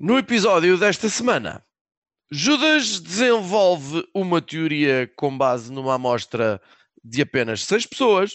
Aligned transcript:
No 0.00 0.16
episódio 0.16 0.78
desta 0.78 1.08
semana, 1.08 1.60
Judas 2.30 3.00
desenvolve 3.00 4.06
uma 4.14 4.40
teoria 4.40 5.10
com 5.16 5.36
base 5.36 5.72
numa 5.72 5.94
amostra 5.94 6.62
de 7.02 7.20
apenas 7.22 7.64
seis 7.64 7.84
pessoas. 7.84 8.34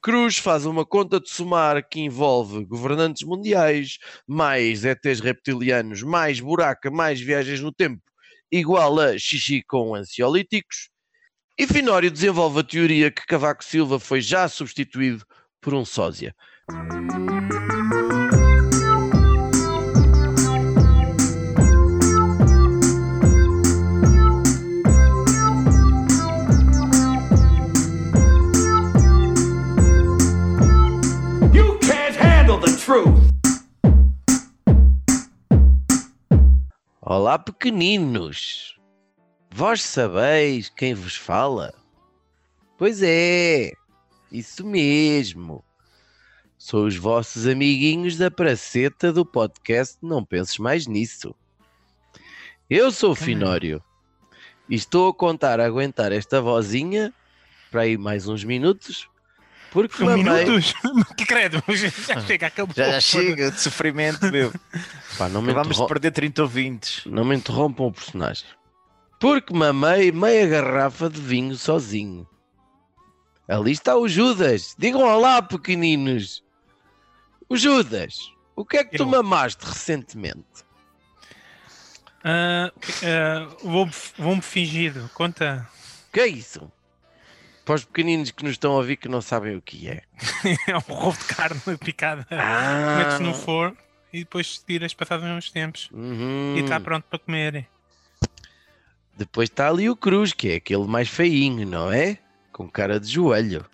Cruz 0.00 0.38
faz 0.38 0.64
uma 0.64 0.86
conta 0.86 1.20
de 1.20 1.28
somar 1.28 1.86
que 1.86 2.00
envolve 2.00 2.64
governantes 2.64 3.24
mundiais, 3.24 3.98
mais 4.26 4.86
ETs 4.86 5.20
reptilianos, 5.20 6.02
mais 6.02 6.40
buraca, 6.40 6.90
mais 6.90 7.20
viagens 7.20 7.60
no 7.60 7.70
tempo, 7.70 8.02
igual 8.50 8.98
a 8.98 9.18
xixi 9.18 9.62
com 9.68 9.94
ansiolíticos. 9.94 10.88
E 11.58 11.66
Finório 11.66 12.10
desenvolve 12.10 12.60
a 12.60 12.64
teoria 12.64 13.10
que 13.10 13.26
Cavaco 13.26 13.62
Silva 13.62 14.00
foi 14.00 14.22
já 14.22 14.48
substituído 14.48 15.26
por 15.60 15.74
um 15.74 15.84
sósia. 15.84 16.34
Truth. 32.84 33.30
Olá, 37.00 37.38
pequeninos! 37.38 38.78
Vós 39.50 39.82
sabeis 39.82 40.68
quem 40.68 40.92
vos 40.92 41.16
fala? 41.16 41.72
Pois 42.76 43.02
é, 43.02 43.72
isso 44.30 44.66
mesmo. 44.66 45.64
Sou 46.58 46.84
os 46.84 46.96
vossos 46.96 47.46
amiguinhos 47.46 48.18
da 48.18 48.30
praceta 48.30 49.10
do 49.10 49.24
podcast 49.24 49.96
Não 50.02 50.22
Penses 50.22 50.58
Mais 50.58 50.86
Nisso. 50.86 51.34
Eu 52.68 52.90
sou 52.92 53.12
o 53.12 53.16
Finório 53.16 53.82
e 54.68 54.74
estou 54.74 55.08
a 55.08 55.14
contar 55.14 55.58
a 55.58 55.64
aguentar 55.64 56.12
esta 56.12 56.40
vozinha 56.42 57.14
para 57.70 57.82
aí 57.82 57.96
mais 57.96 58.28
uns 58.28 58.44
minutos, 58.44 59.08
porque 59.74 60.04
mamei... 60.04 60.44
minutos? 60.44 60.74
que 61.16 61.26
credo, 61.26 61.62
já 62.06 62.20
chega, 62.20 62.46
acabou. 62.46 62.74
Já, 62.74 62.92
já 62.92 63.00
chega 63.00 63.50
de 63.50 63.60
sofrimento, 63.60 64.24
meu. 64.30 64.52
Pá, 65.18 65.28
não, 65.28 65.42
me 65.42 65.52
Vamos 65.52 65.68
interrom- 65.76 65.88
perder 65.88 66.10
30 66.12 66.42
ouvintes. 66.42 67.02
não 67.06 67.24
me 67.24 67.34
interrompam 67.36 67.84
o 67.86 67.92
personagem. 67.92 68.46
Porque 69.20 69.52
mamei 69.54 70.10
meia 70.12 70.46
garrafa 70.46 71.08
de 71.10 71.20
vinho 71.20 71.56
sozinho. 71.56 72.26
Ali 73.48 73.72
está 73.72 73.96
o 73.96 74.08
Judas. 74.08 74.74
Digam 74.78 75.02
olá, 75.02 75.42
pequeninos. 75.42 76.42
O 77.48 77.56
Judas, 77.56 78.16
o 78.56 78.64
que 78.64 78.78
é 78.78 78.84
que 78.84 78.96
tu 78.96 79.02
Eu. 79.02 79.06
mamaste 79.08 79.64
recentemente? 79.66 80.64
Ah, 82.24 82.72
ah, 83.02 83.48
vou- 83.62 83.88
Vou-me 84.18 84.40
fingido, 84.42 85.10
conta. 85.14 85.68
O 86.08 86.12
que 86.12 86.20
é 86.20 86.26
isso? 86.26 86.70
Para 87.64 87.76
os 87.76 87.84
pequeninos 87.84 88.30
que 88.30 88.42
nos 88.44 88.52
estão 88.52 88.72
a 88.72 88.76
ouvir 88.76 88.96
que 88.96 89.08
não 89.08 89.22
sabem 89.22 89.56
o 89.56 89.62
que 89.62 89.88
é. 89.88 90.02
É 90.68 90.76
um 90.76 90.80
rolo 90.94 91.16
de 91.16 91.24
carne 91.24 91.78
picada. 91.78 92.26
Ah, 92.30 92.96
Metes 92.98 93.20
no 93.20 93.32
forno 93.34 93.76
e 94.12 94.20
depois 94.20 94.58
tiras 94.58 94.92
passados 94.94 95.26
uns 95.26 95.50
tempos. 95.50 95.88
uhum. 95.92 96.54
E 96.56 96.60
está 96.60 96.78
pronto 96.78 97.04
para 97.08 97.18
comer. 97.18 97.66
Depois 99.16 99.48
está 99.48 99.68
ali 99.68 99.88
o 99.88 99.96
Cruz, 99.96 100.32
que 100.32 100.50
é 100.50 100.54
aquele 100.56 100.86
mais 100.86 101.08
feinho, 101.08 101.66
não 101.66 101.90
é? 101.90 102.18
Com 102.52 102.68
cara 102.68 103.00
de 103.00 103.10
joelho. 103.10 103.64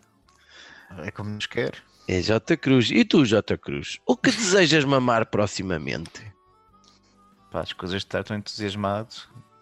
É 0.99 1.11
como 1.11 1.31
nos 1.31 1.47
quer. 1.47 1.75
É 2.07 2.21
J 2.21 2.57
Cruz. 2.57 2.91
E 2.91 3.05
tu, 3.05 3.25
J 3.25 3.57
Cruz? 3.57 3.99
O 4.07 4.17
que 4.17 4.31
desejas 4.31 4.85
mamar 4.85 5.27
proximamente? 5.27 6.31
Pá, 7.51 7.61
as 7.61 7.73
coisas 7.73 8.01
de 8.03 8.07
estar 8.07 8.23
tão 8.23 8.37
entusiasmado 8.37 9.15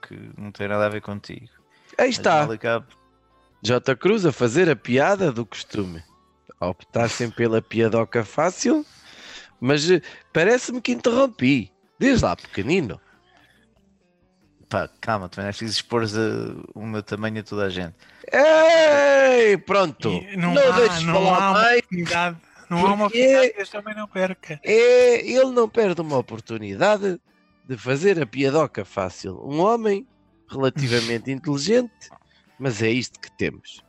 que 0.06 0.14
não 0.36 0.50
tem 0.50 0.68
nada 0.68 0.86
a 0.86 0.88
ver 0.88 1.00
contigo. 1.00 1.48
Aí 1.96 2.06
Mas 2.06 2.10
está. 2.10 2.56
cabo, 2.58 2.86
J 3.62 3.96
Cruz 3.96 4.24
a 4.24 4.32
fazer 4.32 4.68
a 4.70 4.76
piada 4.76 5.32
do 5.32 5.44
costume. 5.44 6.02
A 6.60 6.68
optar 6.68 7.08
sempre 7.08 7.36
pela 7.36 7.62
piadoca 7.62 8.24
fácil, 8.24 8.84
mas 9.60 9.88
eh, 9.90 10.00
parece-me 10.32 10.80
que 10.80 10.92
interrompi. 10.92 11.72
Diz 12.00 12.22
lá, 12.22 12.34
pequenino. 12.34 13.00
Pá, 14.68 14.88
calma, 15.00 15.28
também 15.28 15.44
não 15.44 15.48
é 15.50 15.52
preciso 15.52 15.72
expor 15.72 16.04
o 16.74 16.84
meu 16.84 17.02
tamanho 17.02 17.40
a 17.40 17.42
toda 17.42 17.64
a 17.66 17.68
gente. 17.70 17.94
Ei, 18.30 19.56
pronto. 19.56 20.08
E 20.10 20.36
Não, 20.36 20.52
não 20.52 20.72
há- 20.72 20.76
deixes 20.80 21.02
não 21.04 21.14
falar 21.14 21.30
há 21.36 21.38
uma 21.50 21.52
mais. 21.52 21.78
oportunidade. 21.78 22.36
Não 22.68 22.78
há 22.86 22.92
uma 22.92 23.06
oportunidade 23.06 23.52
que 23.54 23.70
também 23.70 23.94
não 23.94 24.06
perca. 24.08 24.60
É, 24.62 25.26
ele 25.26 25.50
não 25.52 25.68
perde 25.68 26.00
uma 26.02 26.18
oportunidade 26.18 27.18
de 27.66 27.76
fazer 27.78 28.20
a 28.20 28.26
piadoca 28.26 28.84
fácil. 28.84 29.40
Um 29.42 29.60
homem 29.60 30.06
relativamente 30.50 31.30
inteligente, 31.32 32.10
mas 32.58 32.82
é 32.82 32.90
isto 32.90 33.18
que 33.20 33.30
temos. 33.36 33.82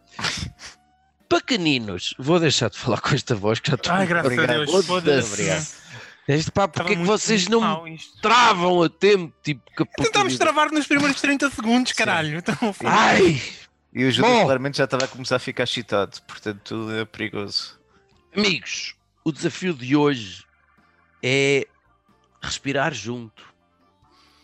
Pequeninos, 1.30 2.16
vou 2.18 2.40
deixar 2.40 2.70
de 2.70 2.78
falar 2.78 3.02
com 3.02 3.14
esta 3.14 3.36
voz 3.36 3.60
que 3.60 3.70
já 3.70 3.76
estou 3.76 3.94
Ai, 3.94 4.08
graças 4.08 4.32
Obrigado. 4.32 4.62
a 4.62 4.66
Deus. 4.66 4.86
Foda-se. 4.86 5.32
Obrigado. 5.34 5.68
Este 6.28 6.52
pá, 6.52 6.68
porque 6.68 6.94
é 6.94 6.96
que 6.96 7.04
vocês 7.04 7.48
não 7.48 7.86
travam 8.22 8.84
a 8.84 8.90
tempo? 8.90 9.34
Tipo, 9.44 9.64
que 9.76 9.86
Tentámos 10.04 10.38
travar 10.38 10.72
nos 10.72 10.86
primeiros 10.86 11.20
30 11.20 11.50
segundos, 11.50 11.92
caralho. 11.94 12.38
Então, 12.38 12.56
Ai, 12.86 13.42
E 13.92 14.06
o 14.06 14.16
Bom. 14.22 14.44
claramente 14.46 14.78
já 14.78 14.84
estava 14.84 15.06
a 15.06 15.08
começar 15.08 15.38
a 15.38 15.40
ficar 15.40 15.64
excitado, 15.64 16.22
portanto 16.28 16.60
tudo 16.64 16.96
é 16.96 17.04
perigoso. 17.06 17.80
amigos, 18.36 18.96
o 19.26 19.32
desafio 19.32 19.74
de 19.74 19.96
hoje 19.96 20.44
é 21.24 21.66
respirar 22.42 22.94
junto. 22.94 23.44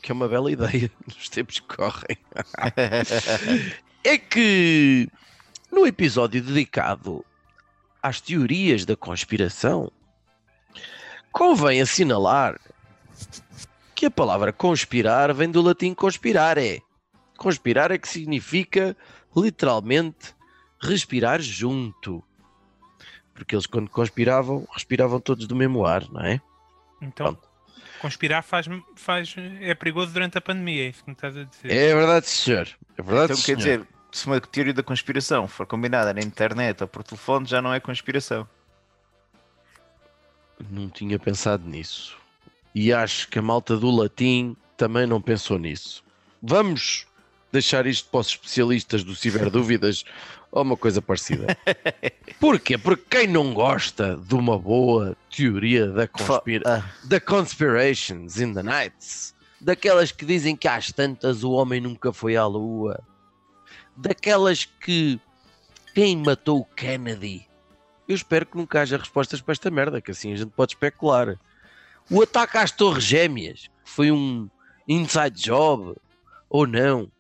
Que 0.02 0.12
é 0.12 0.14
uma 0.16 0.28
bela 0.28 0.50
ideia 0.52 0.90
nos 1.08 1.30
tempos 1.30 1.60
que 1.60 1.68
correm. 1.76 2.18
é 4.06 4.18
que 4.18 5.10
no 5.72 5.86
episódio 5.86 6.42
dedicado 6.42 7.26
às 8.02 8.22
teorias 8.22 8.86
da 8.86 8.96
conspiração, 8.96 9.92
convém 11.32 11.82
assinalar 11.82 12.60
que 13.96 14.06
a 14.06 14.12
palavra 14.12 14.54
conspirar 14.54 15.34
vem 15.34 15.50
do 15.50 15.62
latim 15.62 15.94
conspirare. 15.94 16.84
Conspirar 17.38 17.92
é 17.92 17.98
que 17.98 18.08
significa 18.08 18.96
literalmente 19.36 20.36
respirar 20.80 21.42
junto. 21.42 22.24
Porque 23.34 23.56
eles, 23.56 23.66
quando 23.66 23.90
conspiravam, 23.90 24.68
respiravam 24.72 25.20
todos 25.20 25.48
do 25.48 25.56
mesmo 25.56 25.86
ar, 25.86 26.08
não 26.10 26.22
é? 26.22 26.40
então 27.02 27.38
conspirar 28.00 28.44
faz, 28.44 28.68
faz, 28.96 29.36
é 29.62 29.74
perigoso 29.74 30.14
durante 30.14 30.38
a 30.38 30.42
pandemia, 30.42 30.86
é 30.86 30.90
isso 30.90 31.04
que 31.04 31.10
me 31.10 31.14
estás 31.16 31.36
a 31.36 31.44
dizer. 31.44 31.72
É 31.72 31.96
verdade, 31.96 32.28
senhor. 32.28 32.68
É 32.98 33.02
verdade, 33.02 33.34
Então 33.34 33.36
senhor. 33.38 33.58
quer 33.58 33.64
dizer, 33.64 33.88
se 34.16 34.28
uma 34.28 34.40
teoria 34.40 34.74
da 34.74 34.82
conspiração 34.82 35.46
for 35.46 35.68
combinada 35.68 36.14
na 36.14 36.22
internet 36.22 36.82
ou 36.82 36.88
por 36.88 37.04
telefone, 37.04 37.46
já 37.46 37.62
não 37.62 37.74
é 37.74 37.82
conspiração. 37.82 38.48
Não 40.72 40.90
tinha 40.90 41.20
pensado 41.20 41.68
nisso. 41.68 42.18
E 42.74 42.94
acho 42.94 43.28
que 43.28 43.40
a 43.40 43.42
malta 43.42 43.76
do 43.76 43.92
latim 43.92 44.56
também 44.78 45.06
não 45.06 45.22
pensou 45.22 45.60
nisso. 45.60 46.02
Vamos 46.42 47.06
deixar 47.52 47.86
isto 47.86 48.10
para 48.10 48.22
os 48.22 48.28
especialistas 48.28 49.04
do 49.04 49.14
Ciberdúvidas 49.16 50.06
ou 50.50 50.62
uma 50.62 50.78
coisa 50.78 51.02
parecida. 51.02 51.58
Porquê? 52.40 52.78
Porque 52.78 53.04
quem 53.10 53.28
não 53.28 53.54
gosta 53.54 54.16
de 54.16 54.34
uma 54.34 54.58
boa 54.58 55.18
teoria 55.30 55.88
da, 55.88 56.08
conspira... 56.08 56.64
Ah, 56.66 56.90
da 57.04 57.20
conspirations 57.20 58.40
in 58.40 58.54
the 58.54 58.64
nights, 58.64 59.36
daquelas 59.60 60.14
que 60.14 60.26
dizem 60.26 60.56
que 60.56 60.70
às 60.70 60.94
tantas 60.94 61.44
o 61.44 61.52
homem 61.52 61.82
nunca 61.82 62.14
foi 62.14 62.38
à 62.38 62.46
lua, 62.46 63.04
daquelas 63.96 64.66
que 64.66 65.20
quem 65.94 66.18
matou 66.18 66.60
o 66.60 66.66
Kennedy. 66.66 67.48
Eu 68.08 68.16
espero 68.16 68.46
que 68.46 68.58
nunca 68.58 68.82
haja 68.82 68.98
respostas 68.98 69.42
para 69.42 69.54
esta 69.54 69.72
merda, 69.72 70.02
que 70.02 70.12
assim 70.12 70.34
a 70.34 70.36
gente 70.36 70.52
pode 70.52 70.74
especular. 70.74 71.40
O 72.10 72.22
ataque 72.22 72.58
às 72.58 72.72
Torres 72.72 73.04
Gêmeas 73.04 73.70
foi 73.84 74.12
um 74.12 74.50
inside 74.88 75.42
job 75.42 75.96
ou 76.50 76.68
não? 76.68 77.12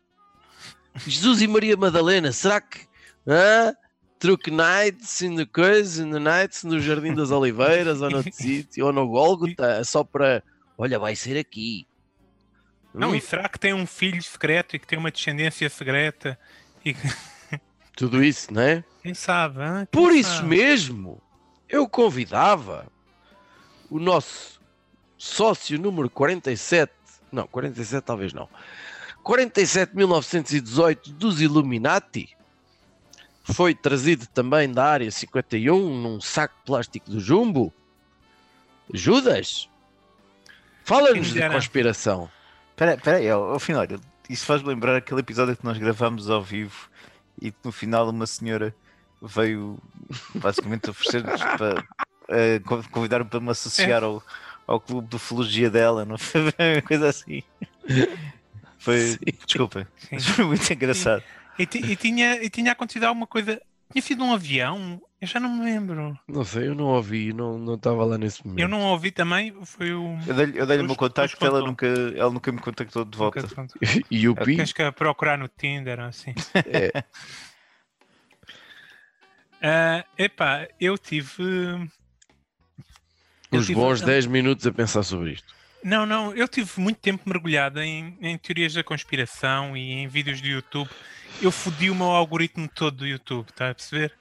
Jesus 1.08 1.42
e 1.42 1.48
Maria 1.48 1.76
Madalena, 1.76 2.32
será 2.32 2.62
que 2.62 2.80
hã? 3.28 3.74
Truck 4.20 4.50
Nights 4.50 5.22
in 5.22 5.36
the 5.36 5.46
coisa, 5.46 6.02
in 6.04 6.12
the 6.12 6.20
nights 6.20 6.64
no 6.64 6.80
Jardim 6.80 7.14
das 7.14 7.32
Oliveiras 7.32 8.02
ou 8.02 8.10
no 8.10 8.24
sítio 8.32 8.86
ou 8.86 8.94
no 8.94 9.08
Golgotha, 9.08 9.84
só 9.84 10.04
para 10.04 10.42
olha, 10.78 10.98
vai 10.98 11.16
ser 11.16 11.38
aqui. 11.38 11.86
Não, 12.94 13.10
Hum? 13.12 13.16
e 13.16 13.22
será 13.22 13.50
que 13.50 13.60
tem 13.60 13.74
um 13.74 13.86
filho 13.86 14.22
secreto 14.24 14.76
e 14.76 14.80
que 14.80 14.88
tem 14.88 14.98
uma 14.98 15.12
descendência 15.12 15.70
secreta? 15.70 16.40
E 16.86 16.96
Tudo 17.96 18.24
isso, 18.24 18.54
não 18.54 18.62
é? 18.62 18.84
quem 19.02 19.14
sabe? 19.14 19.62
hã? 19.62 19.88
Quem 19.92 20.02
Por 20.02 20.12
isso 20.14 20.36
sabe? 20.38 20.50
mesmo, 20.50 21.22
eu 21.70 21.88
convidava 21.88 22.86
o 23.90 24.00
nosso 24.00 24.60
sócio 25.18 25.80
número 25.80 26.10
47, 26.10 26.92
não, 27.32 27.48
47 27.48 28.04
talvez 28.04 28.34
não, 28.34 28.50
47.918 29.24 31.14
dos 31.14 31.40
Illuminati, 31.42 32.36
foi 33.44 33.74
trazido 33.74 34.28
também 34.28 34.70
da 34.72 34.86
área 34.86 35.10
51 35.10 36.02
num 36.02 36.20
saco 36.20 36.56
de 36.58 36.64
plástico 36.66 37.10
do 37.10 37.20
Jumbo. 37.20 37.74
Judas? 38.94 39.70
Fala-nos 40.84 41.28
de 41.32 41.48
conspiração. 41.50 42.30
Espera 42.78 43.18
aí, 43.18 43.30
ao, 43.30 43.54
ao 43.54 43.60
final, 43.60 43.82
olha, 43.82 44.00
isso 44.30 44.46
faz-me 44.46 44.68
lembrar 44.70 44.96
aquele 44.96 45.20
episódio 45.22 45.56
que 45.56 45.66
nós 45.66 45.78
gravamos 45.78 46.30
ao 46.30 46.42
vivo 46.44 46.90
e 47.42 47.52
que 47.52 47.58
no 47.64 47.72
final 47.72 48.10
uma 48.10 48.26
senhora 48.28 48.74
veio 49.22 49.78
basicamente 50.36 50.90
oferecer-nos 50.90 51.42
para 51.58 51.84
eh, 52.30 52.60
con- 52.60 52.84
convidar-me 52.92 53.26
para 53.30 53.40
me 53.40 53.50
associar 53.52 54.04
ao, 54.04 54.22
ao 54.68 54.80
clube 54.80 55.08
de 55.10 55.16
ufologia 55.16 55.70
dela, 55.70 56.06
não 56.06 56.18
foi 56.18 56.42
uma 56.76 56.82
coisa 56.82 57.10
assim. 57.10 57.42
Foi, 58.78 59.00
Sim. 59.00 59.18
desculpa, 59.46 59.88
Sim. 59.98 60.20
foi 60.34 60.46
muito 60.46 60.72
engraçado. 60.72 61.24
E, 61.58 61.66
ti- 61.66 61.80
e 61.84 61.96
tinha, 61.96 62.44
e 62.44 62.50
tinha 62.50 62.72
acontecido 62.74 63.06
alguma 63.06 63.26
coisa. 63.28 63.62
Tinha 63.92 64.02
sido 64.02 64.24
um 64.24 64.34
avião? 64.34 65.02
Eu 65.22 65.28
já 65.28 65.40
não 65.40 65.50
me 65.50 65.64
lembro. 65.64 66.20
Não 66.28 66.44
sei, 66.44 66.68
eu 66.68 66.76
não 66.76 66.86
ouvi, 66.86 67.32
não 67.34 67.58
não 67.58 67.76
estava 67.76 68.04
lá 68.04 68.18
nesse 68.18 68.46
momento. 68.46 68.60
Eu 68.62 68.68
não 68.68 68.82
ouvi 68.82 69.12
também. 69.12 69.56
Foi 69.64 69.94
o. 69.94 70.18
Eu 70.28 70.34
dei-lhe 70.36 70.66
dei-lhe 70.66 70.84
o 70.84 70.86
meu 70.86 70.96
contacto, 70.96 71.44
ela 71.46 71.62
nunca, 71.62 71.88
ela 71.88 72.30
nunca 72.32 72.52
me 72.52 72.60
contactou 72.60 73.06
de 73.06 73.18
volta. 73.18 73.48
E 74.12 74.28
o 74.28 74.36
Pi? 74.36 74.58
Tens 74.58 74.74
que 74.74 74.92
procurar 74.92 75.38
no 75.38 75.48
Tinder 75.48 76.00
assim. 76.02 76.34
É, 76.54 77.04
Ah, 79.62 80.06
epá, 80.18 80.68
eu 80.80 80.98
tive. 80.98 81.42
eu 81.42 81.90
uns 83.60 83.66
tive- 83.66 83.74
bons 83.80 84.02
10 84.02 84.26
minutos 84.28 84.68
a 84.68 84.72
pensar 84.72 85.02
sobre 85.02 85.32
isto. 85.32 85.56
Não, 85.84 86.06
não, 86.06 86.34
eu 86.36 86.48
tive 86.48 86.70
muito 86.80 87.00
tempo 87.00 87.24
mergulhado 87.28 87.80
em, 87.82 88.18
em 88.22 88.38
teorias 88.38 88.74
da 88.74 88.84
conspiração 88.84 89.76
e 89.78 89.92
em 89.94 90.08
vídeos 90.08 90.42
do 90.42 90.48
YouTube. 90.48 90.90
Eu 91.42 91.52
fodi 91.52 91.90
o 91.90 91.96
meu 91.96 92.08
algoritmo 92.08 92.68
todo 92.68 92.98
do 92.98 93.08
YouTube, 93.08 93.50
está 93.50 93.70
a 93.70 93.74
perceber? 93.76 94.14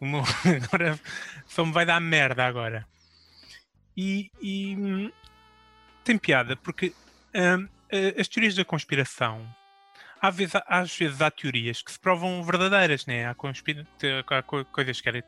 Meu- 0.00 0.22
agora 0.64 0.98
só 1.46 1.64
me 1.64 1.72
vai 1.72 1.86
dar 1.86 2.00
merda 2.00 2.46
agora. 2.46 2.86
E, 3.96 4.30
e, 4.42 4.76
hum, 4.76 5.10
tem 6.04 6.18
piada, 6.18 6.56
porque 6.56 6.92
hum, 7.34 7.68
as 8.18 8.28
teorias 8.28 8.54
da 8.54 8.64
conspiração, 8.64 9.46
às 10.20 10.34
vezes, 10.36 10.54
às 10.66 10.96
vezes 10.96 11.20
há 11.22 11.30
teorias 11.30 11.82
que 11.82 11.92
se 11.92 11.98
provam 11.98 12.42
verdadeiras, 12.42 13.06
né? 13.06 13.26
Há, 13.26 13.34
conspira 13.34 13.86
há 14.30 14.42
co- 14.42 14.64
coisas 14.66 15.00
que 15.00 15.08
era 15.08 15.22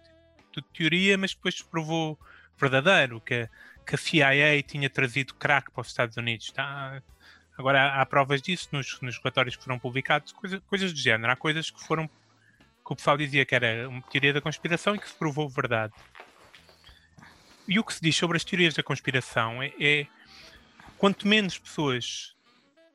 tudo 0.53 0.67
teoria, 0.73 1.17
mas 1.17 1.35
depois 1.35 1.57
se 1.57 1.65
provou 1.65 2.19
verdadeiro, 2.59 3.21
que, 3.21 3.49
que 3.87 3.95
a 3.95 3.99
CIA 3.99 4.63
tinha 4.63 4.91
trazido 4.91 5.35
crack 5.35 5.71
para 5.71 5.81
os 5.81 5.89
Estados 5.89 6.17
Unidos. 6.17 6.51
Tá? 6.51 7.03
Agora 7.57 7.83
há, 7.83 8.03
há 8.03 8.07
provas 8.07 8.43
disso 8.43 8.69
nos, 8.73 9.01
nos 9.01 9.19
relatórios 9.19 9.57
que 9.57 9.65
foram 9.65 9.79
publicados, 9.79 10.33
coisa- 10.33 10.61
coisas 10.61 10.93
do 10.93 10.99
género. 10.99 11.33
Há 11.33 11.37
coisas 11.37 11.71
que 11.71 11.81
foram 11.83 12.09
que 12.89 12.93
o 12.95 12.97
pessoal 12.97 13.19
dizia 13.19 13.45
que 13.45 13.55
era 13.55 13.87
uma 13.87 14.01
teoria 14.01 14.33
da 14.33 14.41
conspiração 14.41 14.95
e 14.95 14.99
que 14.99 15.07
se 15.07 15.15
provou 15.15 15.47
verdade. 15.47 15.93
E 17.69 17.79
o 17.79 17.85
que 17.85 17.93
se 17.93 18.01
diz 18.01 18.17
sobre 18.17 18.39
as 18.39 18.45
teorias 18.45 18.73
da 18.73 18.83
conspiração 18.83 19.63
é, 19.63 19.71
é 19.79 20.07
quanto 20.97 21.29
menos 21.29 21.59
pessoas 21.59 22.35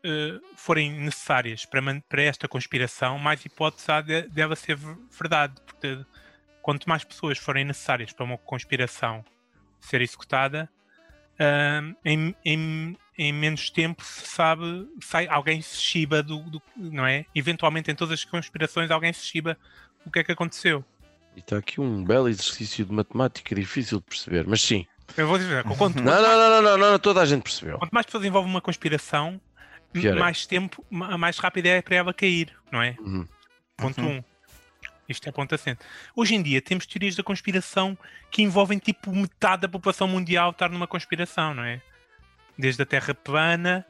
eh, 0.04 0.40
forem 0.58 0.92
necessárias 0.94 1.64
para, 1.64 1.80
para 2.10 2.24
esta 2.24 2.48
conspiração, 2.48 3.20
mais 3.20 3.46
hipótese 3.46 3.92
há 3.92 4.02
de, 4.02 4.24
dela 4.30 4.56
ser 4.56 4.76
ver- 4.76 4.98
verdade. 5.12 5.62
Porque 5.64 6.04
quanto 6.64 6.90
mais 6.90 7.04
pessoas 7.04 7.38
forem 7.38 7.64
necessárias 7.64 8.12
para 8.12 8.26
uma 8.26 8.38
conspiração 8.40 9.24
ser 9.80 10.02
executada, 10.02 10.68
ahm, 11.40 11.94
em, 12.04 12.36
em- 12.44 12.98
em 13.18 13.32
menos 13.32 13.70
tempo 13.70 14.04
se 14.04 14.28
sabe, 14.28 14.88
sai, 15.02 15.28
alguém 15.28 15.62
se 15.62 15.78
chiba 15.80 16.24
do, 16.24 16.40
do- 16.50 16.62
não 16.76 17.06
é? 17.06 17.26
Eventualmente 17.36 17.92
em 17.92 17.96
todas 17.96 18.20
as 18.20 18.26
conspirações 18.26 18.90
alguém 18.92 19.14
se 19.14 19.26
chiba 19.26 19.58
o 20.06 20.12
que 20.12 20.20
é 20.20 20.24
que 20.24 20.32
aconteceu. 20.32 20.84
E 21.36 21.40
está 21.40 21.58
aqui 21.58 21.80
um 21.82 22.04
belo 22.04 22.28
exercício 22.30 22.86
de 22.86 22.92
matemática 22.92 23.56
difícil 23.56 24.00
de 24.00 24.06
perceber, 24.06 24.46
mas 24.48 24.62
sim. 24.62 24.86
Eu 25.18 25.28
vou 25.28 25.38
dizer, 25.38 25.64
quanto, 25.64 26.02
Não, 26.02 26.22
não, 26.22 26.22
não, 26.22 26.50
não, 26.50 26.78
não, 26.78 26.92
não, 26.92 27.00
toda 27.00 27.22
a 27.22 27.26
gente 27.26 27.44
percebeu. 27.44 27.78
quanto 27.78 27.92
mais 27.92 28.06
pessoas 28.06 28.24
envolvem 28.26 28.50
uma 28.52 28.62
conspiração, 28.62 29.40
Pior 29.92 30.16
é. 30.16 30.20
mais 30.20 30.46
tempo, 30.48 30.84
ma- 30.90 31.18
mais 31.18 31.38
rápido 31.38 31.68
é 31.68 31.82
para 31.82 31.96
ela 31.96 32.14
cair, 32.14 32.52
não 32.72 32.82
é? 32.82 32.96
Uhum. 33.00 33.28
Ponto 33.78 34.02
1. 34.02 34.04
Uhum. 34.06 34.18
Um. 34.18 34.24
Isto 35.08 35.28
é 35.28 35.32
ponto 35.32 35.54
assente. 35.54 35.82
Hoje 36.16 36.34
em 36.34 36.42
dia 36.42 36.62
temos 36.62 36.86
teorias 36.86 37.16
da 37.16 37.22
conspiração 37.24 37.98
que 38.32 38.42
envolvem 38.42 38.80
tipo 38.80 39.14
metade 39.14 39.64
da 39.64 39.68
população 39.70 40.08
mundial 40.08 40.52
estar 40.52 40.70
numa 40.70 40.88
conspiração, 40.88 41.54
não 41.54 41.64
é? 41.64 41.82
Desde 42.58 42.82
a 42.84 42.86
Terra 42.86 43.14
plana 43.14 43.86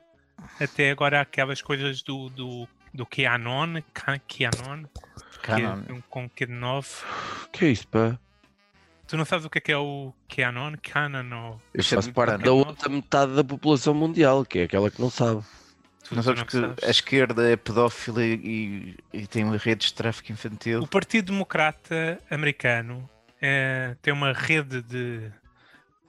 até 0.59 0.91
agora 0.91 1.21
aquelas 1.21 1.61
coisas 1.61 2.01
do, 2.01 2.29
do, 2.29 2.67
do 2.93 3.05
QAnon, 3.05 3.81
Ca- 3.93 4.19
QAnon, 4.19 4.83
Canon. 5.41 5.81
que 5.83 5.91
é, 5.91 6.01
com 6.09 6.29
Q 6.29 6.45
de 6.45 6.51
9. 6.53 6.87
Que 7.51 7.65
é 7.65 7.69
isso, 7.69 7.87
pá? 7.87 8.17
Tu 9.07 9.17
não 9.17 9.25
sabes 9.25 9.45
o 9.45 9.49
que 9.49 9.57
é 9.57 9.61
que 9.61 9.71
é 9.71 9.77
o 9.77 10.13
QAnon? 10.33 10.73
Canon 10.81 11.35
ou... 11.49 11.61
Eu 11.73 11.81
é 11.81 11.83
faço 11.83 12.07
muito 12.07 12.13
parte 12.15 12.41
da 12.43 12.51
outra 12.51 12.89
metade 12.89 13.35
da 13.35 13.43
população 13.43 13.93
mundial, 13.93 14.45
que 14.45 14.59
é 14.59 14.63
aquela 14.63 14.89
que 14.89 15.01
não 15.01 15.09
sabe. 15.09 15.43
Tu, 16.07 16.15
Não 16.15 16.23
sabes 16.23 16.39
não 16.39 16.45
que 16.47 16.59
sabes? 16.59 16.83
a 16.83 16.89
esquerda 16.89 17.49
é 17.49 17.55
pedófila 17.55 18.23
e, 18.25 18.95
e 19.13 19.27
tem 19.27 19.45
redes 19.57 19.87
de 19.87 19.93
tráfico 19.93 20.31
infantil. 20.31 20.81
O 20.81 20.87
Partido 20.87 21.31
Democrata 21.31 22.19
americano 22.29 23.07
eh, 23.41 23.95
tem 24.01 24.13
uma 24.13 24.33
rede 24.33 24.81
de 24.81 25.31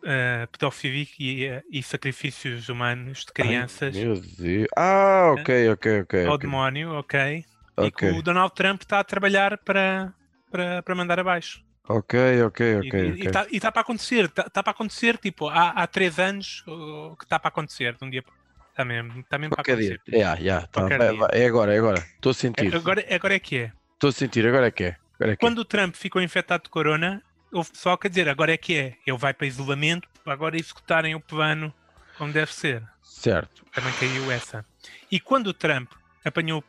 eh, 0.04 0.46
pedofilia 0.52 1.62
e, 1.70 1.78
e 1.78 1.82
sacrifícios 1.82 2.68
humanos 2.68 3.24
de 3.24 3.32
crianças 3.32 3.96
Ai, 3.96 4.04
meu 4.04 4.20
Deus. 4.20 4.68
Ah, 4.76 5.32
ok, 5.32 5.70
ok, 5.70 6.00
ok. 6.00 6.26
ao 6.26 6.34
ok. 6.34 6.46
demónio, 6.48 6.92
ok? 6.92 7.44
E 7.82 7.90
que 7.90 8.06
o 8.06 8.22
Donald 8.22 8.54
Trump 8.54 8.82
está 8.82 9.00
a 9.00 9.04
trabalhar 9.04 9.58
para, 9.58 10.12
para, 10.50 10.82
para 10.82 10.94
mandar 10.94 11.18
abaixo. 11.18 11.64
ok, 11.88 12.42
ok, 12.42 12.78
ok. 12.78 13.14
e 13.18 13.26
está 13.26 13.46
tá 13.60 13.72
para 13.72 13.82
acontecer, 13.82 14.26
está 14.26 14.44
tá 14.48 14.62
para 14.62 14.70
acontecer, 14.70 15.18
tipo, 15.18 15.48
há, 15.48 15.70
há 15.70 15.86
três 15.86 16.18
anos 16.18 16.62
uh, 16.68 17.16
que 17.16 17.24
está 17.24 17.38
para 17.38 17.48
acontecer, 17.48 17.96
de 17.96 18.04
um 18.04 18.10
dia 18.10 18.22
para 18.22 18.32
Está 18.74 18.84
mesmo, 18.84 19.20
está 19.20 19.38
mesmo 19.38 19.54
para 19.54 19.62
Qualquer 19.62 19.74
acontecer. 19.74 20.00
É, 20.12 20.18
yeah, 20.42 20.66
tá, 20.66 20.88
dia. 20.88 20.98
vai, 21.14 21.28
é 21.32 21.46
agora, 21.46 21.72
é 21.72 21.78
agora. 21.78 22.00
Estou 22.16 22.30
a 22.30 22.34
sentir. 22.34 22.74
É, 22.74 22.76
Agora, 22.76 23.04
agora 23.08 23.34
é 23.36 23.38
que 23.38 23.56
é. 23.56 23.72
Estou 23.92 24.10
a 24.10 24.12
sentir, 24.12 24.44
agora 24.44 24.66
é 24.66 24.70
que 24.72 24.82
é. 24.82 24.96
Agora 25.14 25.32
é 25.32 25.36
que 25.36 25.44
é. 25.44 25.48
Quando 25.48 25.58
o 25.60 25.64
Trump 25.64 25.94
ficou 25.94 26.20
infectado 26.20 26.64
de 26.64 26.70
corona, 26.70 27.22
houve 27.54 27.70
pessoal 27.70 27.96
que 27.96 28.06
a 28.06 28.10
dizer 28.10 28.28
agora 28.28 28.52
é 28.52 28.56
que 28.56 28.74
é. 28.76 28.96
Ele 29.06 29.16
vai 29.16 29.32
para 29.32 29.46
isolamento, 29.46 30.08
para 30.22 30.32
agora 30.32 30.56
executarem 30.58 31.14
o 31.14 31.20
plano 31.20 31.72
como 32.18 32.32
deve 32.32 32.52
ser. 32.52 32.82
Certo. 33.02 33.64
Também 33.72 33.92
caiu 33.94 34.30
essa. 34.30 34.64
E 35.10 35.18
quando 35.18 35.48
o 35.48 35.54
Trump 35.54 35.90
apanhou 36.24 36.62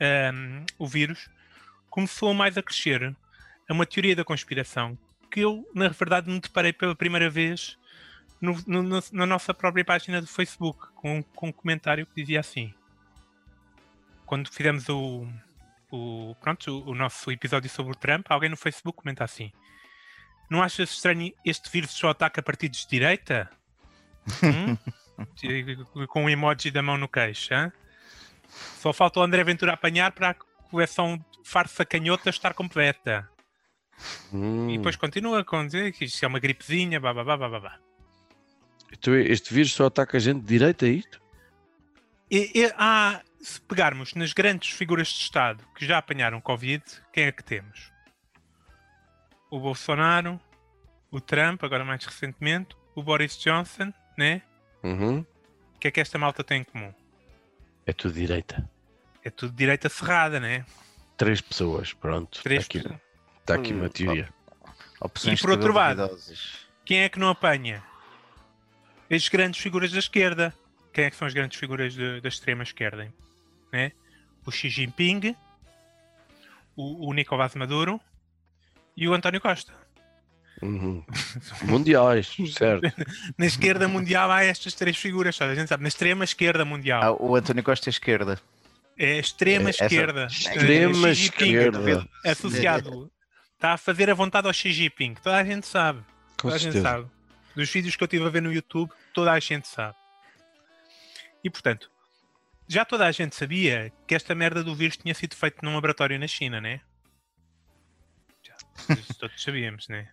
ahm, 0.00 0.64
o 0.78 0.86
vírus, 0.86 1.28
começou 1.90 2.32
mais 2.34 2.56
a 2.58 2.62
crescer 2.62 3.14
a 3.68 3.72
uma 3.72 3.86
teoria 3.86 4.14
da 4.16 4.24
conspiração 4.24 4.96
que 5.30 5.40
eu, 5.40 5.66
na 5.74 5.88
verdade, 5.88 6.30
me 6.30 6.38
deparei 6.40 6.72
pela 6.72 6.94
primeira 6.94 7.28
vez 7.30 7.78
no- 8.40 8.62
no- 8.66 9.00
na 9.12 9.26
nossa 9.26 9.54
própria 9.54 9.84
página 9.84 10.20
do 10.20 10.26
Facebook, 10.26 10.88
com, 10.94 11.22
com 11.22 11.48
um 11.48 11.52
comentário 11.52 12.04
que 12.06 12.20
dizia 12.20 12.40
assim: 12.40 12.72
Quando 14.26 14.50
fizemos 14.50 14.88
o, 14.88 15.26
o, 15.90 16.34
pronto, 16.40 16.70
o, 16.70 16.90
o 16.90 16.94
nosso 16.94 17.30
episódio 17.30 17.68
sobre 17.70 17.92
o 17.92 17.96
Trump, 17.96 18.26
alguém 18.30 18.48
no 18.50 18.56
Facebook 18.56 18.98
comenta 18.98 19.24
assim: 19.24 19.52
Não 20.52 20.62
achas 20.62 20.90
estranho 20.90 21.32
este 21.46 21.70
vírus 21.70 21.92
só 21.92 22.10
ataca 22.10 22.42
partidos 22.42 22.80
de 22.80 22.88
direita? 22.88 23.48
Hum? 24.42 24.76
Com 26.08 26.24
um 26.24 26.28
emoji 26.28 26.70
da 26.70 26.82
mão 26.82 26.98
no 26.98 27.08
queixo. 27.08 27.54
hã? 27.54 27.72
Só 28.78 28.92
falta 28.92 29.18
o 29.18 29.22
André 29.22 29.42
Ventura 29.44 29.72
apanhar 29.72 30.12
para 30.12 30.30
a 30.30 30.34
coleção 30.34 31.24
farsa 31.42 31.86
canhota 31.86 32.28
estar 32.28 32.52
completa. 32.52 33.26
Hum. 34.30 34.68
E 34.68 34.76
depois 34.76 34.94
continua 34.94 35.42
com 35.42 35.64
dizer 35.64 35.90
que 35.92 36.04
isto 36.04 36.22
é 36.22 36.28
uma 36.28 36.38
gripezinha, 36.38 37.00
blá 37.00 37.14
blá 37.14 37.24
blá 37.24 37.36
blá 37.38 37.48
blá, 37.48 37.60
blá. 37.60 37.78
Então, 38.92 39.14
este 39.14 39.54
vírus 39.54 39.72
só 39.72 39.86
ataca 39.86 40.18
a 40.18 40.20
gente 40.20 40.40
de 40.40 40.46
direita, 40.46 40.84
é 40.84 40.90
isto? 40.90 41.18
E, 42.30 42.50
e 42.54 42.72
há, 42.76 43.22
se 43.40 43.58
pegarmos 43.62 44.12
nas 44.12 44.34
grandes 44.34 44.70
figuras 44.70 45.08
de 45.08 45.22
Estado 45.22 45.64
que 45.74 45.86
já 45.86 45.96
apanharam 45.96 46.42
Covid, 46.42 46.84
quem 47.10 47.24
é 47.24 47.32
que 47.32 47.42
temos? 47.42 47.91
O 49.52 49.60
Bolsonaro, 49.60 50.40
o 51.10 51.20
Trump, 51.20 51.62
agora 51.62 51.84
mais 51.84 52.02
recentemente, 52.06 52.74
o 52.94 53.02
Boris 53.02 53.36
Johnson, 53.38 53.92
né? 54.16 54.40
Uhum. 54.82 55.18
O 55.76 55.78
que 55.78 55.88
é 55.88 55.90
que 55.90 56.00
esta 56.00 56.16
malta 56.18 56.42
tem 56.42 56.62
em 56.62 56.64
comum? 56.64 56.90
É 57.84 57.92
tudo 57.92 58.14
direita. 58.14 58.66
É 59.22 59.28
tudo 59.28 59.52
direita 59.54 59.90
cerrada, 59.90 60.40
né? 60.40 60.64
Três 61.18 61.42
pessoas, 61.42 61.92
pronto. 61.92 62.42
Três 62.42 62.62
Está 62.62 62.78
aqui, 62.78 62.82
pessoas. 62.88 63.00
está 63.40 63.54
aqui 63.54 63.72
uma 63.74 63.84
Hum, 63.86 63.90
teoria. 63.90 64.28
Opções 65.00 65.38
E 65.38 65.42
por 65.42 65.50
outro 65.50 65.72
lado? 65.74 66.18
Quem 66.84 67.00
é 67.00 67.08
que 67.10 67.18
não 67.18 67.28
apanha? 67.28 67.82
As 69.10 69.28
grandes 69.28 69.60
figuras 69.60 69.92
da 69.92 69.98
esquerda. 69.98 70.54
Quem 70.94 71.04
é 71.04 71.10
que 71.10 71.16
são 71.16 71.28
as 71.28 71.34
grandes 71.34 71.58
figuras 71.58 71.92
de- 71.92 72.22
da 72.22 72.28
extrema 72.28 72.62
esquerda? 72.62 73.12
Né? 73.70 73.92
O 74.46 74.50
Xi 74.50 74.70
Jinping, 74.70 75.36
o, 76.74 77.08
o 77.08 77.12
Nicolás 77.12 77.54
Maduro 77.54 78.00
e 78.96 79.08
o 79.08 79.14
António 79.14 79.40
Costa. 79.40 79.72
Uhum. 80.62 81.04
Mundiais, 81.62 82.34
certo. 82.56 82.86
Na 83.36 83.46
esquerda 83.46 83.88
mundial 83.88 84.30
há 84.30 84.44
estas 84.44 84.74
três 84.74 84.96
figuras, 84.96 85.34
só 85.34 85.44
a 85.44 85.54
gente 85.54 85.68
sabe. 85.68 85.82
Na 85.82 85.88
extrema 85.88 86.24
esquerda 86.24 86.64
mundial. 86.64 87.02
Ah, 87.02 87.12
o 87.12 87.34
António 87.34 87.62
Costa 87.64 87.88
é 87.88 87.90
esquerda. 87.90 88.40
É 88.96 89.12
a 89.14 89.18
extrema 89.18 89.68
É, 89.68 89.70
esquerda. 89.70 90.26
Extrema 90.26 91.08
É, 91.08 91.14
Xi 91.14 91.22
Jinping, 91.24 91.44
esquerda. 91.46 92.08
Associado. 92.24 93.10
Está 93.54 93.72
a 93.72 93.76
fazer 93.78 94.08
a 94.10 94.14
vontade 94.14 94.46
ao 94.46 94.52
Xi 94.52 94.72
Jinping. 94.72 95.14
Toda 95.14 95.36
a 95.36 95.44
gente 95.44 95.66
sabe. 95.66 96.00
Com 96.36 96.48
Toda 96.48 96.54
a 96.54 96.58
gente 96.58 96.72
certeza. 96.74 96.96
sabe. 96.96 97.10
Dos 97.56 97.70
vídeos 97.70 97.96
que 97.96 98.02
eu 98.02 98.06
estive 98.06 98.24
a 98.26 98.28
ver 98.30 98.42
no 98.42 98.52
YouTube, 98.52 98.90
toda 99.12 99.32
a 99.32 99.40
gente 99.40 99.66
sabe. 99.68 99.96
E 101.42 101.50
portanto, 101.50 101.90
já 102.68 102.84
toda 102.84 103.06
a 103.06 103.10
gente 103.12 103.34
sabia 103.34 103.92
que 104.06 104.14
esta 104.14 104.34
merda 104.34 104.62
do 104.62 104.74
vírus 104.74 104.96
tinha 104.96 105.14
sido 105.14 105.34
feito 105.34 105.64
num 105.64 105.74
laboratório 105.74 106.18
na 106.18 106.28
China, 106.28 106.60
né? 106.60 106.80
Todos 109.18 109.42
sabíamos, 109.42 109.88
né? 109.88 110.08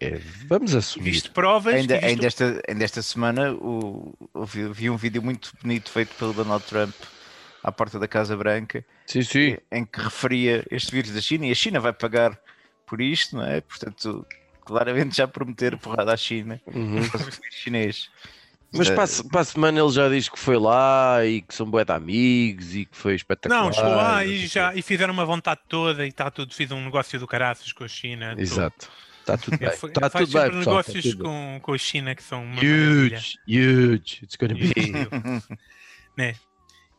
É, 0.00 0.18
vamos 0.46 0.74
assumir. 0.74 1.12
Visto 1.12 1.30
provas. 1.30 1.74
Ainda, 1.74 1.94
visto- 1.94 2.06
ainda, 2.06 2.26
esta, 2.26 2.62
ainda 2.68 2.84
esta 2.84 3.00
semana 3.02 3.52
o, 3.52 4.12
o 4.34 4.44
vi, 4.44 4.68
vi 4.68 4.90
um 4.90 4.96
vídeo 4.96 5.22
muito 5.22 5.52
bonito 5.62 5.90
feito 5.90 6.14
pelo 6.16 6.32
Donald 6.32 6.64
Trump 6.64 6.94
à 7.62 7.70
porta 7.70 7.98
da 7.98 8.08
Casa 8.08 8.36
Branca 8.36 8.84
Sim, 9.06 9.22
sim. 9.22 9.56
em 9.70 9.84
que 9.84 10.00
referia 10.00 10.64
este 10.70 10.90
vírus 10.92 11.12
da 11.12 11.20
China 11.20 11.46
e 11.46 11.52
a 11.52 11.54
China 11.54 11.78
vai 11.80 11.92
pagar 11.92 12.38
por 12.86 13.00
isto, 13.00 13.36
não 13.36 13.46
é? 13.46 13.60
Portanto, 13.60 14.26
claramente 14.64 15.16
já 15.16 15.28
prometer 15.28 15.76
porrada 15.78 16.12
à 16.12 16.16
China 16.16 16.60
Uhum. 16.66 17.08
para 17.08 17.20
o 17.22 17.24
vírus 17.24 17.38
chinês. 17.54 18.10
Mas 18.76 18.88
Eh, 18.90 18.94
para, 18.94 19.06
para 19.30 19.40
a 19.40 19.44
semana 19.44 19.80
ele 19.80 19.90
já 19.90 20.08
diz 20.08 20.28
que 20.28 20.38
foi 20.38 20.58
lá 20.58 21.24
e 21.24 21.42
que 21.42 21.54
são 21.54 21.70
bué 21.70 21.84
de 21.84 21.92
amigos 21.92 22.74
e 22.74 22.84
que 22.84 22.96
foi 22.96 23.14
espetacular. 23.14 23.64
Não, 23.64 23.72
chegou 23.72 23.90
lá 23.90 24.24
e, 24.24 24.46
já, 24.46 24.74
e 24.74 24.82
fizeram 24.82 25.12
uma 25.12 25.24
vontade 25.24 25.60
toda 25.68 26.04
e 26.04 26.08
está 26.08 26.30
tudo, 26.30 26.54
fiz 26.54 26.70
um 26.70 26.84
negócio 26.84 27.18
do 27.18 27.26
caraças 27.26 27.72
com 27.72 27.84
a 27.84 27.88
China. 27.88 28.30
tudo. 28.30 28.40
Exato. 28.40 28.90
Está 29.20 29.38
tudo 29.38 29.56
bem. 29.58 29.68
Está 29.68 30.10
faz 30.10 30.28
tudo 30.28 30.32
bem, 30.32 30.42
sempre 30.42 30.58
pessoal. 30.58 30.76
negócios 30.76 31.04
tudo 31.04 31.16
bem. 31.16 31.26
com, 31.26 31.60
com 31.62 31.72
a 31.72 31.78
China 31.78 32.14
que 32.14 32.22
são 32.22 32.42
uma 32.42 32.54
maravilha. 32.56 33.18
Huge, 33.18 33.38
huge. 33.48 34.24
It's 34.24 34.36
gonna 34.36 34.54
be. 34.54 34.92
né? 36.16 36.34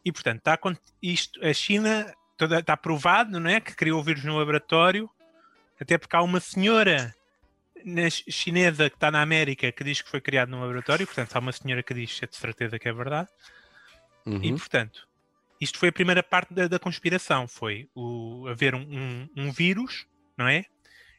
E 0.04 0.12
portanto, 0.12 0.38
está 0.40 0.58
com 0.58 0.76
isto, 1.02 1.44
a 1.46 1.54
China 1.54 2.14
toda, 2.38 2.60
está 2.60 2.78
provado 2.78 3.40
não 3.40 3.50
é, 3.50 3.60
que 3.60 3.76
criou 3.76 4.00
o 4.00 4.04
vírus 4.04 4.24
no 4.24 4.38
laboratório, 4.38 5.10
até 5.80 5.98
porque 5.98 6.16
há 6.16 6.22
uma 6.22 6.40
senhora 6.40 7.14
na 7.86 8.10
ch- 8.10 8.24
chinesa 8.30 8.90
que 8.90 8.96
está 8.96 9.12
na 9.12 9.22
América 9.22 9.72
que 9.72 9.84
diz 9.84 10.02
que 10.02 10.10
foi 10.10 10.20
criado 10.20 10.50
no 10.50 10.60
laboratório, 10.60 11.06
portanto, 11.06 11.36
há 11.36 11.40
uma 11.40 11.52
senhora 11.52 11.84
que 11.84 11.94
diz 11.94 12.20
é 12.24 12.28
de 12.28 12.36
certeza 12.36 12.80
que 12.80 12.90
é 12.90 12.94
verdade. 12.94 13.30
E 14.26 14.30
Uhum. 14.30 14.58
portanto, 14.58 15.08
isto 15.62 15.78
foi 15.78 15.90
a 15.90 15.92
primeira 15.94 16.24
parte 16.24 16.54
da, 16.54 16.68
da 16.68 16.80
conspiração: 16.80 17.48
foi 17.48 17.88
o, 17.96 18.48
haver 18.50 18.74
um, 18.76 18.82
um- 18.82 19.30
um 19.38 19.52
vírus, 19.52 20.06
não 20.38 20.48
é? 20.48 20.66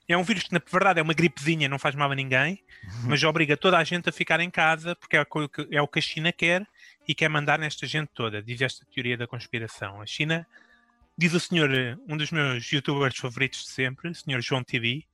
É 0.09 0.17
um 0.17 0.23
vírus 0.23 0.45
que, 0.45 0.53
na 0.53 0.61
verdade, 0.71 1.01
é 1.01 1.03
uma 1.03 1.15
gripezinha, 1.15 1.69
não 1.69 1.79
faz 1.81 1.95
mal 1.97 2.11
a 2.11 2.15
ninguém, 2.15 2.63
mas 3.05 3.23
obriga 3.25 3.57
toda 3.57 3.77
a 3.77 3.83
gente 3.85 4.09
a 4.09 4.13
ficar 4.13 4.39
em 4.39 4.49
casa 4.51 4.95
porque 4.95 5.17
é 5.17 5.21
o 5.23 5.49
que, 5.49 5.69
é 5.73 5.83
o 5.83 5.89
que 5.89 5.99
a 5.99 6.03
China 6.03 6.31
quer 6.33 6.65
e 7.09 7.15
quer 7.15 7.29
mandar 7.29 7.59
nesta 7.59 7.87
gente 7.89 8.11
toda, 8.15 8.41
diz 8.41 8.61
esta 8.61 8.85
teoria 8.87 9.17
da 9.17 9.27
conspiração. 9.27 10.01
A 10.01 10.07
China, 10.07 10.47
diz 11.19 11.33
o 11.35 11.41
senhor, 11.41 11.71
um 12.09 12.17
dos 12.17 12.31
meus 12.31 12.71
youtubers 12.71 13.17
favoritos 13.17 13.65
de 13.65 13.71
sempre, 13.71 14.09
o 14.11 14.15
senhor 14.15 14.41
João 14.41 14.63
TV, 14.63 15.05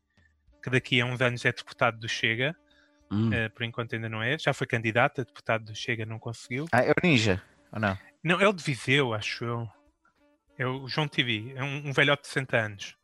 que 0.63 0.71
daqui 0.71 1.01
a 1.01 1.05
uns 1.07 1.21
anos 1.21 1.45
é 1.45 1.53
deputado 1.53 1.99
do 1.99 2.09
Chega, 2.09 2.57
Hum. 3.11 3.31
eh, 3.31 3.51
por 3.51 3.63
enquanto 3.63 3.95
ainda 3.95 4.09
não 4.09 4.23
é, 4.23 4.39
já 4.39 4.55
foi 4.55 4.67
candidato 4.67 5.21
a 5.21 5.25
deputado 5.25 5.67
do 5.67 5.75
Chega, 5.75 6.07
não 6.07 6.19
conseguiu. 6.19 6.67
Ah, 6.73 6.81
é 6.83 6.93
o 6.93 6.95
Ninja, 7.03 7.43
ou 7.71 7.79
não? 7.79 7.99
Não, 8.25 8.41
é 8.41 8.49
o 8.49 8.53
de 8.55 8.63
Viseu, 8.65 9.13
acho 9.13 9.45
eu. 9.45 9.69
É 10.57 10.67
o 10.67 10.89
João 10.89 11.07
TV, 11.09 11.53
é 11.55 11.63
um, 11.63 11.89
um 11.89 11.93
velhote 11.93 12.23
de 12.23 12.29
60 12.29 12.57
anos. 12.57 12.97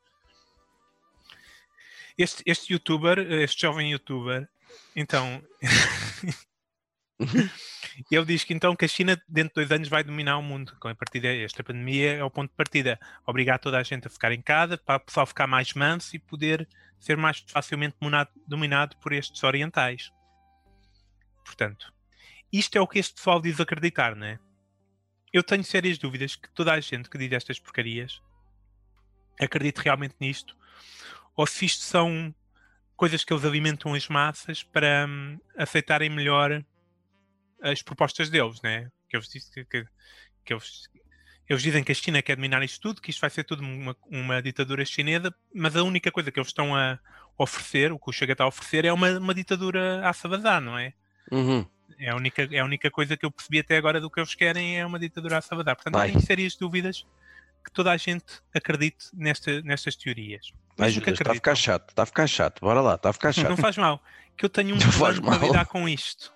Este, 2.17 2.43
este 2.47 2.73
youtuber, 2.73 3.19
este 3.19 3.61
jovem 3.63 3.91
youtuber, 3.93 4.49
então. 4.97 5.43
ele 8.11 8.25
diz 8.25 8.45
que 8.45 8.55
então 8.55 8.77
que 8.77 8.85
a 8.85 8.89
China 8.89 9.21
dentro 9.29 9.51
de 9.51 9.55
dois 9.67 9.73
anos 9.73 9.89
vai 9.89 10.05
dominar 10.05 10.39
o 10.39 10.43
mundo. 10.43 10.77
Com 10.81 10.89
a 10.89 10.95
partir 10.95 11.21
desta 11.21 11.65
pandemia 11.65 12.15
é 12.15 12.25
o 12.25 12.31
ponto 12.31 12.51
de 12.51 12.57
partida. 12.57 12.99
Obrigar 13.27 13.59
toda 13.59 13.79
a 13.79 13.83
gente 13.83 14.07
a 14.07 14.11
ficar 14.11 14.33
em 14.33 14.41
casa 14.41 14.79
para 14.79 14.97
o 14.97 15.01
pessoal 15.01 15.27
ficar 15.27 15.47
mais 15.47 15.75
manso 15.75 16.15
e 16.15 16.19
poder 16.19 16.69
ser 16.99 17.17
mais 17.17 17.45
facilmente 17.47 17.97
dominado 18.47 18.97
por 18.97 19.13
estes 19.13 19.43
orientais. 19.43 20.13
Portanto, 21.45 21.93
isto 22.53 22.77
é 22.77 22.81
o 22.81 22.87
que 22.87 22.99
este 22.99 23.15
pessoal 23.15 23.41
diz 23.41 23.61
acreditar, 23.61 24.15
não 24.15 24.27
é? 24.27 24.39
eu 25.33 25.43
tenho 25.43 25.65
sérias 25.65 25.99
dúvidas 25.99 26.37
que 26.37 26.49
toda 26.51 26.73
a 26.73 26.81
gente 26.81 27.11
que 27.11 27.19
diz 27.19 27.33
estas 27.33 27.59
porcarias 27.59 28.23
acredite 29.41 29.81
realmente 29.81 30.17
nisto, 30.21 30.57
ou 31.37 31.47
se 31.47 31.65
isto 31.65 31.85
são 31.85 32.35
coisas 32.97 33.25
que 33.25 33.33
eles 33.33 33.45
alimentam 33.45 33.95
as 33.95 34.09
massas 34.09 34.63
para 34.63 35.07
hum, 35.09 35.39
aceitarem 35.57 36.11
melhor 36.11 36.65
as 37.63 37.83
propostas 37.83 38.31
deles, 38.31 38.61
né? 38.63 38.89
Que 39.09 39.17
eles, 39.17 39.29
que, 39.29 39.65
que- 39.65 39.87
que 40.45 40.53
eles, 40.55 40.89
eles 41.49 41.63
dizem 41.63 41.83
que 41.85 41.93
a 41.93 41.95
China 41.95 42.23
quer 42.23 42.37
dominar 42.37 42.63
isto 42.63 42.81
tudo, 42.81 43.01
que 43.01 43.11
isto 43.11 43.21
vai 43.21 43.31
ser 43.31 43.45
tudo 43.45 43.63
uma, 43.63 43.97
uma 44.07 44.41
ditadura 44.43 44.85
chinesa, 44.85 45.35
mas 45.55 45.77
a 45.77 45.83
única 45.83 46.11
coisa 46.11 46.31
que 46.31 46.39
eles 46.39 46.49
estão 46.49 46.75
a 46.75 46.99
oferecer, 47.37 47.93
o 47.93 47.99
que 47.99 48.09
o 48.11 48.13
Chega 48.13 48.33
está 48.33 48.45
a 48.45 48.49
oferecer, 48.49 48.85
é 48.85 48.93
uma, 48.93 49.11
uma 49.19 49.35
ditadura 49.35 50.07
à 50.09 50.13
Sabadá, 50.13 50.61
não 50.61 50.79
é? 50.79 50.93
Uhum. 51.31 51.65
É 51.99 52.11
a, 52.11 52.17
única, 52.17 52.49
é 52.51 52.59
a 52.59 52.65
única 52.65 52.91
coisa 52.91 53.17
que 53.17 53.25
eu 53.27 53.31
percebi 53.31 53.59
até 53.61 53.77
agora 53.77 54.01
do 54.01 54.11
que 54.11 54.21
eles 54.21 54.35
querem 54.35 54.79
é 54.79 54.87
uma 54.87 54.99
ditadura 54.99 55.39
a 55.39 55.41
Salvador. 55.41 55.75
Portanto, 55.75 55.95
Vai. 55.95 56.09
tenho 56.11 56.21
sérias 56.21 56.55
dúvidas 56.57 57.05
que 57.65 57.73
toda 57.73 57.91
a 57.91 57.97
gente 57.97 58.25
acredite 58.55 59.07
nesta, 59.15 59.61
nestas 59.63 59.97
teorias. 59.97 60.53
Mas 60.77 60.93
Judas, 60.95 61.19
está 61.19 61.33
a 61.33 61.35
ficar 61.35 61.55
chato. 61.57 61.89
Está 61.91 62.03
a 62.05 62.07
ficar 62.07 62.27
chato. 62.27 62.61
Bora 62.61 62.81
lá, 62.81 62.95
está 62.95 63.11
a 63.11 63.13
ficar 63.13 63.33
chato. 63.33 63.49
Não 63.49 63.57
faz 63.57 63.77
mal. 63.77 64.03
Que 64.37 64.45
eu 64.45 64.49
tenho 64.49 64.77
um 64.77 64.79
Não 64.79 64.91
plano 64.93 65.23
para 65.23 65.47
lidar 65.47 65.67
com 65.67 65.89
isto. 65.89 66.33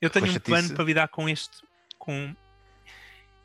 Eu 0.00 0.08
tenho 0.08 0.30
um 0.30 0.40
plano 0.40 0.74
para 0.74 0.84
lidar 0.84 1.08
com 1.08 1.28
este. 1.28 1.62
Com... 1.98 2.34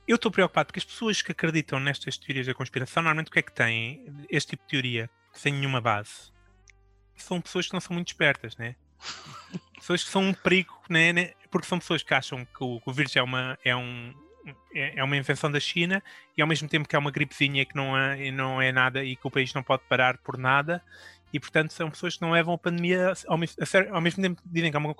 Eu 0.07 0.15
estou 0.15 0.31
preocupado 0.31 0.67
porque 0.67 0.79
as 0.79 0.85
pessoas 0.85 1.21
que 1.21 1.31
acreditam 1.31 1.79
nestas 1.79 2.17
teorias 2.17 2.47
da 2.47 2.53
conspiração, 2.53 3.03
normalmente 3.03 3.27
o 3.27 3.31
que 3.31 3.39
é 3.39 3.41
que 3.41 3.51
têm? 3.51 4.05
Este 4.29 4.51
tipo 4.51 4.63
de 4.63 4.69
teoria, 4.69 5.09
sem 5.33 5.53
nenhuma 5.53 5.81
base. 5.81 6.31
São 7.15 7.41
pessoas 7.41 7.67
que 7.67 7.73
não 7.73 7.81
são 7.81 7.93
muito 7.93 8.09
espertas, 8.09 8.55
né? 8.55 8.75
pessoas 9.75 10.03
que 10.03 10.09
são 10.09 10.21
um 10.23 10.33
perigo, 10.33 10.79
né? 10.89 11.11
né? 11.11 11.33
Porque 11.49 11.67
são 11.67 11.79
pessoas 11.79 12.03
que 12.03 12.13
acham 12.13 12.45
que 12.45 12.63
o, 12.63 12.79
que 12.79 12.89
o 12.89 12.93
vírus 12.93 13.15
é 13.15 13.21
uma, 13.21 13.57
é, 13.63 13.75
um, 13.75 14.13
é 14.73 14.99
é 14.99 15.03
uma 15.03 15.17
invenção 15.17 15.51
da 15.51 15.59
China 15.59 16.03
e 16.37 16.41
ao 16.41 16.47
mesmo 16.47 16.67
tempo 16.67 16.87
que 16.87 16.95
é 16.95 16.99
uma 16.99 17.11
gripezinha 17.11 17.65
que 17.65 17.75
não 17.75 17.97
é, 17.97 18.31
não 18.31 18.61
é 18.61 18.71
nada 18.71 19.03
e 19.03 19.15
que 19.15 19.25
o 19.25 19.31
país 19.31 19.53
não 19.53 19.63
pode 19.63 19.83
parar 19.87 20.17
por 20.19 20.37
nada 20.37 20.83
e 21.35 21.39
portanto 21.39 21.73
são 21.73 21.91
pessoas 21.91 22.15
que 22.15 22.21
não 22.21 22.31
levam 22.31 22.53
a 22.53 22.57
pandemia 22.57 23.11
ao, 23.27 23.37
mes- 23.37 23.57
a 23.59 23.65
sério, 23.65 23.93
ao 23.93 23.99
mesmo 23.99 24.23
tempo 24.23 24.41
que 24.41 24.47
dizem 24.47 24.71
que 24.71 24.77
é 24.77 24.79
uma 24.79 24.95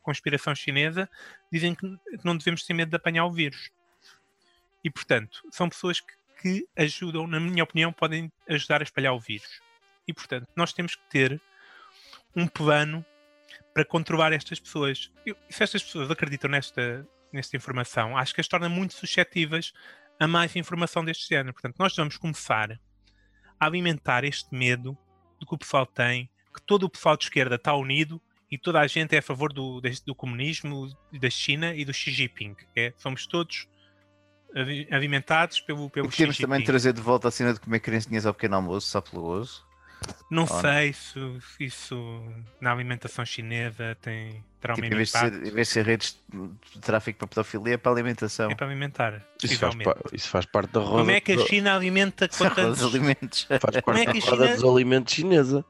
conspiração 0.00 0.54
chinesa, 0.54 1.10
dizem 1.50 1.74
que 1.74 1.98
não 2.22 2.36
devemos 2.36 2.62
ter 2.62 2.74
medo 2.74 2.90
de 2.90 2.94
apanhar 2.94 3.24
o 3.24 3.32
vírus. 3.32 3.68
E 4.84 4.88
portanto, 4.88 5.42
são 5.50 5.68
pessoas 5.68 5.98
que, 5.98 6.12
que 6.40 6.68
ajudam, 6.76 7.26
na 7.26 7.40
minha 7.40 7.64
opinião, 7.64 7.92
podem 7.92 8.30
ajudar 8.48 8.82
a 8.82 8.84
espalhar 8.84 9.12
o 9.12 9.18
vírus. 9.18 9.60
E 10.06 10.14
portanto, 10.14 10.46
nós 10.54 10.72
temos 10.72 10.94
que 10.94 11.02
ter 11.10 11.40
um 12.36 12.46
plano 12.46 13.04
para 13.74 13.84
controlar 13.84 14.32
estas 14.32 14.60
pessoas. 14.60 15.10
Eu- 15.26 15.36
se 15.50 15.64
estas 15.64 15.82
pessoas 15.82 16.08
acreditam 16.08 16.48
nesta, 16.48 17.04
nesta 17.32 17.56
informação, 17.56 18.16
acho 18.16 18.32
que 18.32 18.40
as 18.40 18.46
torna 18.46 18.68
muito 18.68 18.94
suscetíveis 18.94 19.72
a 20.20 20.28
mais 20.28 20.54
informação 20.54 21.04
deste 21.04 21.28
género. 21.28 21.52
Portanto, 21.52 21.74
nós 21.80 21.96
vamos 21.96 22.16
começar 22.16 22.78
a 23.58 23.66
alimentar 23.66 24.22
este 24.22 24.54
medo 24.54 24.96
do 25.38 25.46
que 25.46 25.54
o 25.54 25.58
pessoal 25.58 25.86
tem, 25.86 26.28
que 26.54 26.62
todo 26.62 26.84
o 26.84 26.88
pessoal 26.90 27.16
de 27.16 27.24
esquerda 27.24 27.54
está 27.56 27.74
unido 27.74 28.20
e 28.50 28.56
toda 28.58 28.80
a 28.80 28.86
gente 28.86 29.14
é 29.14 29.18
a 29.18 29.22
favor 29.22 29.52
do, 29.52 29.80
do 30.06 30.14
comunismo, 30.14 30.88
da 31.12 31.28
China 31.30 31.74
e 31.74 31.84
do 31.84 31.92
Xi 31.92 32.10
Jinping. 32.10 32.56
É, 32.74 32.92
somos 32.96 33.26
todos 33.26 33.68
avi- 34.56 34.88
alimentados 34.90 35.60
pelo, 35.60 35.90
pelo 35.90 36.06
E 36.08 36.10
Xi 36.10 36.16
podemos 36.16 36.36
Jinping. 36.36 36.50
também 36.50 36.64
trazer 36.64 36.92
de 36.94 37.00
volta 37.00 37.28
a 37.28 37.30
cena 37.30 37.52
de 37.52 37.60
comer 37.60 37.80
criancinhas 37.80 38.24
ao 38.24 38.32
pequeno 38.32 38.56
almoço, 38.56 38.86
só 38.88 39.00
pelo 39.00 39.24
osso. 39.24 39.67
Não 40.30 40.44
Oh. 40.44 40.60
sei 40.60 40.92
se 40.92 41.18
se 41.56 41.64
isso 41.64 42.22
na 42.60 42.70
alimentação 42.72 43.24
chinesa 43.24 43.96
tem, 44.00 44.44
terá 44.60 44.74
Tipo, 44.74 44.86
um 44.86 44.90
em 44.90 44.94
vez, 44.96 45.10
ser, 45.10 45.32
em 45.32 45.50
vez 45.50 45.68
de 45.68 45.72
ser 45.74 45.86
redes 45.86 46.18
de 46.30 46.80
tráfico 46.80 47.18
para 47.20 47.28
pedofilia, 47.28 47.74
é 47.74 47.76
para 47.78 47.92
alimentação. 47.92 48.50
É 48.50 48.54
para 48.54 48.66
alimentar, 48.66 49.22
Isso 49.42 49.58
faz, 49.58 49.74
isso 50.12 50.28
faz 50.28 50.44
parte 50.46 50.70
da 50.72 50.80
roda. 50.80 50.98
Como 50.98 51.10
é 51.10 51.20
que 51.20 51.32
a 51.32 51.38
China 51.46 51.74
alimenta 51.74 52.28
os 52.70 52.82
alimentos. 52.82 53.44
Faz 53.44 53.82
Como 53.82 53.96
é 53.98 54.04
parte 54.04 54.20
que 54.20 54.26
a 54.26 54.30
da 54.30 54.30
roda 54.36 54.44
China- 54.48 54.56
dos 54.60 54.64
alimentos 54.74 55.14
chinesa. 55.14 55.64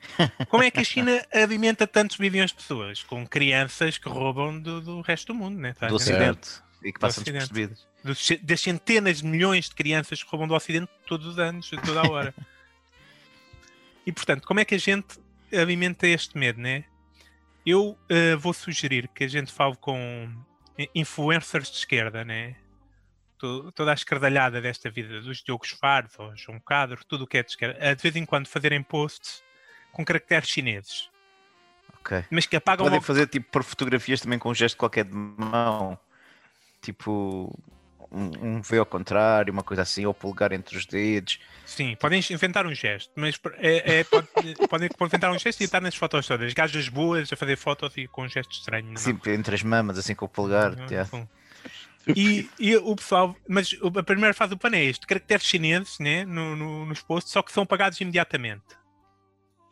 Como 0.48 0.62
é 0.62 0.70
que 0.70 0.80
a 0.80 0.84
China 0.84 1.22
alimenta 1.30 1.86
tantos 1.86 2.16
bilhões 2.16 2.50
de 2.50 2.56
pessoas? 2.56 3.02
Com 3.02 3.26
crianças 3.26 3.98
que 3.98 4.08
roubam 4.08 4.58
do, 4.58 4.80
do 4.80 5.00
resto 5.02 5.26
do 5.26 5.34
mundo, 5.34 5.58
né? 5.58 5.74
Tá 5.74 5.88
do 5.88 5.96
Ocidente. 5.96 6.48
E 6.82 6.90
que 6.90 6.98
passam 6.98 7.22
despercebidas. 7.22 7.86
das 8.42 8.60
centenas 8.62 9.18
de 9.18 9.26
milhões 9.26 9.68
de 9.68 9.74
crianças 9.74 10.22
que 10.22 10.30
roubam 10.30 10.48
do 10.48 10.54
Ocidente 10.54 10.88
todos 11.06 11.26
os 11.26 11.38
anos, 11.38 11.70
a 11.76 11.80
toda 11.82 12.00
a 12.00 12.10
hora. 12.10 12.34
e 14.06 14.12
portanto, 14.12 14.46
como 14.46 14.60
é 14.60 14.64
que 14.64 14.74
a 14.74 14.78
gente 14.78 15.18
alimenta 15.52 16.06
este 16.06 16.36
medo, 16.38 16.60
né? 16.60 16.84
Eu 17.66 17.98
eh, 18.08 18.36
vou 18.36 18.52
sugerir 18.52 19.08
que 19.08 19.24
a 19.24 19.28
gente 19.28 19.52
fale 19.52 19.76
com 19.76 20.28
influencers 20.94 21.70
de 21.70 21.76
esquerda, 21.78 22.24
né? 22.24 22.56
To- 23.38 23.70
Toda 23.72 23.90
a 23.90 23.94
esquerdalhada 23.94 24.60
desta 24.60 24.90
vida, 24.90 25.20
dos 25.20 25.42
Diogos 25.42 25.70
Fares, 25.70 26.12
ou 26.18 26.34
João 26.36 26.58
Cadro, 26.60 27.04
tudo 27.04 27.24
o 27.24 27.26
que 27.26 27.38
é 27.38 27.42
de 27.42 27.50
esquerda, 27.50 27.94
de 27.94 28.02
vez 28.02 28.16
em 28.16 28.24
quando 28.24 28.46
fazerem 28.48 28.82
posts 28.82 29.42
com 29.92 30.04
caracteres 30.04 30.48
chineses, 30.48 31.10
Ok. 32.00 32.24
mas 32.30 32.46
que 32.46 32.56
apagam 32.56 32.84
Podem 32.86 32.98
logo 32.98 33.06
fazer 33.06 33.26
tipo 33.26 33.50
por 33.50 33.62
fotografias 33.64 34.20
também 34.20 34.38
com 34.38 34.50
um 34.50 34.54
gesto 34.54 34.76
qualquer 34.76 35.04
de 35.04 35.12
mão. 35.14 35.98
Tipo 36.80 37.52
um, 38.10 38.56
um 38.56 38.62
V 38.62 38.78
ao 38.78 38.86
contrário, 38.86 39.52
uma 39.52 39.62
coisa 39.62 39.82
assim, 39.82 40.04
ou 40.06 40.12
polegar 40.14 40.52
entre 40.52 40.76
os 40.76 40.84
dedos. 40.86 41.38
Sim, 41.64 41.96
podem 42.00 42.20
inventar 42.30 42.66
um 42.66 42.74
gesto, 42.74 43.12
mas 43.16 43.38
é, 43.58 44.00
é- 44.00 44.04
pode- 44.04 44.28
podem 44.68 44.88
inventar 45.00 45.30
um 45.32 45.38
gesto 45.38 45.60
e 45.60 45.64
estar 45.64 45.80
nas 45.80 45.94
fotos 45.94 46.26
todas. 46.26 46.52
Gajas 46.52 46.88
boas 46.88 47.32
a 47.32 47.36
fazer 47.36 47.56
fotos 47.56 47.96
e 47.96 48.06
com 48.08 48.22
um 48.22 48.28
gesto 48.28 48.52
estranho. 48.52 48.86
não? 48.86 48.94
Assim, 48.94 49.18
entre 49.28 49.54
as 49.54 49.62
mamas, 49.62 49.98
assim 49.98 50.14
com 50.14 50.24
o 50.24 50.28
polegar. 50.28 50.74
Não, 50.76 50.86
yeah. 50.86 51.08
não. 51.12 51.28
E, 52.16 52.48
e 52.58 52.76
o 52.76 52.96
pessoal, 52.96 53.36
mas 53.46 53.76
a 53.96 54.02
primeira 54.02 54.32
fase 54.34 54.50
do 54.50 54.58
pano 54.58 54.74
é 54.74 54.82
este: 54.84 55.06
caracteres 55.06 55.44
chineses 55.46 55.98
né, 55.98 56.24
no, 56.24 56.56
no- 56.56 56.86
nos 56.86 57.02
posts, 57.02 57.32
só 57.32 57.42
que 57.42 57.52
são 57.52 57.62
apagados 57.62 58.00
imediatamente. 58.00 58.64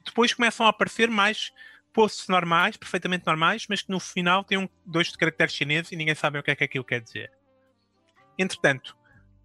Depois 0.04 0.32
começam 0.32 0.66
a 0.66 0.68
aparecer 0.70 1.08
mais 1.10 1.50
posts 1.92 2.28
normais, 2.28 2.76
perfeitamente 2.76 3.26
normais, 3.26 3.64
mas 3.68 3.82
que 3.82 3.90
no 3.90 3.98
final 3.98 4.44
têm 4.44 4.58
um, 4.58 4.68
dois 4.86 5.08
de 5.08 5.18
caracteres 5.18 5.54
chineses 5.54 5.90
e 5.90 5.96
ninguém 5.96 6.14
sabe 6.14 6.38
o 6.38 6.42
que 6.42 6.50
é 6.50 6.54
que 6.54 6.64
aquilo 6.64 6.84
quer 6.84 7.00
dizer. 7.00 7.30
Entretanto, 8.38 8.96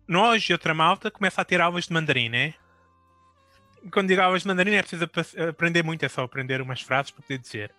nós 0.07 0.43
e 0.43 0.53
outra 0.53 0.73
malta 0.73 1.09
começa 1.09 1.41
a 1.41 1.45
ter 1.45 1.59
aulas 1.59 1.85
de 1.87 1.93
mandarim? 1.93 2.31
E 2.35 3.89
Quando 3.91 4.07
digo 4.09 4.21
aulas 4.21 4.43
de 4.43 4.47
mandarim 4.47 4.73
é 4.73 4.81
preciso 4.81 5.05
ap- 5.05 5.49
aprender 5.49 5.83
muito, 5.83 6.03
é 6.03 6.09
só 6.09 6.23
aprender 6.23 6.61
umas 6.61 6.81
frases 6.81 7.11
para 7.11 7.23
poder 7.23 7.39
dizer. 7.39 7.73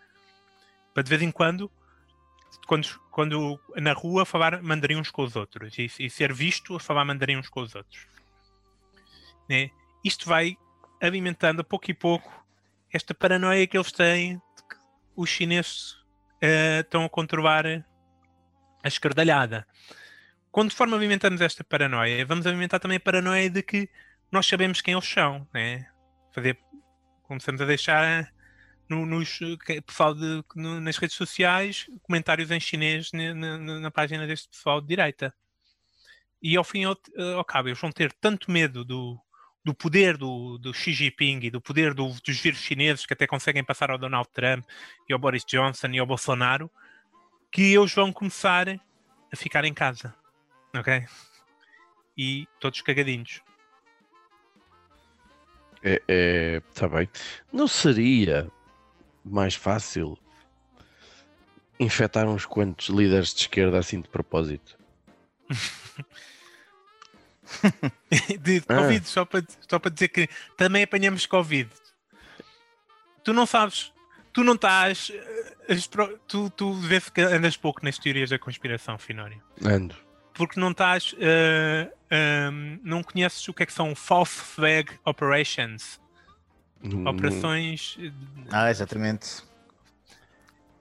Para 0.93 1.03
de 1.03 1.11
vez 1.11 1.23
em 1.23 1.31
quando, 1.31 1.71
quando, 2.67 3.01
quando 3.11 3.61
na 3.77 3.93
rua 3.93 4.25
falar 4.25 4.63
mandarim 4.63 4.97
uns 4.97 5.11
com 5.11 5.23
os 5.23 5.37
outros 5.37 5.77
e, 5.79 5.91
e 5.99 6.11
ser 6.11 6.33
visto 6.33 6.77
a 6.77 6.81
falar 6.81 7.05
mandarim 7.05 7.37
uns 7.37 7.49
com 7.49 7.61
os 7.61 7.75
outros. 7.75 8.07
Né? 9.49 9.71
Isto 10.05 10.29
vai 10.29 10.57
alimentando 11.01 11.61
a 11.61 11.65
pouco 11.65 11.91
e 11.91 11.95
pouco 11.95 12.45
esta 12.93 13.15
paranoia 13.15 13.67
que 13.67 13.77
eles 13.77 13.93
têm 13.93 14.37
de 14.37 14.63
que 14.69 14.77
os 15.17 15.29
chineses 15.29 15.97
eh, 16.41 16.81
estão 16.81 17.05
a 17.05 17.09
controlar 17.09 17.67
a 17.67 18.89
escardalhada. 18.89 19.67
Quando 20.55 20.71
de 20.71 20.77
forma 20.77 20.97
alimentamos 20.97 21.41
esta 21.41 21.65
paranoia, 21.65 22.25
vamos 22.25 22.47
alimentar 22.47 22.79
também 22.79 22.97
a 22.99 23.01
paranoia 23.01 23.51
de 23.51 23.61
que 23.61 23.89
nós 24.31 24.47
sabemos 24.47 24.81
quem 24.81 24.95
eles 24.95 25.05
são, 25.09 25.45
né? 25.53 25.85
Fazer, 26.33 26.57
começamos 27.25 27.61
a 27.61 27.65
deixar 27.65 28.33
no, 28.89 29.05
nos 29.05 29.37
que- 29.67 29.83
pessoal 29.83 30.15
de, 30.15 30.45
no- 30.55 30.81
nas 30.81 30.97
redes 30.97 31.17
sociais 31.17 31.91
comentários 32.05 32.53
em 32.53 32.61
chinês 32.61 33.11
na, 33.13 33.35
na- 33.35 33.81
na 33.81 33.91
página 33.91 34.29
deste 34.29 34.49
pessoal 34.49 34.81
de 34.81 34.87
direita. 34.87 35.35
E 36.41 36.57
ao 36.57 36.63
fim 36.63 36.85
ao, 36.85 36.97
ao 37.37 37.45
cabo, 37.45 37.69
eles 37.71 37.81
vão 37.81 37.91
ter 37.91 38.13
tanto 38.13 38.49
medo 38.49 38.85
do, 38.85 39.19
do 39.65 39.75
poder 39.75 40.17
do, 40.17 40.57
do 40.59 40.73
Xi 40.73 40.93
Jinping 40.93 41.41
e 41.43 41.51
do 41.51 41.61
poder 41.61 41.95
do- 41.95 42.15
dos 42.25 42.41
vírus 42.41 42.61
chineses 42.61 43.05
que 43.05 43.13
até 43.13 43.27
conseguem 43.27 43.65
passar 43.65 43.91
ao 43.91 43.99
Donald 43.99 44.29
Trump 44.33 44.65
e 45.09 45.13
ao 45.13 45.19
Boris 45.19 45.45
Johnson 45.45 45.89
e 45.89 45.99
ao 45.99 46.07
Bolsonaro, 46.07 46.71
que 47.51 47.75
eles 47.75 47.93
vão 47.93 48.13
começar 48.13 48.69
a 48.69 49.37
ficar 49.37 49.65
em 49.65 49.75
casa. 49.75 50.15
Ok? 50.75 51.07
E 52.17 52.47
todos 52.61 52.81
cagadinhos. 52.83 53.41
É, 55.83 56.03
é, 56.09 56.61
tá 56.75 56.89
bem. 56.89 57.09
Não 57.53 57.69
seria 57.69 58.51
mais 59.25 59.55
fácil 59.55 60.19
infectar 61.79 62.27
uns 62.27 62.47
quantos 62.47 62.89
líderes 62.89 63.35
de 63.35 63.43
esquerda 63.43 63.79
assim 63.79 64.01
de 64.01 64.09
propósito? 64.09 64.79
de 68.41 68.63
Ah. 68.69 68.77
Covid, 68.77 69.07
só, 69.07 69.25
para, 69.25 69.45
só 69.69 69.79
para 69.79 69.91
dizer 69.91 70.09
que 70.09 70.29
também 70.57 70.83
apanhamos 70.85 71.27
Covid. 71.27 71.71
Tu 73.23 73.33
não 73.33 73.47
sabes, 73.47 73.93
tu 74.33 74.43
não 74.43 74.55
estás. 74.55 75.11
eh, 75.13 75.55
Tu, 76.29 76.51
tu 76.51 76.75
vês 76.75 77.09
que 77.09 77.21
andas 77.23 77.57
pouco 77.57 77.83
nas 77.85 77.99
teorias 77.99 78.31
da 78.31 78.39
conspiração, 78.39 78.99
Finório. 78.99 79.43
Ando. 79.65 79.97
Porque 80.35 80.59
não 80.61 80.73
estás. 80.73 81.15
eh, 81.19 81.89
ehm, 82.11 82.79
não 82.83 83.03
conheces 83.03 83.47
o 83.49 83.55
que 83.55 83.63
é 83.63 83.67
que 83.67 83.73
são 83.73 83.95
false 83.95 84.35
flag 84.41 84.91
operations. 85.05 86.01
Não- 86.83 87.11
Operações. 87.11 87.97
eh, 88.01 88.11
Ah, 88.51 88.71
exatamente. 88.71 89.43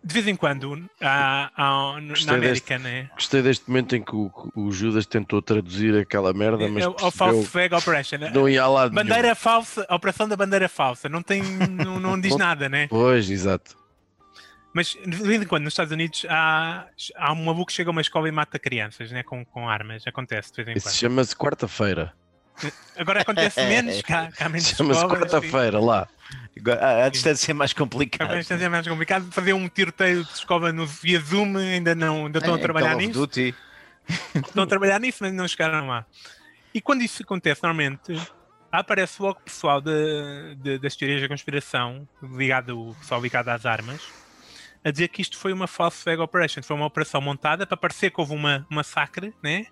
De 0.06 0.14
vez 0.14 0.28
em 0.28 0.36
quando, 0.36 0.84
há, 1.02 1.50
há- 1.56 2.02
na 2.02 2.10
Gostei 2.10 2.36
América, 2.36 2.78
né? 2.78 3.10
Gostei 3.14 3.42
deste 3.42 3.70
momento 3.70 3.96
em 3.96 4.04
que 4.04 4.14
o, 4.14 4.30
o 4.54 4.70
Judas 4.70 5.06
tentou 5.06 5.42
traduzir 5.42 5.96
aquela 5.98 6.34
merda, 6.34 6.68
mas 6.68 6.84
É 6.84 6.88
o- 6.90 6.96
o 7.02 7.10
false 7.12 7.46
flag 7.46 7.74
operation. 7.74 8.18
não 8.34 8.50
ia 8.50 8.64
a 8.64 8.68
lado 8.68 8.94
nenhum. 8.94 9.08
Bandeira 9.08 9.34
falsa, 9.34 9.88
operação 9.90 10.28
da 10.28 10.36
bandeira 10.36 10.68
falsa. 10.68 11.08
Não 11.08 11.22
tem. 11.22 11.42
não, 11.42 12.02
não 12.02 12.20
diz 12.20 12.36
nada, 12.36 12.68
né? 12.68 12.88
Pois, 12.90 13.30
exato. 13.30 13.78
Mas 14.74 14.98
de 15.06 15.16
vez 15.18 15.42
em 15.42 15.46
quando 15.46 15.64
nos 15.66 15.74
Estados 15.74 15.92
Unidos 15.94 16.26
há, 16.30 16.88
há 17.16 17.32
um 17.32 17.46
maluco 17.46 17.68
que 17.68 17.74
chega 17.74 17.90
a 17.90 17.92
uma 17.92 18.02
escola 18.02 18.28
e 18.28 18.32
mata 18.32 18.58
crianças 18.58 19.12
né, 19.12 19.22
com, 19.24 19.46
com 19.46 19.70
armas. 19.70 20.06
Acontece 20.08 20.52
de 20.52 20.64
vez 20.64 20.76
em 20.76 20.78
Isso 20.80 20.88
quando. 20.88 20.96
chama-se 20.96 21.36
quarta-feira. 21.36 22.14
Agora 22.98 23.22
acontece 23.22 23.62
menos, 23.66 24.02
que 24.02 24.12
há, 24.14 24.32
que 24.32 24.44
há 24.44 24.50
menos 24.50 24.68
Chama-se 24.68 25.06
quarta-feira 25.08 25.80
lá. 25.80 26.08
A, 26.82 27.06
a 27.06 27.10
distância 27.10 27.52
é 27.52 27.54
mais 27.54 27.72
A 27.72 27.76
complicada. 27.76 28.38
distância 28.38 28.66
é 28.66 28.70
mais 28.70 28.88
complicado. 28.88 29.32
Fazer 29.32 29.54
um 29.54 29.68
tiroteio 29.68 30.24
de 30.24 30.32
escola 30.32 30.72
no 30.72 30.86
via 30.88 31.20
Zoom 31.20 31.56
ainda 31.58 31.94
não 31.94 32.26
ainda 32.26 32.40
estão 32.40 32.56
a 32.56 32.58
É, 32.58 32.62
trabalhar 32.62 32.90
Call 32.90 32.98
of 32.98 33.08
nisso. 33.08 33.20
Duty. 33.20 33.56
Estão 34.36 34.64
a 34.64 34.68
trabalhar 34.68 35.00
nisso, 35.00 35.20
mas 35.22 35.32
não 35.34 35.48
chegaram 35.48 35.88
lá. 35.88 36.06
E 36.74 36.82
quando 36.82 37.02
isso 37.04 37.22
acontece, 37.24 37.62
normalmente 37.64 38.20
aparece 38.72 39.22
logo 39.22 39.40
o 39.40 39.44
pessoal 39.44 39.80
de, 39.80 40.56
de- 40.58 40.80
das 40.80 40.96
teorias 40.96 41.22
da 41.22 41.28
conspiração, 41.28 42.08
ligado, 42.22 42.90
o 42.90 42.96
pessoal 42.96 43.22
ligado 43.22 43.50
às 43.50 43.66
armas, 43.68 44.02
a 44.84 44.92
dizer 44.92 45.08
que 45.10 45.22
isto 45.22 45.38
foi 45.38 45.54
uma 45.54 45.68
false 45.68 46.04
flag 46.04 46.22
operation, 46.22 46.62
foi 46.64 46.76
uma 46.76 46.86
operação 46.86 47.22
montada 47.22 47.66
para 47.66 47.78
parecer 47.78 48.12
que 48.12 48.20
houve 48.20 48.34
uma 48.34 48.66
um 48.72 48.76
massacre, 48.76 49.34
né? 49.42 49.66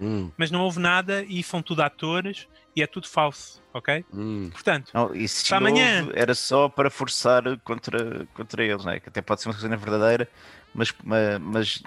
Hum, 0.00 0.30
mas 0.36 0.50
não 0.50 0.60
houve 0.60 0.78
nada 0.78 1.24
e 1.28 1.42
são 1.42 1.60
tudo 1.60 1.82
atores 1.82 2.46
e 2.76 2.82
é 2.82 2.86
tudo 2.86 3.08
falso, 3.08 3.60
ok? 3.74 4.04
hum. 4.14 4.48
Portanto, 4.52 4.90
Não, 4.94 5.12
e 5.12 5.26
se 5.26 5.48
Para 5.48 5.56
amanhã. 5.58 6.04
houve, 6.04 6.12
era 6.16 6.34
só 6.36 6.68
para 6.68 6.88
forçar 6.88 7.42
contra, 7.64 8.24
contra 8.32 8.64
eles, 8.64 8.84
não 8.84 8.92
é? 8.92 9.00
Que 9.00 9.08
até 9.08 9.20
pode 9.20 9.42
ser 9.42 9.48
uma 9.48 9.54
coisa 9.58 9.76
verdadeira, 9.76 10.28
mas, 10.72 10.94
ma- 11.02 11.38
mas 11.40 11.82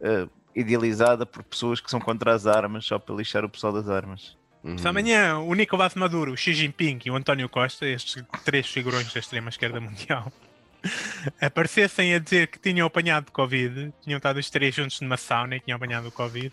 eh, 0.00 0.26
idealizada 0.56 1.26
por 1.26 1.42
pessoas 1.44 1.80
que 1.80 1.90
são 1.90 2.00
contra 2.00 2.32
as 2.34 2.46
armas, 2.46 2.86
só 2.86 2.98
para 2.98 3.14
lixar 3.14 3.44
o 3.44 3.48
pessoal 3.50 3.74
das 3.74 3.90
armas. 3.90 4.38
hum. 4.64 4.78
se 4.78 4.88
amanhã 4.88 5.36
o 5.38 5.52
Nicolás 5.52 5.94
Maduro, 5.94 6.32
o 6.32 6.36
Xi 6.38 6.54
Jinping 6.54 7.00
e 7.04 7.10
o 7.10 7.16
António 7.16 7.46
Costa, 7.48 7.84
estes 7.86 8.24
três 8.42 8.66
figurões 8.68 9.12
da 9.12 9.20
extrema-esquerda 9.20 9.78
mundial, 9.80 10.32
aparecessem 11.40 12.14
a 12.14 12.18
dizer 12.18 12.48
que 12.48 12.58
tinham 12.58 12.86
apanhado 12.86 13.30
Covid, 13.32 13.92
tinham 14.02 14.16
estado 14.18 14.38
os 14.38 14.48
três 14.50 14.74
juntos 14.74 15.00
numa 15.00 15.16
sauna 15.16 15.56
e 15.56 15.60
tinham 15.60 15.76
apanhado 15.76 16.08
o 16.08 16.12
Covid, 16.12 16.52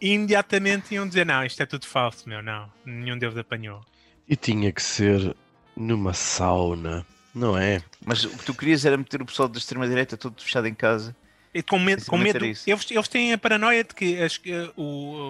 imediatamente 0.00 0.94
iam 0.94 1.06
dizer: 1.06 1.26
Não, 1.26 1.44
isto 1.44 1.62
é 1.62 1.66
tudo 1.66 1.86
falso, 1.86 2.28
meu, 2.28 2.42
não, 2.42 2.70
nenhum 2.84 3.18
deles 3.18 3.36
apanhou. 3.36 3.80
E 4.28 4.36
tinha 4.36 4.72
que 4.72 4.82
ser 4.82 5.34
numa 5.76 6.12
sauna, 6.12 7.06
não 7.34 7.56
é? 7.56 7.82
Mas 8.04 8.24
o 8.24 8.30
que 8.30 8.44
tu 8.44 8.54
querias 8.54 8.84
era 8.84 8.96
meter 8.96 9.20
o 9.22 9.26
pessoal 9.26 9.48
da 9.48 9.58
extrema-direita 9.58 10.16
todo 10.16 10.40
fechado 10.42 10.66
em 10.66 10.74
casa. 10.74 11.14
E 11.54 11.62
com 11.62 11.78
medo, 11.78 12.04
com 12.06 12.16
medo 12.16 12.42
eles, 12.66 12.90
eles 12.90 13.08
têm 13.08 13.32
a 13.34 13.38
paranoia 13.38 13.84
de 13.84 13.94
que 13.94 14.18
as- 14.22 14.38
que 14.38 14.50
o, 14.74 14.82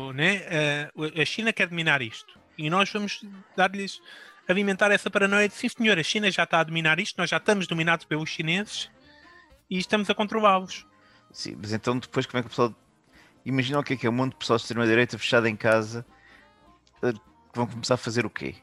o- 0.09 0.12
né, 0.12 0.42
a, 1.16 1.21
a 1.21 1.25
China 1.25 1.53
quer 1.53 1.66
dominar 1.66 2.01
isto 2.01 2.38
e 2.57 2.71
nós 2.71 2.88
vamos 2.92 3.25
dar-lhes 3.57 4.01
alimentar 4.49 4.91
essa 4.91 5.11
paranoia 5.11 5.49
de 5.49 5.55
sim 5.55 5.69
senhor, 5.69 5.99
a 5.99 6.03
China 6.03 6.31
já 6.31 6.45
está 6.45 6.61
a 6.61 6.65
dominar 6.65 6.99
isto, 7.01 7.17
nós 7.19 7.31
já 7.31 7.37
estamos 7.39 7.67
dominados 7.67 8.05
pelos 8.05 8.29
chineses 8.29 8.91
e 9.71 9.79
estamos 9.79 10.09
a 10.11 10.15
controlá-los. 10.15 10.87
Sim, 11.31 11.57
mas 11.61 11.73
então 11.73 11.99
depois 11.99 12.27
como 12.27 12.39
é 12.39 12.43
que 12.43 12.47
o 12.47 12.51
pessoal. 12.51 12.75
Imagina 13.45 13.81
o 13.81 13.83
que 13.83 13.95
é 13.95 13.97
que 13.97 14.07
é 14.07 14.11
um 14.11 14.13
monte 14.13 14.33
de 14.33 14.39
pessoal 14.39 14.57
de 14.57 14.63
extrema-direita 14.63 15.19
fechado 15.19 15.47
em 15.49 15.57
casa 15.57 16.07
eh, 17.03 17.13
que 17.13 17.19
vão 17.57 17.67
começar 17.67 17.95
a 17.95 17.97
fazer 17.97 18.25
o 18.25 18.31
quê? 18.31 18.55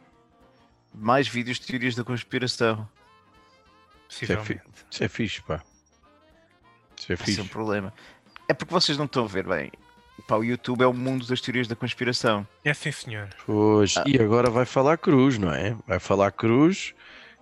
Mais 0.94 1.28
vídeos 1.28 1.60
de 1.60 1.65
teorias 1.68 1.96
da 1.96 2.04
conspiração. 2.04 2.88
Isso 4.10 4.32
é, 4.32 4.38
fi- 4.38 4.62
isso 4.89 5.04
é 5.04 5.08
fixe, 5.10 5.42
pá. 5.42 5.62
Isso 6.98 7.12
é 7.12 7.15
Vai 7.15 7.26
ser 7.26 7.34
um 7.34 7.44
fixe. 7.44 7.50
problema. 7.50 7.94
É 8.48 8.54
porque 8.54 8.74
vocês 8.74 8.98
não 8.98 9.06
estão 9.06 9.26
a 9.26 9.28
ver 9.28 9.46
bem. 9.48 9.72
Pá, 10.30 10.36
o 10.38 10.44
YouTube 10.44 10.84
é 10.84 10.86
o 10.86 10.94
mundo 10.94 11.26
das 11.26 11.42
teorias 11.42 11.68
da 11.68 11.76
conspiração. 11.76 12.48
É 12.63 12.72
sim 12.72 12.92
senhor. 12.92 13.30
Pois, 13.48 13.98
Ah. 13.98 14.04
e 14.06 14.15
agora 14.22 14.48
vai 14.52 14.63
falar 14.63 14.96
Cruz, 15.00 15.39
não 15.39 15.52
é? 15.52 15.76
Vai 15.88 15.98
falar 15.98 16.32
Cruz, 16.32 16.94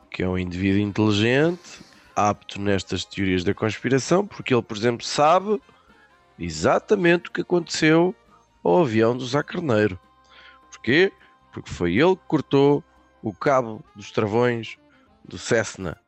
que 0.10 0.24
é 0.24 0.28
um 0.30 0.38
indivíduo 0.38 0.80
inteligente, 0.80 1.82
apto 2.16 2.62
nestas 2.62 3.04
teorias 3.04 3.44
da 3.44 3.54
conspiração, 3.54 4.26
porque 4.26 4.54
ele, 4.54 4.62
por 4.62 4.78
exemplo, 4.78 5.06
sabe 5.06 5.62
exatamente 6.40 7.28
o 7.28 7.32
que 7.34 7.42
aconteceu 7.42 8.16
ao 8.64 8.84
avião 8.84 9.18
do 9.18 9.26
Zá 9.28 9.44
Carneiro. 9.44 10.00
Porquê? 10.72 11.12
Porque 11.52 11.70
foi 11.70 11.94
ele 11.98 12.16
que 12.16 12.24
cortou 12.26 12.82
o 13.22 13.34
cabo 13.34 13.84
dos 13.98 14.12
travões 14.12 14.78
do 15.26 15.38
Cessna 15.38 16.00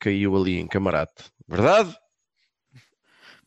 que 0.00 0.10
caiu 0.10 0.36
ali 0.36 0.58
em 0.58 0.66
Camarate. 0.66 1.30
Verdade? 1.46 1.96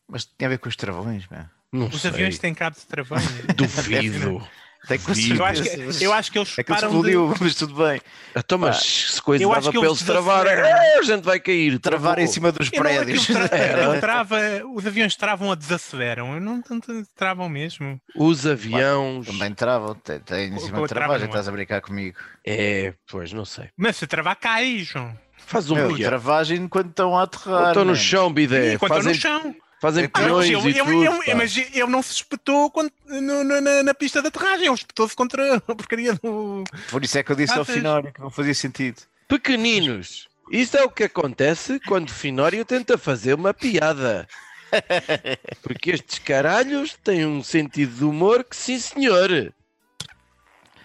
Mas 0.08 0.24
tem 0.24 0.46
a 0.46 0.48
ver 0.48 0.58
com 0.58 0.70
os 0.70 0.76
travões, 0.76 1.28
meu. 1.28 1.44
Não 1.72 1.86
Os 1.88 2.00
sei. 2.00 2.10
aviões 2.10 2.38
têm 2.38 2.52
cabo 2.54 2.76
de 2.76 2.86
travões. 2.86 3.24
Duvido. 3.56 4.46
Tem 4.88 4.98
Duvido. 4.98 5.34
eu, 5.36 5.44
acho 5.44 5.62
que, 5.62 6.04
eu 6.04 6.12
acho 6.12 6.32
que 6.32 6.38
eles 6.38 6.58
É 6.58 6.64
que 6.64 6.72
param 6.72 6.88
de... 6.88 6.96
explodiu, 7.10 7.34
mas 7.38 7.54
tudo 7.54 7.74
bem. 7.74 8.00
Então, 8.34 8.56
mas 8.56 8.78
se 8.78 9.20
coisa 9.22 9.44
eu 9.44 9.50
dava 9.50 9.70
que 9.70 9.78
para 9.78 9.86
eles 9.88 9.98
eles 9.98 10.02
travar, 10.06 10.42
desaceleraram. 10.44 10.78
é, 10.82 10.98
a 10.98 11.02
gente 11.02 11.22
vai 11.22 11.38
cair. 11.38 11.78
Travar 11.78 12.18
em 12.18 12.26
cima 12.26 12.50
dos 12.50 12.70
Eu 12.72 12.82
não, 12.82 12.88
aquilo 12.90 13.04
prédios. 13.04 13.26
tra- 13.26 13.48
Era. 13.56 13.82
aquilo 13.86 14.00
trava, 14.00 14.38
os 14.74 14.86
aviões 14.86 15.14
travam 15.16 15.48
ou 15.48 15.54
desaceleram. 15.56 16.32
Eu 16.34 16.40
não 16.40 16.62
tanto 16.62 17.04
travam 17.14 17.46
mesmo. 17.46 18.00
Os 18.16 18.46
aviões. 18.46 19.26
Também 19.26 19.52
travam, 19.52 19.94
tem, 19.96 20.18
tem 20.20 20.48
em 20.54 20.58
cima 20.58 20.80
de 20.80 20.88
travagem, 20.88 21.18
trava, 21.18 21.24
estás 21.26 21.46
a 21.48 21.52
brincar 21.52 21.82
comigo. 21.82 22.16
É, 22.44 22.94
pois, 23.10 23.34
não 23.34 23.44
sei. 23.44 23.68
Mas 23.76 23.96
se 23.98 24.06
travar, 24.06 24.34
cai, 24.36 24.78
João. 24.78 25.14
Faz 25.36 25.70
um 25.70 25.74
Meu, 25.74 25.94
travagem 25.98 26.66
quando 26.66 26.88
estão 26.88 27.16
a 27.18 27.24
aterrar. 27.24 27.68
Estão 27.68 27.84
no 27.84 27.94
chão, 27.94 28.32
bidé. 28.32 28.74
Enquanto 28.74 28.96
estão 28.96 29.12
Fazem, 29.12 29.12
no 29.12 29.18
chão. 29.20 29.54
Fazem 29.80 30.04
Então, 30.04 30.22
Ah, 30.22 30.28
mas 30.28 30.46
peões 30.48 30.64
ele, 30.66 30.70
e 30.78 30.78
tudo. 30.84 30.92
ele- 31.04 31.24
pá. 31.24 31.34
mas 31.36 31.56
ele 31.56 31.86
não 31.86 32.02
se 32.02 32.12
espetou 32.12 32.70
quando- 32.70 32.92
no- 33.06 33.42
no- 33.44 33.60
na, 33.62 33.82
na 33.82 33.94
pista 33.94 34.20
de 34.20 34.28
aterragem, 34.28 34.66
ele 34.66 34.74
espetou-se 34.74 35.16
contra 35.16 35.56
a 35.56 35.60
porcaria 35.74 36.12
do. 36.14 36.64
Por 36.90 37.02
isso 37.02 37.16
é 37.18 37.22
que 37.22 37.32
eu 37.32 37.36
disse 37.36 37.54
Ah, 37.54 37.58
ao. 37.58 37.64
Finório 37.64 38.12
que 38.12 38.20
não 38.20 38.30
fazia 38.30 38.54
sentido. 38.54 39.00
Pequeninos. 39.26 40.28
Isto 40.52 40.76
é 40.76 40.82
o 40.84 40.90
que 40.90 41.04
acontece 41.04 41.80
quando 41.86 42.10
Finório 42.12 42.64
tenta 42.64 42.98
fazer 42.98 43.34
uma 43.34 43.54
piada. 43.54 44.28
Porque 45.62 45.92
estes 45.92 46.18
caralhos 46.18 46.96
têm 47.02 47.24
um 47.24 47.42
sentido 47.42 47.96
de 47.96 48.04
humor 48.04 48.44
que 48.44 48.56
sim 48.56 48.78
senhor. 48.78 49.52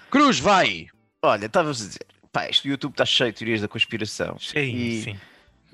Cruz, 0.10 0.40
vai! 0.40 0.88
Olha, 1.22 1.48
estavas 1.48 1.82
a 1.82 1.86
dizer, 1.86 2.06
pá, 2.32 2.48
este 2.50 2.70
YouTube 2.70 2.92
está 2.94 3.06
cheio 3.06 3.32
de 3.32 3.40
teorias 3.40 3.62
da 3.62 3.68
conspiração. 3.68 4.38
Sim, 4.40 4.60
E- 4.60 5.04
sim. 5.04 5.20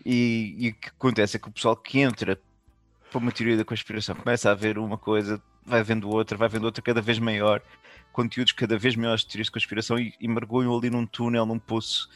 E, 0.06 0.56
e 0.58 0.70
o 0.70 0.74
que 0.74 0.88
acontece 0.90 1.36
é 1.38 1.40
que 1.40 1.48
o 1.48 1.52
pessoal 1.52 1.76
que 1.76 2.00
entra 2.00 2.40
para 3.12 3.19
uma 3.19 3.32
teoria 3.32 3.58
da 3.58 3.65
conspiração 3.65 4.15
começa 4.15 4.50
a 4.50 4.54
ver 4.56 4.78
uma 4.78 4.97
coisa, 4.97 5.41
vai 5.65 5.84
vendo 5.84 6.10
outra, 6.10 6.38
vai 6.38 6.47
vendo 6.47 6.63
outra 6.63 6.82
cada 6.82 7.02
vez 7.02 7.19
maior, 7.19 7.62
conteúdos 8.13 8.54
cada 8.54 8.78
vez 8.78 8.95
maiores 8.95 9.21
de 9.21 9.28
teorias 9.28 9.47
de 9.47 9.52
conspiração 9.52 10.00
e, 10.00 10.13
e 10.19 10.28
mergulham 10.28 10.76
ali 10.78 10.89
num 10.89 11.06
túnel, 11.06 11.45
num 11.45 11.60
poço 11.60 12.10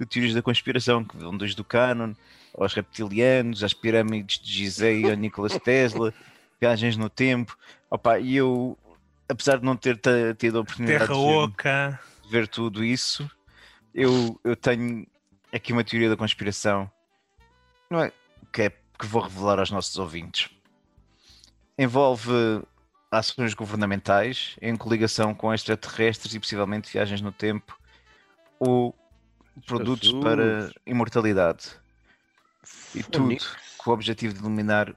de 0.00 0.04
teorias 0.06 0.34
da 0.34 0.42
conspiração, 0.42 1.04
que 1.04 1.16
vão 1.16 1.36
desde 1.36 1.60
o 1.60 1.64
canon 1.64 2.12
aos 2.58 2.74
reptilianos, 2.74 3.62
às 3.62 3.72
pirâmides 3.72 4.40
de 4.40 4.52
Gizeh, 4.52 5.08
ao 5.10 5.16
Nicolas 5.16 5.56
Tesla, 5.58 6.12
viagens 6.60 6.96
no 6.96 7.08
tempo. 7.08 7.56
Opa, 7.88 8.18
e 8.18 8.36
eu, 8.36 8.76
apesar 9.28 9.58
de 9.58 9.64
não 9.64 9.76
ter 9.76 9.98
tido 10.36 10.58
a 10.58 10.60
oportunidade 10.62 11.06
Terra 11.06 11.14
de 11.14 11.26
ver- 11.26 11.36
Oca. 11.36 12.00
ver 12.28 12.48
tudo 12.48 12.84
isso, 12.84 13.30
eu, 13.94 14.38
eu 14.42 14.56
tenho 14.56 15.06
aqui 15.52 15.72
uma 15.72 15.84
teoria 15.84 16.08
da 16.08 16.16
conspiração 16.16 16.90
não 17.90 18.00
é, 18.02 18.12
que, 18.52 18.62
é, 18.62 18.72
que 19.02 19.06
vou 19.08 19.22
revelar 19.22 19.58
aos 19.58 19.70
nossos 19.72 19.98
ouvintes. 19.98 20.48
Envolve 21.76 22.62
ações 23.10 23.52
governamentais 23.52 24.56
em 24.62 24.76
coligação 24.76 25.34
com 25.34 25.52
extraterrestres 25.52 26.34
e 26.34 26.38
possivelmente 26.38 26.92
viagens 26.92 27.20
no 27.20 27.32
tempo 27.32 27.76
ou 28.60 28.94
produtos 29.66 30.10
Jesus. 30.10 30.22
para 30.22 30.72
imortalidade. 30.86 31.76
E 32.94 33.02
tudo 33.02 33.36
com 33.76 33.90
o 33.90 33.94
objetivo 33.94 34.34
de 34.34 34.38
iluminar 34.38 34.94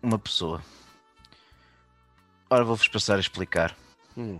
uma 0.00 0.20
pessoa. 0.20 0.62
Ora, 2.48 2.62
vou-vos 2.62 2.86
passar 2.86 3.16
a 3.16 3.20
explicar. 3.20 3.76
Hum. 4.16 4.38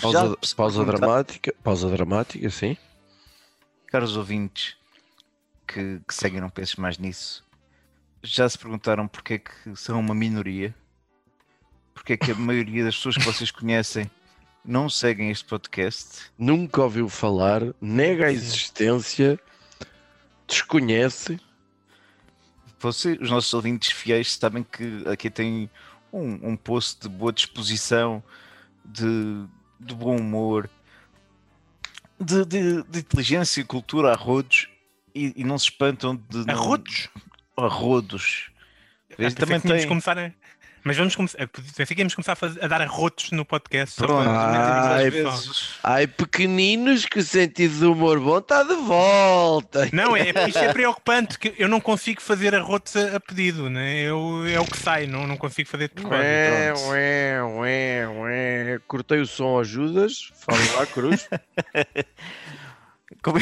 Pausa, 0.00 0.38
pausa 0.56 0.84
dramática. 0.84 1.54
Pausa 1.62 1.90
dramática, 1.90 2.48
sim. 2.48 2.74
Caros 3.86 4.16
ouvintes 4.16 4.78
que, 5.66 6.00
que 6.06 6.14
seguem 6.14 6.40
Não 6.40 6.50
Penses 6.50 6.76
Mais 6.76 6.98
Nisso, 6.98 7.44
já 8.22 8.48
se 8.48 8.58
perguntaram 8.58 9.06
porque 9.06 9.34
é 9.34 9.38
que 9.38 9.76
são 9.76 10.00
uma 10.00 10.14
minoria? 10.14 10.74
Porque 11.92 12.14
é 12.14 12.16
que 12.16 12.32
a 12.32 12.34
maioria 12.34 12.84
das 12.84 12.96
pessoas 12.96 13.16
que 13.16 13.24
vocês 13.24 13.50
conhecem 13.50 14.10
não 14.64 14.88
seguem 14.88 15.30
este 15.30 15.44
podcast? 15.44 16.30
Nunca 16.38 16.82
ouviu 16.82 17.08
falar, 17.08 17.62
nega 17.80 18.26
a 18.26 18.32
existência, 18.32 19.38
desconhece. 20.48 21.38
Você, 22.80 23.12
os 23.20 23.30
nossos 23.30 23.52
ouvintes 23.54 23.92
fiéis 23.92 24.34
sabem 24.34 24.62
que 24.62 25.04
aqui 25.08 25.30
tem 25.30 25.70
um, 26.12 26.50
um 26.50 26.56
poço 26.56 26.98
de 27.00 27.08
boa 27.08 27.32
disposição, 27.32 28.22
de, 28.84 29.46
de 29.80 29.94
bom 29.94 30.16
humor, 30.16 30.68
de, 32.20 32.44
de- 32.44 32.82
de 32.82 32.98
inteligência 32.98 33.60
e 33.60 33.64
cultura 33.64 34.12
a 34.12 34.16
rodos 34.16 34.68
e, 35.14 35.32
e 35.36 35.44
não 35.44 35.58
se 35.58 35.66
espantam 35.66 36.16
de. 36.28 36.46
não- 36.46 36.54
Arrotos? 36.54 37.08
A 37.56 37.66
rodos. 37.66 38.50
Ah, 39.12 39.30
também 39.30 39.60
tem. 39.60 39.86
começar 39.86 40.18
a... 40.18 40.32
Mas 40.86 40.98
vamos 40.98 41.16
começar. 41.16 41.38
Pensei 41.48 41.86
que 41.96 42.02
íamos 42.02 42.14
começar 42.14 42.32
a, 42.32 42.36
fazer- 42.36 42.62
a 42.62 42.66
dar 42.68 42.82
arrotos 42.82 43.30
no 43.30 43.42
podcast. 43.42 43.96
Pronto, 43.96 44.24
para- 44.24 44.96
Ai. 44.96 45.10
Ai, 45.82 46.06
pequeninos, 46.06 47.06
que 47.06 47.20
o 47.20 47.22
sentido 47.24 47.78
do 47.80 47.92
humor 47.92 48.20
bom 48.20 48.36
está 48.38 48.62
de 48.64 48.74
volta. 48.74 49.88
Não, 49.94 50.14
é, 50.14 50.28
isto 50.46 50.58
é 50.58 50.70
preocupante, 50.74 51.38
que 51.38 51.54
eu 51.56 51.68
não 51.68 51.80
consigo 51.80 52.20
fazer 52.20 52.54
arrotos 52.54 52.94
a, 52.96 53.16
a 53.16 53.20
pedido, 53.20 53.70
né? 53.70 54.02
eu, 54.02 54.44
é 54.46 54.60
o 54.60 54.64
que 54.66 54.76
sai, 54.76 55.06
não, 55.06 55.26
não 55.26 55.38
consigo 55.38 55.70
fazer 55.70 55.88
de 55.88 55.94
propósito. 55.94 56.22
Ué, 56.22 56.72
ué, 56.90 57.42
ué, 57.42 58.08
ué. 58.08 58.78
Cortei 58.86 59.20
o 59.20 59.26
som, 59.26 59.58
ajudas? 59.60 60.32
Fala 60.34 60.58
lá, 60.76 60.86
Cruz. 60.86 61.26
Como, 63.22 63.38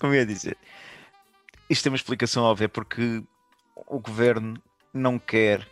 como 0.00 0.12
eu 0.14 0.18
ia 0.20 0.26
dizer, 0.26 0.56
isto 1.68 1.82
tem 1.82 1.90
uma 1.90 1.96
explicação 1.96 2.42
óbvia 2.44 2.68
porque 2.68 3.22
o 3.74 3.98
governo 3.98 4.60
não 4.92 5.18
quer 5.18 5.66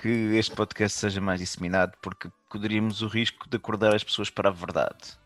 que 0.00 0.08
este 0.08 0.54
podcast 0.54 0.98
seja 0.98 1.20
mais 1.20 1.40
disseminado 1.40 1.92
porque 2.02 2.30
correríamos 2.48 3.02
o 3.02 3.06
risco 3.06 3.48
de 3.48 3.56
acordar 3.56 3.94
as 3.94 4.04
pessoas 4.04 4.30
para 4.30 4.48
a 4.48 4.52
verdade. 4.52 5.18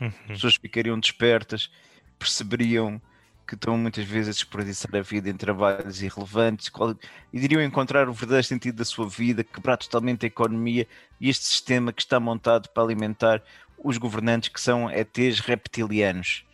Uhum. 0.00 0.08
As 0.08 0.26
pessoas 0.26 0.54
ficariam 0.56 0.98
despertas, 0.98 1.70
perceberiam 2.18 3.00
que 3.46 3.54
estão 3.54 3.76
muitas 3.76 4.04
vezes 4.06 4.28
a 4.28 4.32
desperdiçar 4.32 4.96
a 4.96 5.02
vida 5.02 5.28
em 5.28 5.36
trabalhos 5.36 6.02
irrelevantes 6.02 6.70
qual- 6.70 6.96
e 7.32 7.38
iriam 7.38 7.62
encontrar 7.62 8.08
o 8.08 8.12
verdadeiro 8.12 8.46
sentido 8.46 8.76
da 8.76 8.84
sua 8.84 9.06
vida, 9.06 9.44
quebrar 9.44 9.76
totalmente 9.76 10.24
a 10.24 10.28
economia 10.28 10.86
e 11.20 11.28
este 11.28 11.44
sistema 11.44 11.92
que 11.92 12.00
está 12.00 12.18
montado 12.18 12.68
para 12.70 12.82
alimentar 12.82 13.42
os 13.78 13.98
governantes 13.98 14.48
que 14.48 14.60
são 14.60 14.90
ETs 14.90 15.40
reptilianos. 15.40 16.44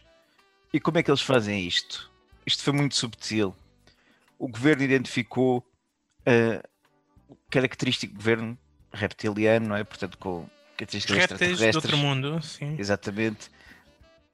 E 0.73 0.81
como 0.81 0.99
é 0.99 1.03
que 1.03 1.11
eles 1.11 1.21
fazem 1.21 1.65
isto? 1.65 2.10
Isto 2.47 2.63
foi 2.63 2.73
muito 2.73 2.95
subtil. 2.95 3.55
O 4.39 4.49
governo 4.49 4.83
identificou 4.83 5.65
a 6.27 6.67
característico 7.51 8.15
governo 8.15 8.59
reptiliano, 8.93 9.69
não 9.69 9.77
é? 9.77 9.85
Portanto, 9.85 10.19
com 10.19 10.49
características 10.77 11.19
Répteis 11.19 11.59
de 11.59 11.65
outro 11.67 11.79
extraterrestres. 11.79 12.01
mundo, 12.01 12.43
sim. 12.43 12.77
Exatamente. 12.79 13.51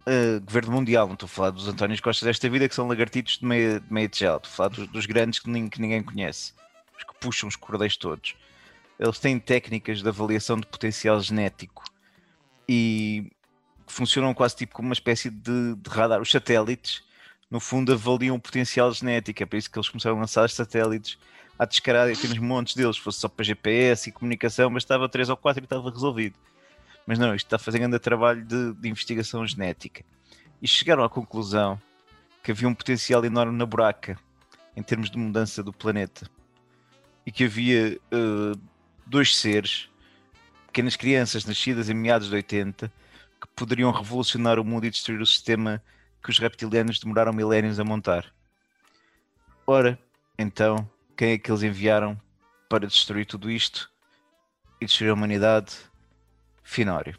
Uh, 0.07 0.41
governo 0.45 0.73
mundial, 0.73 1.07
não 1.07 1.15
estou 1.15 1.27
a 1.27 1.29
falar 1.29 1.51
dos 1.51 1.67
Antónios 1.67 2.01
Costa 2.01 2.25
desta 2.25 2.49
vida, 2.49 2.69
que 2.69 2.75
são 2.75 2.87
lagartitos 2.87 3.39
de 3.39 3.45
meia, 3.45 3.81
de 3.81 3.93
meia 3.93 4.09
tigela. 4.09 4.37
Estou 4.37 4.51
a 4.51 4.55
falar 4.55 4.69
dos, 4.69 4.87
dos 4.89 5.07
grandes 5.07 5.41
que, 5.41 5.69
que 5.69 5.81
ninguém 5.81 6.03
conhece, 6.03 6.53
os 6.97 7.03
que 7.03 7.15
puxam 7.19 7.49
os 7.49 7.57
cordeiros 7.57 7.97
todos. 7.97 8.37
Eles 8.99 9.19
têm 9.19 9.39
técnicas 9.39 10.03
de 10.03 10.09
avaliação 10.09 10.59
de 10.59 10.67
potencial 10.67 11.21
genético 11.21 11.85
e 12.69 13.31
funcionam 13.87 14.33
quase 14.33 14.57
tipo 14.57 14.75
como 14.75 14.89
uma 14.89 14.95
espécie 14.95 15.29
de, 15.29 15.75
de 15.75 15.91
radar. 15.91 16.21
Os 16.21 16.31
satélites, 16.31 17.03
no 17.51 17.61
fundo, 17.61 17.93
avaliam 17.93 18.37
o 18.37 18.41
potencial 18.41 18.93
genético. 18.93 19.43
É 19.43 19.47
por 19.47 19.57
isso 19.57 19.71
que 19.71 19.79
eles 19.79 19.89
começaram 19.89 20.17
a 20.17 20.21
lançar 20.21 20.49
satélites 20.51 21.19
à 21.59 21.65
descarada 21.65 22.13
e 22.13 22.17
temos 22.17 22.39
montes 22.39 22.75
deles. 22.75 22.97
Se 22.97 23.03
fosse 23.03 23.21
só 23.21 23.29
para 23.29 23.45
GPS 23.45 24.09
e 24.09 24.13
comunicação, 24.13 24.73
bastava 24.73 25.09
3 25.09 25.29
ou 25.29 25.37
4 25.37 25.63
e 25.63 25.65
estava 25.65 25.91
resolvido. 25.91 26.37
Mas 27.07 27.19
não, 27.19 27.35
isto 27.35 27.47
está 27.47 27.59
fazendo 27.59 27.99
trabalho 28.01 28.45
de, 28.45 28.75
de 28.75 28.89
investigação 28.89 29.47
genética. 29.47 30.05
E 30.61 30.67
chegaram 30.67 31.05
à 31.05 31.09
conclusão 31.09 31.81
que 32.43 32.51
havia 32.51 32.69
um 32.69 32.75
potencial 32.75 33.25
enorme 33.25 33.57
na 33.57 33.67
buraca 33.67 34.19
em 34.77 34.83
termos 34.83 35.11
de 35.11 35.17
mudança 35.17 35.63
do 35.63 35.73
planeta. 35.73 36.29
E 37.25 37.31
que 37.31 37.45
havia 37.45 37.99
eh, 38.11 38.59
dois 39.07 39.37
seres, 39.37 39.89
pequenas 40.67 40.97
crianças 40.97 41.45
nascidas 41.45 41.89
em 41.89 41.95
meados 41.95 42.29
de 42.29 42.35
80, 42.35 42.93
que 43.41 43.49
poderiam 43.55 43.91
revolucionar 43.91 44.59
o 44.59 44.65
mundo 44.65 44.87
e 44.87 44.91
destruir 44.91 45.21
o 45.21 45.27
sistema 45.27 45.83
que 46.27 46.31
os 46.33 46.41
reptilianos 46.41 46.99
demoraram 46.99 47.33
milénios 47.33 47.79
a 47.79 47.85
montar. 47.85 48.35
Ora, 49.65 49.97
então, 50.37 50.91
quem 51.17 51.31
é 51.31 51.39
que 51.39 51.49
eles 51.49 51.63
enviaram 51.63 52.21
para 52.69 52.85
destruir 52.85 53.27
tudo 53.27 53.49
isto 53.49 53.89
e 54.81 54.87
destruir 54.87 55.11
a 55.11 55.15
humanidade? 55.15 55.77
Finório. 56.65 57.17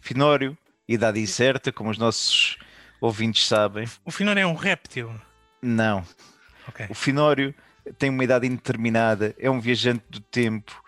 Finório, 0.00 0.56
idade 0.88 1.20
incerta, 1.20 1.70
como 1.70 1.90
os 1.90 1.98
nossos 1.98 2.56
ouvintes 2.98 3.46
sabem. 3.46 3.86
O 4.06 4.10
Finor 4.10 4.38
é 4.38 4.46
um 4.46 4.54
réptil. 4.54 5.14
Não. 5.60 6.02
Ok. 6.66 6.86
O 6.88 6.94
Finório 6.94 7.54
tem 7.98 8.08
uma 8.08 8.24
idade 8.24 8.46
indeterminada, 8.46 9.34
é 9.38 9.50
um 9.50 9.60
viajante 9.60 10.02
do 10.08 10.20
tempo 10.20 10.82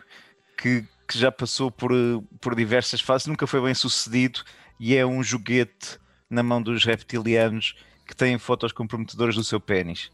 que, 0.57 0.87
que 1.07 1.19
já 1.19 1.31
passou 1.31 1.71
por, 1.71 1.93
eh, 1.93 2.25
por 2.41 2.55
diversas 2.55 3.03
fases, 3.03 3.27
nunca 3.27 3.47
foi 3.47 3.61
bem 3.61 3.75
sucedido 3.75 4.43
e 4.81 4.97
é 4.97 5.05
um 5.05 5.23
joguete 5.23 5.99
na 6.29 6.43
mão 6.43 6.63
dos 6.63 6.85
reptilianos 6.85 7.75
que 8.07 8.15
têm 8.15 8.39
fotos 8.39 8.73
comprometedoras 8.73 9.35
do 9.35 9.45
seu 9.45 9.61
pênis. 9.61 10.11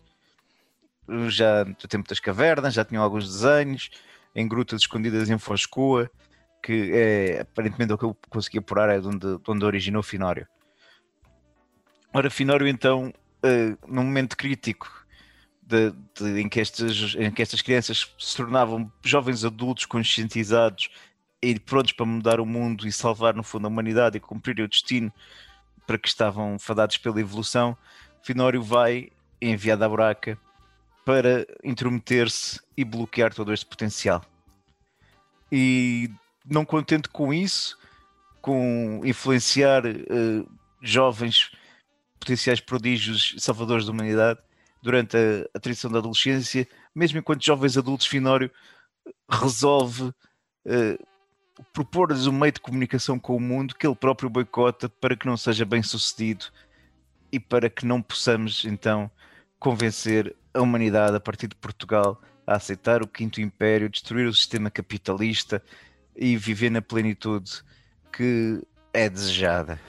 Já 1.29 1.64
do 1.64 1.88
tempo 1.88 2.09
das 2.09 2.18
cavernas, 2.18 2.74
já 2.74 2.85
tinham 2.85 3.03
alguns 3.03 3.27
desenhos 3.27 3.90
em 4.35 4.48
grutas 4.48 4.81
escondidas 4.83 5.29
em 5.29 5.38
Foscoa, 5.38 6.11
que 6.62 6.90
é 6.92 7.40
aparentemente 7.42 7.92
o 7.92 7.98
que 7.98 8.05
eu 8.05 8.16
consegui 8.31 8.59
apurar 8.59 8.88
é 8.88 8.98
de 8.98 9.07
onde, 9.07 9.38
de 9.38 9.50
onde 9.50 9.64
originou 9.64 10.03
Finório. 10.03 10.46
Ora, 12.12 12.31
Finório 12.31 12.66
então, 12.66 13.12
eh, 13.42 13.77
num 13.87 14.05
momento 14.05 14.37
crítico 14.37 15.05
de- 15.61 15.92
de- 16.18 16.40
em, 16.40 16.48
que 16.48 16.61
estas, 16.61 17.14
em 17.16 17.31
que 17.31 17.42
estas 17.42 17.61
crianças 17.61 18.14
se 18.18 18.37
tornavam 18.37 18.90
jovens 19.03 19.44
adultos 19.44 19.85
conscientizados 19.85 20.88
e 21.42 21.59
prontos 21.59 21.92
para 21.92 22.07
mudar 22.07 22.40
o 22.40 22.46
mundo 22.46 22.87
e 22.87 22.92
salvar 22.92 23.35
no 23.35 23.42
fundo 23.42 23.66
a 23.66 23.68
humanidade 23.68 24.16
e 24.16 24.20
cumprir 24.20 24.61
o 24.61 24.68
destino 24.68 25.12
para 25.87 25.99
que 25.99 26.09
estavam 26.09 26.59
fadados 26.59 26.97
pela 26.97 27.20
evolução, 27.20 27.77
Finório 28.23 28.62
vai 28.62 29.11
enviado 29.40 29.85
à 29.85 29.88
buraca 29.88 30.38
para 31.05 31.47
intrometer-se 31.62 32.61
e 32.77 32.85
bloquear 32.85 33.35
todo 33.35 33.53
este 33.53 33.66
potencial. 33.66 34.25
E 35.53 36.11
não 36.44 36.64
contente 36.64 37.09
com 37.09 37.33
isso, 37.33 37.79
com 38.40 39.03
influenciar 39.05 39.85
eh, 39.87 40.44
jovens 40.81 41.51
potenciais 42.18 42.61
prodígios 42.61 43.35
salvadores 43.38 43.85
da 43.85 43.92
humanidade 43.92 44.40
durante 44.83 45.16
a, 45.16 45.49
a 45.55 45.61
transição 45.61 45.90
da 45.90 45.99
adolescência, 45.99 46.66
mesmo 46.94 47.18
enquanto 47.18 47.44
jovens 47.44 47.77
adultos, 47.77 48.07
Finório 48.07 48.51
resolve 49.31 50.12
eh, 50.66 50.99
propor-lhes 51.73 52.27
um 52.27 52.33
meio 52.33 52.53
de 52.53 52.61
comunicação 52.61 53.19
com 53.19 53.37
o 53.37 53.40
mundo 53.40 53.75
que 53.75 53.87
ele 53.87 53.95
próprio 53.95 54.29
boicota 54.29 54.88
para 54.88 55.17
que 55.17 55.27
não 55.27 55.37
seja 55.37 55.64
bem 55.64 55.83
sucedido 55.83 56.47
e 57.31 57.38
para 57.38 57.71
que 57.71 57.87
não 57.87 58.03
possamos 58.03 58.64
então 58.64 59.11
convencer 59.59 60.35
a 60.53 60.61
humanidade 60.61 61.17
a 61.17 61.21
partir 61.21 61.49
de 61.49 61.57
Portugal 61.57 62.21
a 62.47 62.57
aceitar 62.57 63.03
o 63.03 63.09
Quinto 63.09 63.40
Império, 63.40 63.88
destruir 63.88 64.27
o 64.27 64.35
sistema 64.35 64.71
capitalista 64.71 65.62
e 66.14 66.37
viver 66.37 66.71
na 66.71 66.83
plenitude 66.83 67.62
que 68.12 68.62
é 68.93 69.09
desejada. 69.09 69.81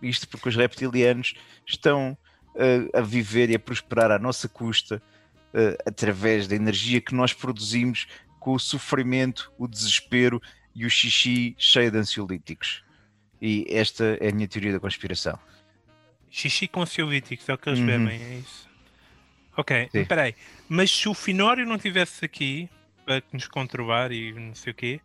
Isto 0.00 0.28
porque 0.28 0.48
os 0.48 0.56
reptilianos 0.56 1.34
estão 1.66 2.16
uh, 2.54 2.98
a 2.98 3.00
viver 3.00 3.50
e 3.50 3.54
a 3.54 3.58
prosperar 3.58 4.10
à 4.10 4.18
nossa 4.18 4.48
custa 4.48 5.02
uh, 5.52 5.76
através 5.86 6.46
da 6.46 6.54
energia 6.54 7.00
que 7.00 7.14
nós 7.14 7.32
produzimos 7.32 8.06
com 8.38 8.52
o 8.52 8.58
sofrimento, 8.58 9.52
o 9.58 9.66
desespero 9.66 10.40
e 10.74 10.84
o 10.86 10.90
xixi 10.90 11.54
cheio 11.58 11.90
de 11.90 11.98
ansiolíticos. 11.98 12.82
E 13.40 13.66
esta 13.68 14.16
é 14.20 14.28
a 14.30 14.32
minha 14.32 14.48
teoria 14.48 14.72
da 14.72 14.80
conspiração. 14.80 15.38
Xixi 16.30 16.66
com 16.66 16.82
ansiolíticos, 16.82 17.48
é 17.48 17.54
o 17.54 17.58
que 17.58 17.68
eles 17.68 17.78
Uhum. 17.80 17.86
bebem, 17.86 18.22
é 18.22 18.34
isso. 18.38 18.68
Ok, 19.56 19.88
Sim. 19.92 20.00
espera 20.00 20.22
aí. 20.22 20.34
Mas 20.68 20.90
se 20.90 21.08
o 21.08 21.14
Finório 21.14 21.64
não 21.64 21.76
estivesse 21.76 22.24
aqui 22.24 22.68
para 23.06 23.22
nos 23.32 23.46
controlar 23.46 24.10
e 24.10 24.32
não 24.32 24.54
sei 24.54 24.72
o 24.72 24.74
quê, 24.74 25.00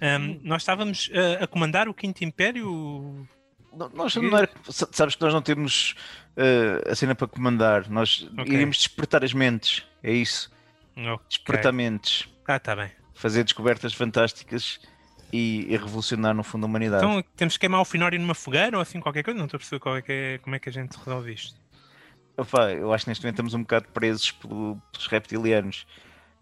hum, 0.00 0.38
nós 0.44 0.62
estávamos 0.62 1.10
a, 1.40 1.44
a 1.44 1.46
comandar 1.46 1.88
o 1.88 1.94
Quinto 1.94 2.22
Império. 2.22 3.26
No- 3.72 3.88
Nós 3.94 4.14
não 4.16 4.36
era, 4.36 4.48
sa- 4.68 4.88
sabes 4.92 5.14
que 5.16 5.22
nós 5.22 5.32
não 5.34 5.42
temos 5.42 5.94
uh, 6.36 6.90
a 6.90 6.94
cena 6.94 7.14
para 7.14 7.26
comandar, 7.26 7.88
nós 7.88 8.28
Ok. 8.38 8.52
iríamos 8.52 8.76
despertar 8.78 9.24
as 9.24 9.32
mentes, 9.32 9.84
é 10.02 10.12
isso. 10.12 10.50
Ok. 10.96 11.26
Despertar 11.28 11.72
mentes, 11.72 12.28
Ah, 12.46 12.58
tá 12.60 12.76
bem. 12.76 12.90
fazer 13.14 13.42
descobertas 13.44 13.92
fantásticas 13.94 14.80
e, 15.32 15.66
e 15.68 15.76
revolucionar 15.76 16.34
no 16.34 16.42
fundo 16.42 16.64
a 16.64 16.68
humanidade. 16.68 17.04
Então 17.04 17.22
temos 17.36 17.54
que 17.54 17.60
queimar 17.60 17.80
o 17.80 17.84
Finório 17.84 18.18
numa 18.18 18.34
fogueira 18.34 18.76
ou 18.76 18.82
assim 18.82 19.00
qualquer 19.00 19.22
coisa? 19.22 19.38
Não 19.38 19.46
estou 19.46 19.56
a 19.56 19.60
perceber 19.60 19.80
qual 19.80 19.96
é 19.96 20.02
que 20.02 20.12
é- 20.12 20.38
como 20.38 20.56
é 20.56 20.58
que 20.58 20.68
a 20.68 20.72
gente 20.72 20.96
resolve 20.96 21.32
isto. 21.32 21.60
Opa, 22.36 22.72
eu 22.72 22.92
acho 22.92 23.04
que 23.04 23.10
neste 23.10 23.22
momento 23.24 23.34
estamos 23.34 23.54
um 23.54 23.60
bocado 23.62 23.88
presos 23.88 24.30
pelo- 24.32 24.80
pelos 24.92 25.06
reptilianos, 25.08 25.86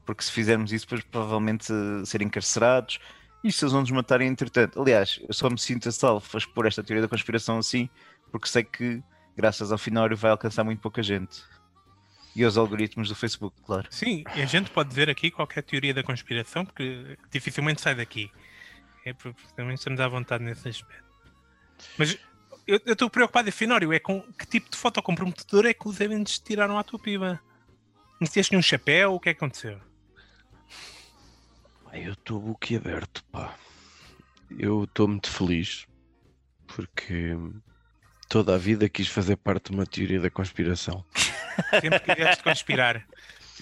porque 0.07 0.23
se 0.23 0.31
fizermos 0.31 0.73
isso, 0.73 0.87
depois 0.87 1.03
provavelmente 1.05 1.73
uh, 1.73 2.07
ser 2.07 2.23
encarcerados 2.23 2.99
e 3.43 3.51
se 3.53 3.65
eles 3.65 3.73
vão 3.73 3.81
nos 3.81 3.91
matarem 3.91 4.29
entretanto. 4.29 4.81
Aliás, 4.81 5.19
eu 5.27 5.35
só 5.35 5.49
me 5.51 5.59
sinto 5.59 5.89
a 5.89 5.93
salvo 5.93 6.25
a 6.35 6.39
expor 6.39 6.67
esta 6.67 6.83
teoria 6.83 7.03
da 7.03 7.09
conspiração 7.09 7.59
assim, 7.59 7.89
porque 8.31 8.49
sei 8.49 8.63
que, 8.65 9.03
graças 9.37 9.73
ao 9.73 9.79
Finório, 9.79 10.17
vai 10.17 10.31
alcançar 10.31 10.63
muito 10.65 10.81
pouca 10.81 11.03
gente. 11.03 11.43
E 12.37 12.45
aos 12.45 12.57
algoritmos 12.57 13.09
do 13.09 13.17
Facebook, 13.17 13.57
claro. 13.67 13.89
Sim, 13.91 14.23
e 14.37 14.43
a 14.43 14.47
gente 14.47 14.71
pode 14.71 14.91
dizer 14.91 15.11
aqui 15.11 15.31
qualquer 15.31 15.63
teoria 15.63 15.93
da 15.93 16.05
conspiração, 16.05 16.65
porque 16.65 17.17
dificilmente 17.33 17.81
sai 17.81 17.97
daqui. 17.97 18.31
É 19.05 19.13
porque 19.13 19.41
também 19.57 19.75
estamos 19.75 20.01
à 20.01 20.09
vontade 20.09 20.45
nesse 20.45 20.69
aspecto. 20.69 21.05
Mas 21.97 22.19
eu 22.67 22.81
estou 22.87 23.09
preocupado, 23.09 23.51
Finório, 23.51 23.93
é 23.93 23.99
com 23.99 24.21
que 24.33 24.47
tipo 24.47 24.71
de 24.71 24.77
fotocomprometedor 24.77 25.67
é 25.67 25.73
que 25.73 25.89
os 25.89 26.01
eventos 26.01 26.39
tiraram 26.39 26.79
à 26.79 26.85
tua 26.85 26.99
piba? 26.99 27.41
Meteste 28.21 28.55
um 28.55 28.63
chapéu? 28.63 29.15
O 29.15 29.21
que 29.21 29.31
é 29.31 29.35
que 29.35 29.39
aconteceu? 29.39 29.81
Eu 31.93 32.13
estou 32.13 32.41
boquiaberto, 32.41 33.25
pá. 33.25 33.55
Eu 34.59 34.85
estou 34.85 35.09
muito 35.09 35.31
feliz 35.31 35.87
porque 36.67 37.35
toda 38.29 38.55
a 38.55 38.59
vida 38.59 38.89
quis 38.89 39.09
fazer 39.09 39.37
parte 39.37 39.71
de 39.71 39.77
uma 39.77 39.87
teoria 39.87 40.21
da 40.21 40.31
conspiração. 40.31 41.05
Sempre 41.81 42.01
quiseste 42.01 42.43
conspirar. 42.43 43.07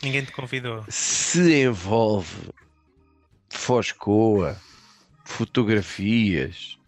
Ninguém 0.02 0.24
te 0.24 0.32
convidou. 0.32 0.84
Se 0.88 1.62
envolve 1.62 2.50
Foscoa, 3.48 4.60
fotografias, 5.26 6.78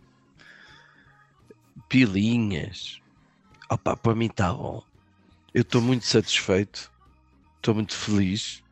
pilinhas, 1.89 3.03
opá, 3.69 3.97
para 3.97 4.15
mim 4.15 4.27
está 4.27 4.53
bom. 4.53 4.83
Eu 5.53 5.63
estou 5.63 5.83
muito 5.83 6.07
satisfeito, 6.07 6.91
estou 7.57 7.75
muito 7.75 7.95
feliz 7.95 8.63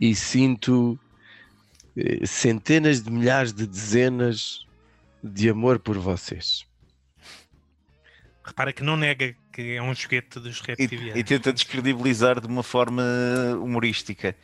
e 0.00 0.14
sinto 0.14 0.98
eh, 1.96 2.26
centenas 2.26 3.02
de 3.02 3.10
milhares 3.10 3.52
de 3.52 3.66
dezenas 3.66 4.66
de 5.22 5.50
amor 5.50 5.78
por 5.78 5.98
vocês. 5.98 6.66
Repara 8.44 8.72
que 8.72 8.82
não 8.82 8.96
nega 8.96 9.36
que 9.52 9.74
é 9.74 9.82
um 9.82 9.94
joguete 9.94 10.40
dos 10.40 10.58
E, 10.60 10.66
reptilianos. 10.66 11.16
e 11.16 11.24
tenta 11.24 11.52
descredibilizar 11.52 12.40
de 12.40 12.46
uma 12.46 12.62
forma 12.62 13.02
humorística. 13.60 14.34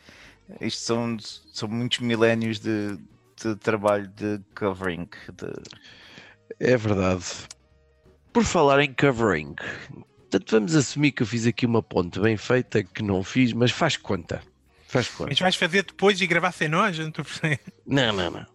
Isto 0.59 0.81
são, 0.81 1.17
são 1.19 1.69
muitos 1.69 1.99
milénios 1.99 2.59
de, 2.59 2.97
de 3.49 3.55
trabalho 3.55 4.07
de 4.07 4.39
covering. 4.55 5.07
de- 5.33 5.61
É 6.59 6.77
verdade. 6.77 7.25
Por 8.31 8.43
falar 8.43 8.81
em 8.81 8.93
covering, 8.93 9.53
portanto, 10.29 10.49
vamos 10.51 10.75
assumir 10.75 11.11
que 11.11 11.21
eu 11.23 11.27
fiz 11.27 11.45
aqui 11.45 11.65
uma 11.65 11.83
ponte 11.83 12.19
bem 12.19 12.35
feita 12.37 12.83
que 12.83 13.03
não 13.03 13.23
fiz, 13.23 13.53
mas 13.53 13.71
faz 13.71 13.95
conta. 13.97 14.41
Faz 14.87 15.07
conta. 15.07 15.29
Mas 15.29 15.39
vais 15.39 15.55
fazer 15.55 15.83
depois 15.83 16.19
e 16.21 16.27
gravar 16.27 16.51
sem 16.51 16.67
nós? 16.67 16.97
Não 16.97 17.07
estou. 17.09 17.25
Não, 17.85 18.13
não, 18.13 18.31
não. 18.31 18.45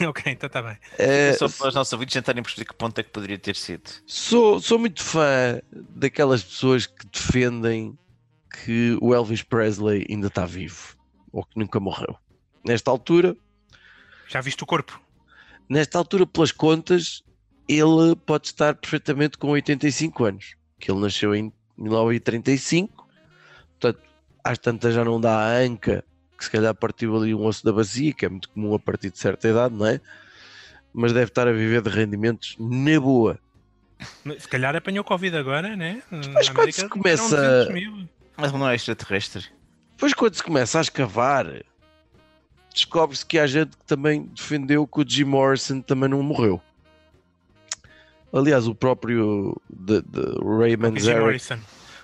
ok, 0.08 0.32
então 0.32 0.46
está 0.46 0.60
bem. 0.62 0.76
Eh, 0.98 1.32
Só 1.34 1.48
para 1.48 1.68
os 1.68 1.74
nossos 1.74 1.92
ouvintes 1.92 2.12
tentarem 2.14 2.42
perceber 2.42 2.66
que 2.66 2.74
ponto 2.74 2.98
é 2.98 3.02
que 3.02 3.10
poderia 3.10 3.38
ter 3.38 3.56
sido. 3.56 3.90
sou, 4.06 4.60
sou 4.60 4.78
muito 4.78 5.02
fã 5.02 5.60
daquelas 5.72 6.42
pessoas 6.42 6.86
que 6.86 7.06
defendem 7.06 7.98
que 8.64 8.98
o 9.00 9.14
Elvis 9.14 9.42
Presley 9.42 10.06
ainda 10.10 10.26
está 10.28 10.44
vivo 10.44 10.94
ou 11.32 11.42
que 11.44 11.58
nunca 11.58 11.78
morreu. 11.80 12.16
Nesta 12.64 12.90
altura, 12.90 13.34
Já 14.28 14.40
viste 14.40 14.62
o 14.62 14.66
corpo? 14.66 15.00
nesta 15.68 15.98
altura, 15.98 16.26
pelas 16.26 16.50
contas, 16.52 17.22
ele 17.68 18.16
pode 18.24 18.46
estar 18.46 18.74
perfeitamente 18.74 19.36
com 19.36 19.48
85 19.48 20.24
anos. 20.24 20.54
Que 20.80 20.90
ele 20.90 21.00
nasceu 21.00 21.34
em 21.34 21.52
1935, 21.76 23.06
portanto, 23.78 24.00
às 24.42 24.58
tantas 24.58 24.94
já 24.94 25.04
não 25.04 25.20
dá 25.20 25.36
a 25.38 25.58
anca, 25.58 26.02
que 26.38 26.44
se 26.44 26.50
calhar 26.50 26.74
partiu 26.74 27.14
ali 27.16 27.34
um 27.34 27.44
osso 27.44 27.62
da 27.64 27.72
bacia, 27.72 28.12
que 28.14 28.24
é 28.24 28.28
muito 28.30 28.48
comum 28.48 28.74
a 28.74 28.78
partir 28.78 29.10
de 29.10 29.18
certa 29.18 29.48
idade, 29.48 29.74
não 29.74 29.86
é? 29.86 30.00
Mas 30.94 31.12
deve 31.12 31.26
estar 31.26 31.46
a 31.46 31.52
viver 31.52 31.82
de 31.82 31.90
rendimentos 31.90 32.56
na 32.58 32.98
boa. 32.98 33.38
Se 34.38 34.48
calhar 34.48 34.74
apanhou 34.74 35.04
Covid 35.04 35.36
agora, 35.36 35.76
né? 35.76 36.02
Mas 36.10 36.48
quando 36.48 36.58
América 36.60 36.80
se 36.82 36.88
começa- 36.88 37.22
morreram 37.36 37.64
200 37.66 37.74
mil. 37.74 38.08
Mas 38.36 38.52
não 38.52 38.68
é 38.68 38.74
extraterrestre. 38.74 39.44
Depois, 39.90 40.14
quando 40.14 40.34
se 40.34 40.42
começa 40.42 40.78
a 40.78 40.80
escavar, 40.80 41.44
descobre-se 42.78 43.24
que 43.26 43.38
há 43.38 43.46
gente 43.46 43.76
que 43.76 43.84
também 43.84 44.22
defendeu 44.34 44.86
que 44.86 45.00
o 45.00 45.04
Jim 45.08 45.24
Morrison 45.24 45.80
também 45.80 46.08
não 46.08 46.22
morreu. 46.22 46.60
Aliás, 48.32 48.66
o 48.66 48.74
próprio 48.74 49.56
de, 49.70 50.02
de 50.02 50.20
Ray 50.58 50.70
Jim 50.72 50.76
Manzarek, 50.76 51.20
Morrison. 51.20 51.58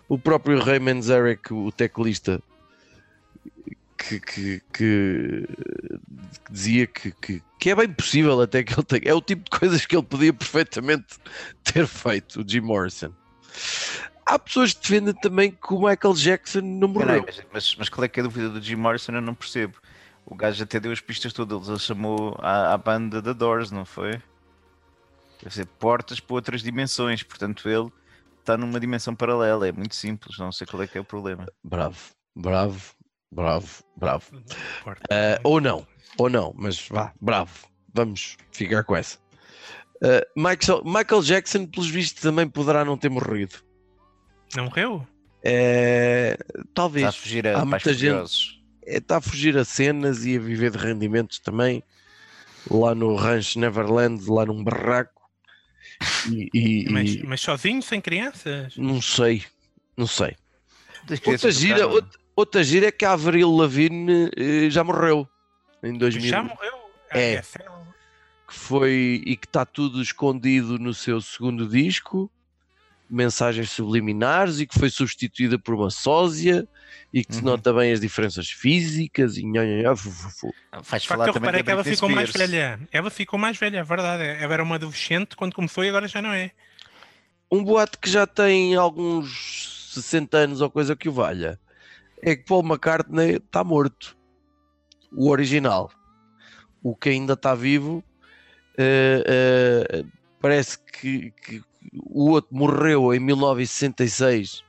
o 0.09 0.19
próprio 0.19 0.59
Ray 0.59 0.79
Manzarek, 0.79 1.53
o 1.53 1.71
teclista, 1.71 2.43
que, 3.99 4.21
que- 4.21 4.63
que 4.73 5.47
dizia 6.51 6.87
que, 6.87 7.11
que- 7.13 7.43
que 7.59 7.71
é 7.71 7.75
bem 7.75 7.89
possível 7.93 8.41
até 8.41 8.63
que 8.63 8.73
ele 8.75 8.83
tenha. 8.85 9.03
É 9.05 9.15
o 9.15 9.21
tipo 9.21 9.45
de 9.45 9.51
coisas 9.59 9.85
que 9.87 9.95
ele 9.97 10.05
podia 10.05 10.33
perfeitamente 10.33 11.17
ter 11.63 11.87
feito, 11.87 12.41
o 12.41 12.49
Jim 12.49 12.61
Morrison. 12.61 13.13
Há 14.27 14.39
pessoas 14.39 14.73
que 14.73 14.81
defendem 14.81 15.15
também 15.15 15.51
que 15.51 15.75
o 15.75 15.79
Michael 15.87 16.15
Jackson 16.15 16.61
não 16.63 16.91
Peraí, 16.93 17.21
morreu. 17.21 17.25
mas, 17.27 17.47
mas, 17.53 17.77
mas 17.81 17.89
qual 17.91 18.05
é 18.05 18.09
que 18.09 18.19
é 18.19 18.23
a 18.23 18.25
dúvida 18.25 18.49
do 18.49 18.61
Jim 18.63 18.77
Morrison? 18.77 19.13
Eu 19.13 19.21
não 19.21 19.35
percebo. 19.35 19.75
O 20.27 20.35
gajo 20.35 20.63
até 20.63 20.81
deu 20.81 20.93
as 20.93 21.01
pistas 21.01 21.33
todas. 21.33 21.69
Ele 21.69 21.79
chamou 21.79 22.37
à, 22.39 22.73
à 22.73 22.79
banda 22.79 23.21
da 23.21 23.33
Doors, 23.33 23.71
não 23.71 23.85
foi? 23.85 24.21
Deve 25.43 25.55
ser 25.55 25.67
portas 25.67 26.21
para 26.21 26.35
outras 26.35 26.63
dimensões. 26.63 27.23
Portanto, 27.23 27.69
ele 27.69 27.91
está 28.41 28.57
numa 28.57 28.81
dimensão 28.81 29.15
paralela. 29.15 29.69
É 29.69 29.73
muito 29.73 29.95
simples. 29.95 30.39
Não 30.39 30.51
sei 30.51 30.67
qual 30.67 30.83
é 30.83 30.87
que 30.87 30.97
é 30.97 31.01
o 31.01 31.05
problema. 31.05 31.47
Bravo, 31.63 31.99
bravo, 32.35 32.95
bravo, 33.31 33.85
bravo. 33.97 34.43
Eh, 35.11 35.39
ou 35.45 35.61
não, 35.61 35.87
ou 36.17 36.31
não, 36.31 36.55
mas 36.57 36.89
vá, 36.89 37.13
bravo. 37.21 37.67
Vamos 37.93 38.37
ficar 38.51 38.85
com 38.85 38.97
essa. 38.97 39.19
Eh, 40.03 40.27
Michael, 40.37 40.83
Michael 40.85 41.23
Jackson, 41.23 41.67
pelos 41.67 41.91
vistos, 41.91 42.23
também 42.23 42.49
poderá 42.49 42.85
não 42.85 42.97
ter 42.97 43.11
morrido. 43.11 43.57
Não 44.57 44.65
morreu? 44.65 45.07
Eh, 45.43 46.37
talvez. 46.73 47.07
Está 47.07 47.19
a 47.19 47.23
fugir 47.23 47.47
a 47.47 47.61
Há 47.61 47.65
muita 47.65 47.93
gente-. 47.93 48.61
É, 48.61 48.64
Está 48.87 49.17
a 49.17 49.21
fugir 49.21 49.57
a 49.57 49.65
cenas 49.65 50.25
e 50.25 50.37
a 50.37 50.41
viver 50.41 50.71
de 50.71 50.79
rendimentos 50.79 51.39
também. 51.39 51.83
Lá 52.71 52.95
no 52.95 53.15
Rancho 53.15 53.59
Neverland, 53.59 54.25
lá 54.29 54.47
num 54.47 54.63
barraco. 54.65 55.23
E, 56.31 56.49
e- 56.55 56.89
Mas, 56.91 57.11
e- 57.15 57.23
mas 57.27 57.41
sozinho, 57.41 57.83
sem 57.83 58.01
crianças? 58.01 58.77
não 58.77 59.01
sei, 59.03 59.45
não 59.97 60.07
sei. 60.07 60.35
Outra 61.27 61.51
gira, 61.51 61.87
outra, 61.87 62.19
outra 62.35 62.65
gira 62.65 62.87
é 62.87 62.91
que 62.93 63.05
a 63.05 63.13
Avril 63.13 63.51
Lavigne 63.55 64.31
eh, 64.37 64.71
já 64.71 64.83
morreu 64.83 65.29
em 65.83 65.97
2000. 65.99 66.31
Já 66.31 66.43
morreu? 66.43 66.73
Ah, 67.11 67.19
É. 67.19 67.35
é 67.35 67.43
que 67.43 68.55
foi 68.55 69.23
e 69.27 69.37
que 69.37 69.47
está 69.47 69.65
tudo 69.67 70.01
escondido 70.01 70.79
no 70.79 70.95
seu 70.95 71.21
segundo 71.21 71.69
disco, 71.69 72.31
mensagens 73.09 73.71
subliminares 73.71 74.61
e 74.61 74.67
que 74.67 74.79
foi 74.79 74.91
substituída 74.91 75.59
por 75.59 75.75
uma 75.75 75.91
sósia 75.91 76.67
e 77.13 77.25
que 77.25 77.35
se 77.35 77.41
Uhum. 77.41 77.47
nota 77.47 77.73
bem 77.73 77.93
as 77.93 78.01
diferenças 78.01 78.51
físicas 78.51 79.37
e 79.37 79.43
fu, 79.97 80.11
fu, 80.11 80.31
fu. 80.31 80.55
Faz 80.83 81.05
falar 81.05 81.33
também 81.33 81.53
da 81.53 81.63
que 81.63 81.71
ela 81.71 81.83
Britney 81.83 81.95
ficou 81.97 82.09
mais 82.09 82.31
Spears. 82.31 82.51
velha. 82.51 82.81
Ela 82.91 83.11
ficou 83.11 83.39
mais 83.39 83.57
velha, 83.57 83.79
é 83.79 83.83
verdade. 83.85 84.25
Ela 84.25 84.55
era 84.55 84.63
uma 84.63 84.75
adolescente 84.77 85.37
quando 85.37 85.55
começou 85.55 85.85
e 85.85 85.89
agora 85.89 86.09
já 86.09 86.21
não 86.21 86.33
é. 86.33 86.51
Um 87.51 87.63
boato 87.63 87.99
que 88.01 88.11
já 88.11 88.27
tem 88.27 88.75
alguns 88.75 89.93
60 89.95 90.37
anos 90.37 90.61
ou 90.61 90.71
coisa 90.71 90.97
que 90.97 91.09
o 91.09 91.13
valha 91.13 91.61
é 92.21 92.35
que 92.35 92.45
Paul 92.45 92.65
McCartney 92.65 93.37
está 93.37 93.63
morto. 93.63 94.17
O 95.13 95.31
original. 95.31 95.93
O 96.83 96.97
que 96.97 97.11
ainda 97.11 97.35
está 97.35 97.55
vivo 97.55 98.03
eh, 98.77 99.23
eh, 99.27 100.05
parece 100.41 100.79
que, 100.79 101.31
que 101.31 101.63
o 101.93 102.31
outro 102.31 102.55
morreu 102.55 103.13
em 103.15 103.21
1966 103.21 104.65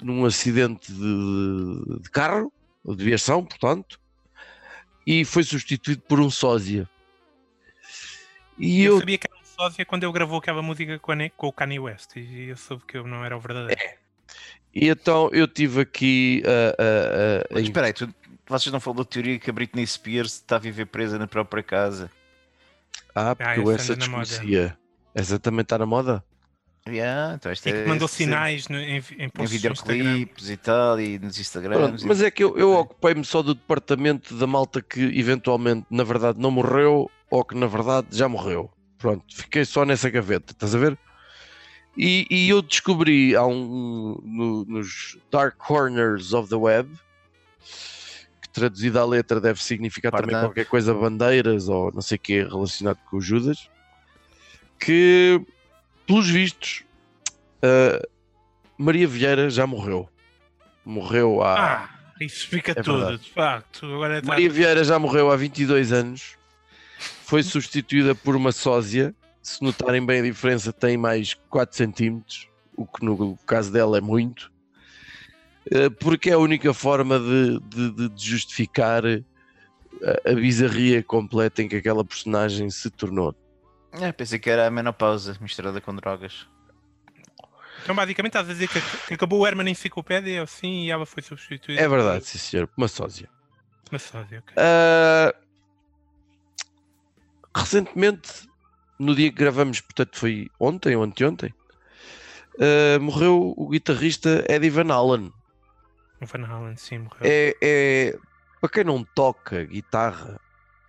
num 0.00 0.24
acidente 0.24 0.92
de, 0.92 2.00
de 2.00 2.10
carro, 2.10 2.52
ou 2.84 2.94
de 2.96 3.04
viação, 3.04 3.44
portanto, 3.44 4.00
e 5.06 5.24
foi 5.24 5.44
substituído 5.44 6.02
por 6.02 6.18
um 6.20 6.28
sósia. 6.30 6.88
E 8.58 8.82
Eu, 8.82 8.94
eu 8.94 8.98
sabia 8.98 9.18
que 9.18 9.28
era 9.30 9.40
um 9.40 9.44
sósia 9.44 9.84
quando 9.84 10.02
ele 10.04 10.12
gravou 10.12 10.38
aquela 10.38 10.60
música 10.62 10.98
com, 10.98 11.12
a 11.12 11.16
Ne- 11.16 11.30
com 11.30 11.46
o 11.46 11.52
Kanye 11.52 11.78
West 11.78 12.16
e 12.16 12.48
eu 12.48 12.56
soube 12.56 12.84
que 12.86 12.96
eu 12.96 13.06
não 13.06 13.24
era 13.24 13.36
o 13.36 13.40
verdadeiro. 13.40 13.80
E 14.74 14.88
então 14.88 15.28
eu 15.32 15.46
tive 15.46 15.80
aqui 15.82 16.42
a- 16.44 16.82
a- 16.82 17.40
a 17.50 17.54
Mas 17.54 17.62
espera 17.64 17.86
aí, 17.86 17.92
tu, 17.92 18.12
vocês 18.46 18.72
não 18.72 18.80
falam 18.80 18.98
da 18.98 19.04
teoria 19.04 19.38
que 19.38 19.50
a 19.50 19.52
Britney 19.52 19.86
Spears 19.86 20.34
está 20.34 20.56
a 20.56 20.58
viver 20.58 20.86
presa 20.86 21.18
na 21.18 21.26
própria 21.26 21.62
casa? 21.62 22.10
Ah, 23.14 23.34
porque 23.36 23.60
eu 23.60 23.70
essa 23.70 23.82
essa 23.82 23.92
anda 23.92 24.06
na 24.06 24.10
moda. 24.10 24.24
desconhecia. 24.24 24.78
Essa 25.14 25.38
também 25.38 25.62
está 25.62 25.78
na 25.78 25.86
moda? 25.86 26.24
Yeah, 26.88 27.34
então 27.36 27.52
E 27.52 27.56
que 27.56 27.68
é- 27.68 27.86
mandou 27.86 28.08
sinais 28.08 28.66
no, 28.68 28.76
em, 28.76 28.96
em 29.18 29.30
Em 29.38 29.46
videoclipes 29.46 30.50
e 30.50 30.56
tal, 30.56 31.00
e 31.00 31.16
nos 31.18 31.38
Instagrams. 31.38 31.78
Pronto, 31.78 32.04
e- 32.04 32.06
mas 32.08 32.20
é 32.22 32.28
que 32.30 32.42
eu, 32.42 32.58
eu 32.58 32.72
ocupei-me 32.74 33.24
só 33.24 33.40
do 33.40 33.54
departamento 33.54 34.34
da 34.34 34.48
malta 34.48 34.82
que 34.82 35.00
eventualmente, 35.00 35.86
na 35.88 36.02
verdade, 36.02 36.40
não 36.40 36.50
morreu 36.50 37.08
ou 37.30 37.44
que 37.44 37.54
na 37.54 37.66
verdade 37.68 38.08
já 38.10 38.28
morreu. 38.28 38.68
Pronto, 38.98 39.24
fiquei 39.32 39.64
só 39.64 39.84
nessa 39.84 40.10
gaveta, 40.10 40.52
estás 40.52 40.74
a 40.74 40.78
ver? 40.78 40.98
E, 41.96 42.26
e 42.30 42.48
eu 42.48 42.60
descobri 42.60 43.36
há 43.36 43.46
um, 43.46 44.18
no- 44.24 44.64
nos 44.64 45.16
Dark 45.30 45.56
Corners 45.58 46.32
of 46.32 46.48
the 46.48 46.56
Web, 46.56 46.90
que 48.40 48.48
traduzida 48.48 49.00
à 49.02 49.04
letra 49.06 49.40
deve 49.40 49.62
significar 49.62 50.10
também 50.10 50.30
Pardon. 50.32 50.48
qualquer 50.48 50.66
coisa, 50.66 50.92
bandeiras 50.92 51.68
ou 51.68 51.92
não 51.92 52.02
sei 52.02 52.16
o 52.16 52.20
que 52.20 52.42
relacionado 52.42 52.98
com 53.08 53.18
o 53.18 53.20
Judas, 53.20 53.68
que, 54.80 55.40
pelos 56.12 56.28
vistos, 56.28 56.84
uh, 57.64 58.06
Maria 58.76 59.08
Vieira 59.08 59.48
já 59.48 59.66
morreu. 59.66 60.06
Morreu 60.84 61.42
há. 61.42 61.84
Ah, 61.84 61.88
isso 62.20 62.36
explica 62.44 62.72
É 62.72 62.74
tudo, 62.74 62.98
verdade. 62.98 63.22
de 63.22 63.30
facto. 63.30 63.86
Agora 63.86 64.18
está 64.18 64.28
Maria 64.28 64.50
Vieira 64.50 64.84
já 64.84 64.98
morreu 64.98 65.30
há 65.30 65.36
22 65.36 65.90
anos. 65.90 66.36
Foi 67.24 67.42
substituída 67.42 68.14
por 68.14 68.36
uma 68.36 68.52
sósia. 68.52 69.14
Se 69.42 69.62
notarem 69.62 70.04
bem 70.04 70.20
a 70.20 70.22
diferença, 70.24 70.70
tem 70.72 70.96
mais 70.98 71.32
4 71.48 71.74
centímetros, 71.76 72.46
o 72.76 72.86
que 72.86 73.02
no 73.04 73.36
caso 73.46 73.72
dela 73.72 73.96
é 73.96 74.00
muito. 74.00 74.52
Eh, 75.70 75.88
Porque 75.88 76.28
é 76.30 76.34
a 76.34 76.38
única 76.38 76.74
forma 76.74 77.18
de, 77.18 77.58
de- 77.60 78.08
de 78.10 78.24
justificar 78.30 79.02
a, 79.06 80.30
a 80.30 80.34
bizarria 80.34 81.02
completa 81.02 81.62
em 81.62 81.68
que 81.68 81.76
aquela 81.76 82.04
personagem 82.04 82.68
se 82.70 82.90
tornou. 82.90 83.34
É, 84.00 84.10
pensei 84.12 84.38
que 84.38 84.48
era 84.48 84.66
a 84.66 84.70
menopausa 84.70 85.36
misturada 85.40 85.80
com 85.80 85.94
drogas. 85.94 86.46
Então, 87.82 87.94
basicamente, 87.94 88.30
estás 88.30 88.48
a 88.48 88.52
dizer 88.52 88.68
que, 88.68 88.80
que 89.08 89.14
acabou 89.14 89.40
o 89.40 89.46
Herman 89.46 89.68
Enciclopédia 89.70 90.42
assim 90.42 90.84
e 90.84 90.90
ela 90.90 91.04
foi 91.04 91.22
substituída. 91.22 91.80
É 91.80 91.88
verdade, 91.88 92.24
sim 92.24 92.38
senhor, 92.38 92.68
uma 92.76 92.88
sósia. 92.88 93.28
Uma 93.90 93.98
sósia, 93.98 94.38
ok. 94.38 94.54
Ah, 94.56 95.34
recentemente, 97.56 98.48
no 98.98 99.14
dia 99.14 99.30
que 99.30 99.36
gravamos, 99.36 99.80
portanto 99.80 100.16
foi 100.16 100.48
ontem 100.60 100.94
ou 100.96 101.02
anteontem, 101.02 101.52
ah, 102.60 102.98
morreu 103.00 103.52
o 103.56 103.68
guitarrista 103.68 104.44
Eddie 104.48 104.70
Van 104.70 104.92
Halen. 104.92 105.32
O 106.20 106.26
Van 106.26 106.44
Halen, 106.44 106.76
sim, 106.76 106.98
morreu. 106.98 107.20
É, 107.22 107.56
é- 107.60 108.18
para 108.60 108.70
quem 108.70 108.84
não 108.84 109.02
toca 109.02 109.64
guitarra, 109.64 110.40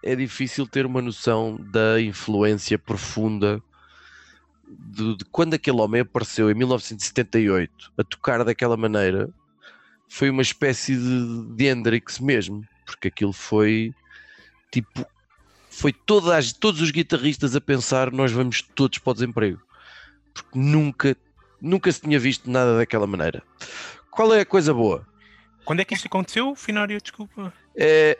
é 0.03 0.15
difícil 0.15 0.67
ter 0.67 0.85
uma 0.85 1.01
noção 1.01 1.57
da 1.71 1.99
influência 2.01 2.77
profunda 2.77 3.61
de, 4.67 5.17
de 5.17 5.25
quando 5.25 5.53
aquele 5.53 5.77
homem 5.79 6.01
apareceu 6.01 6.49
em 6.49 6.53
1978 6.53 7.91
a 7.97 8.03
tocar 8.03 8.43
daquela 8.43 8.77
maneira. 8.77 9.29
Foi 10.09 10.29
uma 10.29 10.41
espécie 10.41 10.95
de, 10.95 11.55
de 11.55 11.65
Hendrix 11.65 12.19
mesmo, 12.19 12.63
porque 12.85 13.07
aquilo 13.07 13.33
foi 13.33 13.93
tipo. 14.71 15.05
Foi 15.69 15.91
toda 15.91 16.37
as- 16.37 16.53
todos 16.53 16.81
os 16.81 16.91
guitarristas 16.91 17.55
a 17.55 17.61
pensar: 17.61 18.11
nós 18.11 18.31
vamos 18.31 18.61
todos 18.61 18.99
para 18.99 19.11
o 19.11 19.13
desemprego, 19.15 19.59
porque 20.33 20.59
nunca, 20.59 21.17
nunca 21.59 21.91
se 21.91 22.01
tinha 22.01 22.19
visto 22.19 22.49
nada 22.49 22.77
daquela 22.77 23.07
maneira. 23.07 23.41
Qual 24.11 24.31
é 24.33 24.41
a 24.41 24.45
coisa 24.45 24.71
boa? 24.73 25.07
Quando 25.65 25.79
é 25.79 25.85
que 25.85 25.95
isto 25.95 26.05
aconteceu, 26.05 26.53
Finório? 26.55 27.01
Desculpa. 27.01 27.51
É... 27.75 28.19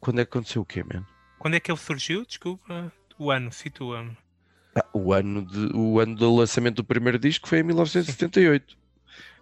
Quando 0.00 0.20
é 0.20 0.24
que 0.24 0.30
aconteceu 0.30 0.62
o 0.62 0.64
quê, 0.66 0.82
man? 0.82 1.04
Quando 1.38 1.54
é 1.54 1.60
que 1.60 1.70
ele 1.70 1.78
surgiu? 1.78 2.24
Desculpa. 2.24 2.92
O 3.18 3.30
ano, 3.30 3.50
situa-me. 3.52 4.16
Ah, 4.74 4.84
o, 4.92 5.12
ano 5.12 5.42
de, 5.44 5.70
o 5.74 5.98
ano 6.00 6.14
do 6.14 6.34
lançamento 6.34 6.76
do 6.76 6.84
primeiro 6.84 7.18
disco 7.18 7.48
foi 7.48 7.60
em 7.60 7.62
1978. 7.62 8.76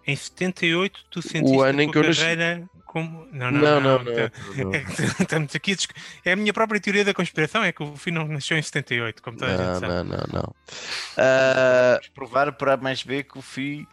Em 0.07 0.15
78, 0.15 0.99
tu 1.09 1.21
sentiste 1.21 1.57
ano 1.59 1.79
a 1.79 1.83
em 1.83 1.91
que 1.91 1.97
eu 1.97 2.03
nasci. 2.03 2.19
carreira 2.21 2.69
como... 2.85 3.27
Não, 3.33 3.51
Não, 3.51 3.81
não, 3.81 4.03
não. 4.03 4.11
então- 4.13 4.29
não. 4.57 4.73
É, 4.73 4.79
que 4.85 5.01
estamos 5.23 5.55
aqui 5.55 5.75
é 6.23 6.31
a 6.31 6.35
minha 6.35 6.53
própria 6.53 6.79
teoria 6.79 7.03
da 7.03 7.13
conspiração, 7.13 7.63
é 7.63 7.71
que 7.73 7.83
o 7.83 7.97
Fino 7.97 8.25
nasceu 8.27 8.57
em 8.57 8.61
78, 8.61 9.21
como 9.21 9.35
toda 9.37 9.51
a 9.53 9.57
gente 9.57 9.65
Não, 9.67 9.79
sabe. 9.79 9.93
não, 9.93 10.03
não, 10.03 10.23
não. 10.31 10.55
Ah, 11.17 11.93
Vamos 11.95 12.07
provar 12.09 12.51
para 12.53 12.77
mais 12.77 13.03
B 13.03 13.23
que 13.23 13.37
o 13.37 13.41
FI 13.41 13.85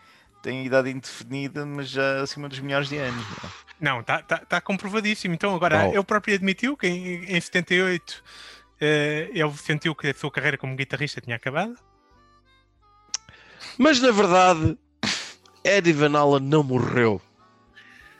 tem 0.43 0.67
idade 0.67 0.91
indefinida, 0.91 1.65
mas 1.67 1.89
já 1.89 2.21
acima 2.23 2.49
dos 2.49 2.61
milhares 2.61 2.89
de 2.89 2.99
anos. 2.99 3.25
não 3.27 3.49
é? 3.49 3.53
Não, 3.83 4.01
está 4.01 4.23
tá, 4.23 4.39
tá 4.39 4.61
comprovadíssimo. 4.61 5.35
Então, 5.35 5.55
agora, 5.55 5.89
Oh. 5.89 5.93
ele 5.93 6.05
próprio 6.05 6.35
admitiu 6.37 6.77
que 6.77 6.87
em, 6.87 7.25
em 7.25 7.41
78 7.41 8.23
eh, 8.81 9.29
ele 9.35 9.53
sentiu 9.55 9.95
que 9.95 10.07
a 10.09 10.15
sua 10.15 10.31
carreira 10.31 10.57
como 10.57 10.77
guitarrista 10.77 11.21
tinha 11.21 11.35
acabado. 11.37 11.75
mas 13.79 14.01
na 14.01 14.11
verdade, 14.13 14.79
Eddie 15.65 15.93
Van 15.93 16.17
Halen 16.19 16.41
não 16.49 16.63
morreu. 16.63 17.21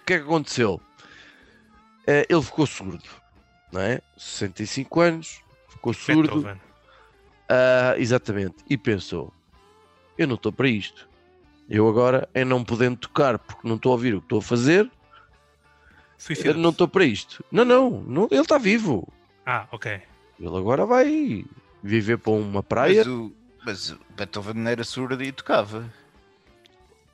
O 0.03 0.05
que 0.05 0.15
é 0.15 0.19
que 0.19 0.25
aconteceu? 0.25 0.81
Eh, 2.07 2.27
ele 2.29 2.43
ficou 2.43 2.67
surdo, 2.67 3.05
não 3.71 3.81
é? 3.81 4.01
65 4.17 5.01
anos, 5.01 5.41
ficou 5.69 5.93
surdo. 5.95 6.59
Ah, 7.49 7.95
exatamente. 7.99 8.57
E 8.69 8.77
pensou: 8.77 9.33
eu 10.19 10.27
não 10.27 10.35
estou 10.35 10.53
para 10.53 10.69
isto. 10.69 11.09
Eu 11.69 11.89
agora, 11.89 12.29
é 12.35 12.45
não 12.45 12.65
podendo 12.65 12.97
tocar 12.97 13.39
porque 13.39 13.67
não 13.69 13.77
estou 13.77 13.93
a 13.93 13.95
ouvir 13.95 14.15
o 14.15 14.21
que 14.21 14.25
estou 14.27 14.41
a 14.41 14.43
fazer, 14.43 14.91
eu 16.45 16.55
não 16.55 16.71
estou 16.71 16.87
para 16.89 17.05
isto. 17.05 17.45
Não, 17.51 17.65
não, 17.65 17.91
não 17.91 18.29
ele 18.31 18.41
está 18.41 18.59
vivo. 18.59 19.09
Ah, 19.45 19.67
ok. 19.73 20.01
Ele 20.41 20.57
agora 20.57 20.85
vai 20.87 21.45
viver 21.83 22.19
para 22.19 22.33
uma 22.33 22.63
praia. 22.63 22.99
Mas 22.99 23.07
o, 23.07 23.33
mas 23.65 23.91
o 23.91 23.99
Beethoven 24.17 24.67
era 24.69 24.85
surdo 24.85 25.23
e 25.23 25.33
tocava. 25.33 25.89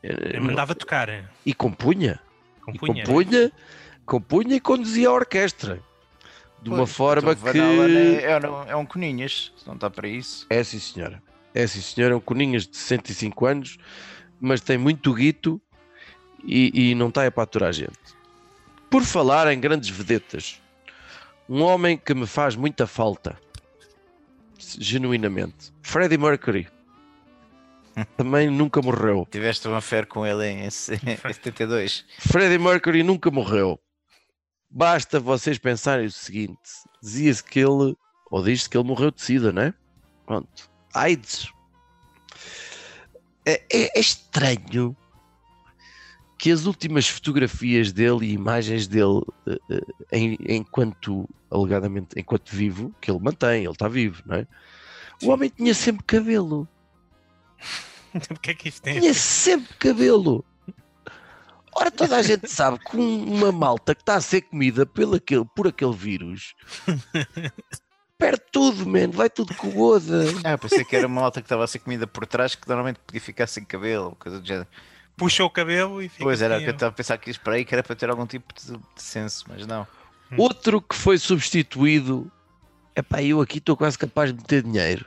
eh, 0.02 0.12
Ele 0.34 0.40
mandava 0.40 0.74
tocar. 0.74 1.08
E 1.44 1.54
compunha. 1.54 2.20
Compunha. 2.62 3.02
E 3.02 3.06
compunha, 3.06 3.52
compunha 4.04 4.56
e 4.56 4.60
conduzia 4.60 5.08
a 5.08 5.12
orquestra. 5.12 5.80
De 6.60 6.68
uma 6.70 6.78
Pois, 6.78 6.90
forma 6.92 7.34
Beethoven 7.34 7.52
que. 7.52 8.24
É, 8.24 8.30
é, 8.32 8.38
um- 8.50 8.62
é 8.64 8.76
um 8.76 8.84
coninhas, 8.84 9.52
se 9.56 9.66
não 9.66 9.74
está 9.74 9.88
para 9.88 10.08
isso. 10.08 10.46
É 10.50 10.62
sim, 10.64 10.78
senhora. 10.80 11.22
É 11.54 11.66
sim, 11.66 11.80
senhora. 11.80 12.14
É 12.14 12.16
um 12.16 12.20
Coninhas 12.20 12.66
de 12.66 12.76
65 12.76 13.46
anos, 13.46 13.78
mas 14.40 14.60
tem 14.60 14.76
muito 14.76 15.14
guito 15.14 15.60
e, 16.44 16.90
e 16.90 16.94
não 16.94 17.08
está 17.08 17.24
é 17.24 17.30
para 17.30 17.44
aturar 17.44 17.68
a 17.70 17.72
gente. 17.72 18.17
Por 18.90 19.02
falar 19.04 19.52
em 19.52 19.60
grandes 19.60 19.90
vedetas, 19.90 20.60
um 21.48 21.62
homem 21.62 21.96
que 21.96 22.14
me 22.14 22.26
faz 22.26 22.56
muita 22.56 22.86
falta, 22.86 23.38
genuinamente, 24.58 25.72
Freddie 25.82 26.18
Mercury. 26.18 26.68
Também 28.16 28.48
nunca 28.50 28.80
morreu. 28.80 29.26
Tiveste 29.30 29.66
uma 29.68 29.80
fé 29.80 30.04
com 30.04 30.24
ele 30.24 30.46
em, 30.46 30.70
se- 30.70 30.94
em 30.94 31.16
72. 31.32 32.04
Freddie 32.18 32.58
Mercury 32.58 33.02
nunca 33.02 33.30
morreu. 33.30 33.78
Basta 34.70 35.18
vocês 35.18 35.58
pensarem 35.58 36.06
o 36.06 36.10
seguinte: 36.12 36.58
dizia-se 37.02 37.42
que 37.42 37.58
ele, 37.58 37.96
ou 38.30 38.42
diz-se 38.42 38.68
que 38.70 38.76
ele 38.76 38.86
morreu 38.86 39.10
de 39.10 39.20
sida, 39.20 39.52
não 39.52 39.62
é? 39.62 39.74
Pronto. 40.26 40.70
AIDS. 40.94 41.48
É, 43.44 43.62
é- 43.72 43.98
é 43.98 44.00
estranho 44.00 44.96
que 46.38 46.50
as 46.52 46.66
últimas 46.66 47.08
fotografias 47.08 47.92
dele 47.92 48.26
e 48.26 48.32
imagens 48.32 48.86
dele 48.86 49.22
eh, 49.46 49.58
eh, 49.70 49.80
em- 50.12 50.38
enquanto 50.48 51.28
alegadamente 51.50 52.08
enquanto 52.16 52.50
vivo, 52.54 52.94
que 53.00 53.10
ele 53.10 53.18
mantém, 53.20 53.64
ele 53.64 53.72
está 53.72 53.88
vivo, 53.88 54.22
não 54.24 54.36
é? 54.36 54.46
O 55.22 55.30
homem 55.30 55.50
tinha 55.50 55.74
sempre 55.74 56.04
cabelo. 56.04 56.66
O 58.30 58.38
que 58.40 58.50
é 58.52 58.54
que 58.54 58.68
isto 58.70 58.80
tem? 58.82 59.00
Tinha 59.00 59.12
sempre 59.12 59.74
cabelo. 59.74 60.42
Ora, 61.74 61.90
toda 61.90 62.16
a 62.16 62.22
gente 62.22 62.48
sabe 62.48 62.78
que 62.78 62.96
um- 62.96 63.34
uma 63.34 63.52
malta 63.52 63.94
que 63.94 64.00
está 64.02 64.14
a 64.14 64.20
ser 64.20 64.40
comida 64.42 64.86
pelo 64.86 65.16
aquele, 65.16 65.44
por 65.54 65.66
aquele 65.68 65.92
vírus 65.94 66.54
perde 68.18 68.42
tudo, 68.50 68.88
man. 68.88 69.10
Vai 69.10 69.28
tudo 69.30 69.54
com 69.54 69.70
goza. 69.70 70.24
Ah, 70.44 70.56
pensei 70.58 70.84
que 70.84 70.96
era 70.96 71.06
uma 71.06 71.20
malta 71.20 71.40
que 71.40 71.44
estava 71.46 71.64
a 71.64 71.66
ser 71.66 71.78
comida 71.80 72.06
por 72.06 72.26
trás 72.26 72.54
que 72.54 72.66
normalmente 72.66 72.98
podia 73.06 73.20
ficar 73.20 73.46
sem 73.46 73.64
cabelo, 73.64 74.16
coisa 74.18 74.40
do 74.40 74.46
género. 74.46 74.66
Puxa 75.18 75.44
o 75.44 75.50
cabelo 75.50 76.00
e 76.00 76.08
fica. 76.08 76.24
Pois 76.24 76.40
era, 76.40 76.54
assim, 76.56 76.64
que 76.64 76.70
eu 76.70 76.74
estava 76.74 76.90
a 76.90 76.94
pensar 76.94 77.18
que 77.18 77.30
isto 77.30 77.42
para 77.42 77.54
aí 77.54 77.64
que 77.64 77.74
era 77.74 77.82
para 77.82 77.96
ter 77.96 78.08
algum 78.08 78.26
tipo 78.26 78.54
de, 78.54 78.72
de 78.72 79.02
senso, 79.02 79.44
mas 79.48 79.66
não. 79.66 79.86
Outro 80.36 80.80
que 80.80 80.94
foi 80.94 81.18
substituído. 81.18 82.30
Epá, 82.94 83.22
eu 83.22 83.40
aqui 83.40 83.58
estou 83.58 83.76
quase 83.76 83.98
capaz 83.98 84.32
de 84.32 84.38
meter 84.38 84.62
dinheiro. 84.62 85.04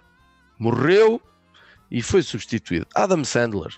Morreu 0.60 1.22
e 1.90 2.02
foi 2.02 2.22
substituído. 2.22 2.86
Adam 2.94 3.24
Sandler. 3.24 3.74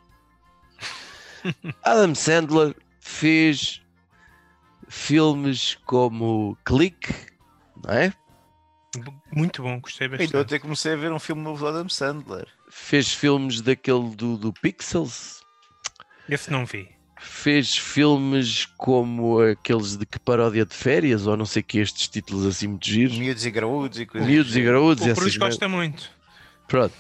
Adam 1.84 2.14
Sandler 2.16 2.76
fez 3.00 3.82
filmes 4.88 5.78
como 5.86 6.58
Click, 6.66 7.14
não 7.84 7.94
é? 7.94 8.14
Muito 9.32 9.64
bom, 9.64 9.80
gostei 9.80 10.06
Então 10.08 10.18
bastante. 10.20 10.38
até 10.38 10.60
comecei 10.60 10.94
a 10.94 10.96
ver 10.96 11.12
um 11.12 11.20
filme 11.20 11.42
novo 11.42 11.60
do 11.60 11.68
Adam 11.68 11.90
Sandler. 11.90 12.48
Fez 12.70 13.12
filmes 13.12 13.62
daquele 13.62 14.16
do, 14.16 14.38
do 14.38 14.54
Pixels. 14.54 15.43
Esse 16.30 16.52
não 16.52 16.66
vi. 16.66 16.90
Fez 17.20 17.78
filmes 17.78 18.66
como 18.78 19.40
aqueles 19.40 19.96
de 19.96 20.06
que 20.06 20.20
paródia 20.20 20.66
de 20.66 20.74
férias, 20.74 21.26
ou 21.26 21.38
não 21.38 21.46
sei 21.46 21.64
que 21.64 21.80
estes 21.80 22.08
títulos 22.08 22.46
assim 22.46 22.68
muito 22.68 22.88
giros. 22.88 23.18
Miúdos 23.18 23.46
e 23.46 23.52
graúdos 23.52 24.00
e 24.00 24.06
coisas. 24.06 24.30
Miúdos 24.30 24.56
e 24.56 24.62
graúdos. 24.62 25.06
O 25.06 25.16
Cruz 25.16 25.38
gosta 25.38 25.68
muito. 25.68 26.10
Pronto. 26.68 26.96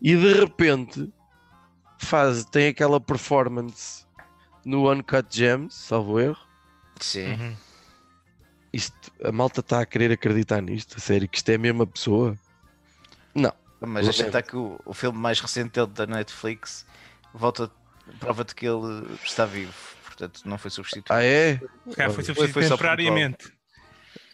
E 0.00 0.16
de 0.16 0.32
repente 0.32 1.12
faz, 1.98 2.44
tem 2.44 2.68
aquela 2.68 3.00
performance 3.00 4.06
no 4.64 4.90
Uncut 4.90 5.26
Gems, 5.30 5.74
salvo 5.74 6.20
erro. 6.20 6.38
Sim. 7.00 7.32
Uhum. 7.32 7.56
Isto, 8.72 9.12
a 9.24 9.32
malta 9.32 9.60
está 9.60 9.80
a 9.80 9.86
querer 9.86 10.12
acreditar 10.12 10.60
nisto, 10.60 10.96
a 10.96 11.00
sério, 11.00 11.28
que 11.28 11.38
isto 11.38 11.48
é 11.48 11.54
a 11.54 11.58
mesma 11.58 11.86
pessoa. 11.86 12.38
Não. 13.34 13.52
Mas 13.80 14.06
Lamento. 14.06 14.22
estar 14.22 14.42
que 14.42 14.56
o, 14.56 14.78
o 14.84 14.92
filme 14.92 15.18
mais 15.18 15.40
recente 15.40 15.72
dele 15.72 15.86
da 15.88 16.06
Netflix 16.06 16.86
volta, 17.32 17.70
prova-te 18.20 18.54
que 18.54 18.66
ele 18.66 19.06
está 19.24 19.44
vivo. 19.46 19.72
Portanto, 20.04 20.40
não 20.44 20.58
foi 20.58 20.70
substituído. 20.70 21.06
Ah, 21.12 21.22
é? 21.22 21.60
Foi 21.94 22.24
substituído 22.24 22.52
foi 22.52 22.62
só 22.64 22.74
temporariamente. 22.76 23.52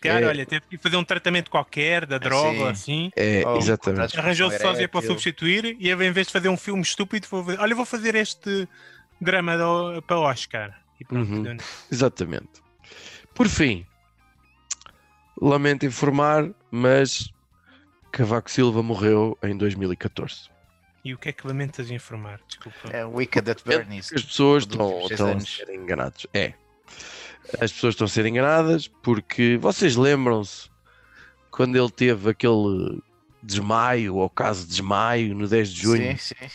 Cara, 0.00 0.26
É. 0.26 0.28
olha, 0.28 0.44
teve 0.46 0.62
que 0.68 0.76
fazer 0.78 0.96
um 0.96 1.04
tratamento 1.04 1.50
qualquer 1.50 2.04
da 2.06 2.18
droga, 2.18 2.74
sim. 2.74 3.08
assim. 3.08 3.10
É, 3.16 3.42
Oh, 3.46 3.56
exatamente. 3.56 4.18
Arranjou-se 4.18 4.58
sozinho 4.58 4.88
para 4.88 4.98
erétil. 5.00 5.10
substituir 5.18 5.76
e 5.80 5.90
em 5.90 6.12
vez 6.12 6.26
de 6.26 6.32
fazer 6.32 6.48
um 6.50 6.56
filme 6.58 6.82
estúpido, 6.82 7.26
vou 7.30 7.42
ver- 7.42 7.58
olha, 7.58 7.74
vou 7.74 7.86
fazer 7.86 8.14
este 8.14 8.68
drama 9.20 9.56
do- 9.56 10.02
para 10.02 10.18
o 10.18 10.22
Oscar. 10.22 10.78
E 11.00 11.04
pronto, 11.04 11.30
Uhum. 11.32 11.56
Exatamente. 11.90 12.62
Por 13.34 13.48
fim, 13.48 13.86
lamento 15.40 15.86
informar, 15.86 16.50
mas 16.70 17.30
Cavaco 18.12 18.50
Silva 18.50 18.82
morreu 18.82 19.36
em 19.42 19.56
2014. 19.56 20.48
E 21.04 21.12
o 21.12 21.18
que 21.18 21.28
é 21.28 21.32
que 21.32 21.46
lamentas 21.46 21.90
informar? 21.90 22.40
Desculpa. 22.48 22.88
É 22.90 23.04
o 23.04 23.10
Wicked 23.16 23.50
at 23.50 23.60
Bernie's. 23.64 24.10
As 24.12 24.22
pessoas 24.22 24.62
estão, 24.62 25.06
estão 25.10 25.32
a 25.36 25.40
ser 25.40 25.68
enganadas. 25.68 26.26
É. 26.32 26.54
As 27.60 27.70
pessoas 27.72 27.92
estão 27.94 28.06
a 28.06 28.08
ser 28.08 28.24
enganadas 28.24 28.88
porque 28.88 29.58
vocês 29.60 29.96
lembram-se 29.96 30.70
quando 31.50 31.76
ele 31.76 31.90
teve 31.90 32.30
aquele 32.30 33.00
desmaio 33.42 34.16
ou 34.16 34.30
caso 34.30 34.62
de 34.62 34.70
desmaio 34.70 35.34
no 35.34 35.46
10 35.46 35.68
de 35.72 35.82
junho? 35.82 36.18
Sim, 36.18 36.34
sim. 36.34 36.50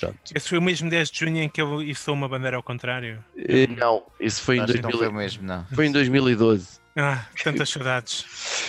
Pronto. 0.00 0.18
Esse 0.34 0.48
foi 0.48 0.58
o 0.58 0.62
mesmo 0.62 0.90
10 0.90 1.08
de 1.10 1.20
junho 1.20 1.40
em 1.40 1.48
que 1.48 1.62
eu 1.62 1.80
içou 1.80 2.14
uma 2.14 2.28
bandeira 2.28 2.56
ao 2.56 2.62
contrário. 2.64 3.24
Eh, 3.36 3.68
Não, 3.68 4.04
isso 4.18 4.42
foi 4.42 4.56
em, 4.56 4.60
Acho 4.62 4.72
que 4.72 4.82
não 4.82 4.90
2000 4.90 5.10
foi 5.12 5.18
mesmo, 5.22 5.42
não. 5.44 5.64
foi 5.72 5.86
em 5.86 5.92
2012. 5.92 6.80
Ah, 6.96 7.24
tantas 7.44 7.68
saudades. 7.70 8.24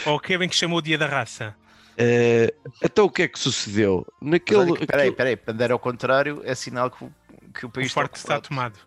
Ou 0.06 0.18
o 0.18 0.20
Kevin 0.20 0.48
que 0.48 0.56
chamou 0.56 0.78
o 0.78 0.82
Dia 0.84 1.00
da 1.00 1.08
Raça. 1.08 1.56
Eh, 1.98 2.54
então 2.84 3.06
o 3.06 3.10
que 3.10 3.24
é 3.24 3.28
que 3.28 3.40
sucedeu? 3.40 4.06
Naquele. 4.22 4.74
que, 4.78 4.86
peraí, 4.86 5.02
aquele- 5.10 5.16
peraí, 5.16 5.36
bandeira 5.36 5.74
ao 5.74 5.80
contrário 5.80 6.42
é 6.44 6.54
sinal 6.56 6.90
que 6.92 7.04
o, 7.06 7.12
que 7.54 7.66
o 7.66 7.70
O 7.70 7.72
país 7.72 7.92
forte 7.92 8.16
está 8.18 8.38
ocupado. 8.38 8.50
tomado. 8.50 8.80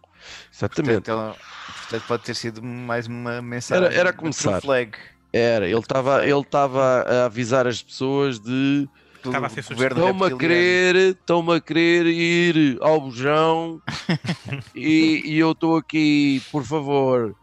Exatamente. 0.53 1.03
Portanto, 1.05 1.39
portanto, 1.79 2.05
pode 2.07 2.23
ter 2.25 2.35
sido 2.35 2.63
mais 2.63 3.07
uma 3.07 3.41
mensagem. 3.41 3.85
Era- 3.87 3.95
era 3.95 4.13
começar. 4.13 4.61
Flag. 4.61 4.93
Era, 5.33 5.67
ele 5.67 5.79
estava 5.79 6.25
ele 6.27 6.41
estava 6.41 7.03
a 7.03 7.25
avisar 7.27 7.67
as 7.67 7.83
pessoas 7.83 8.39
de 8.41 8.89
Estava 9.25 9.47
a 9.47 9.51
ser 9.51 9.61
estão-me 9.61 10.25
a 10.25 10.37
querer, 10.37 10.97
estão-me 10.97 11.55
a 11.57 11.61
querer 11.61 12.07
ir 12.07 12.79
ao 12.81 13.01
bujão 13.01 13.83
e, 14.75 15.23
e 15.25 15.39
eu 15.39 15.53
estou 15.53 15.77
aqui, 15.77 16.41
por 16.51 16.65
favor. 16.65 17.35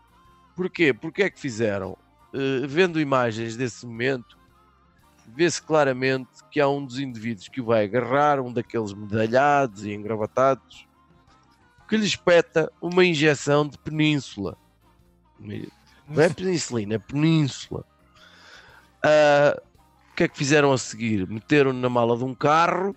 Porquê? 0.55 0.93
Porque 0.93 1.24
é 1.24 1.30
que 1.30 1.39
fizeram? 1.39 1.97
Eh, 2.34 2.66
vendo 2.66 2.99
imagens 2.99 3.55
desse 3.55 3.86
momento, 3.86 4.38
vê-se 5.28 5.62
claramente 5.62 6.30
que 6.52 6.60
há 6.60 6.68
um 6.68 6.86
dos 6.86 7.00
indivíduos 7.00 7.48
que 7.48 7.62
o 7.62 7.66
vai 7.66 7.86
agarrar, 7.86 8.40
um 8.40 8.52
daqueles 8.52 8.94
medalhados 8.94 9.86
e 9.86 9.94
engravatados, 9.94 10.88
que 11.88 11.98
lhe 11.98 12.06
espeta 12.06 12.72
uma 12.82 13.06
injeção 13.06 13.68
de 13.68 13.78
península. 13.78 14.58
Não 15.40 16.22
é 16.22 16.30
penicilina, 16.30 16.96
é 16.96 17.00
península. 17.00 17.86
Ah, 19.04 19.62
o 20.12 20.16
que 20.16 20.24
é 20.24 20.28
que 20.28 20.38
fizeram 20.38 20.72
a 20.72 20.78
seguir? 20.78 21.28
Meteram 21.28 21.74
na 21.74 21.90
mala 21.90 22.18
de 22.18 22.24
um 22.24 22.34
carro 22.34 22.96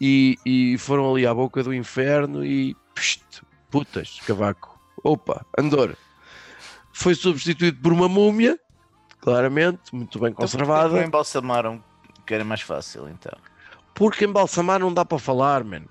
e, 0.00 0.38
e 0.44 0.78
foram 0.78 1.12
ali 1.12 1.26
à 1.26 1.34
boca 1.34 1.62
do 1.62 1.74
inferno 1.74 2.44
e 2.44 2.74
pst, 2.94 3.42
putas, 3.70 4.20
cavaco. 4.26 4.78
Opa, 5.04 5.44
Andor. 5.56 5.96
Foi 6.92 7.14
substituído 7.14 7.80
por 7.80 7.92
uma 7.92 8.08
múmia, 8.08 8.58
claramente, 9.20 9.80
muito 9.92 10.18
bem 10.18 10.30
Então, 10.30 10.42
conservada. 10.42 10.94
não 10.94 11.02
embalsamaram, 11.02 11.82
que 12.26 12.34
era 12.34 12.44
mais 12.44 12.60
fácil 12.60 13.08
então. 13.08 13.36
Porque 13.94 14.24
embalsamar 14.24 14.80
não 14.80 14.92
dá 14.92 15.04
para 15.04 15.18
falar, 15.18 15.64
mano. 15.64 15.88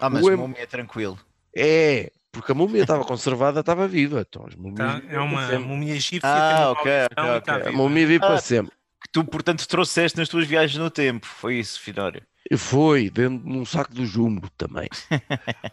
Ah, 0.00 0.10
mas 0.10 0.24
O 0.24 0.30
em- 0.32 0.36
múmia 0.36 0.62
é 0.62 0.66
tranquilo. 0.66 1.18
É, 1.56 2.10
porque 2.32 2.50
a 2.50 2.54
múmia 2.54 2.82
estava 2.82 3.04
conservada, 3.06 3.60
estava 3.60 3.86
viva. 3.86 4.24
Então, 4.28 4.44
as 4.46 4.54
múmias 4.56 4.76
Tá? 4.76 5.00
É 5.08 5.18
uma 5.20 5.46
para 5.46 5.58
múmia 5.60 5.94
egípcia. 5.94 6.28
Ah, 6.28 6.70
ok, 6.72 6.90
ok, 7.16 7.40
tá 7.40 7.56
ok. 7.56 7.68
A 7.68 7.72
múmia 7.72 8.06
vive 8.06 8.18
para 8.18 8.34
Ah. 8.34 8.38
sempre. 8.38 8.74
Que 9.04 9.10
tu, 9.12 9.24
portanto, 9.24 9.66
trouxeste 9.68 10.18
nas 10.18 10.28
tuas 10.28 10.46
viagens 10.46 10.78
no 10.78 10.90
tempo. 10.90 11.26
Foi 11.26 11.56
isso, 11.58 11.80
Finório. 11.80 12.22
Foi, 12.56 13.08
dentro 13.08 13.38
de 13.50 13.56
um 13.56 13.64
saco 13.64 13.94
do 13.94 14.04
Jumbo 14.04 14.50
também. 14.58 14.88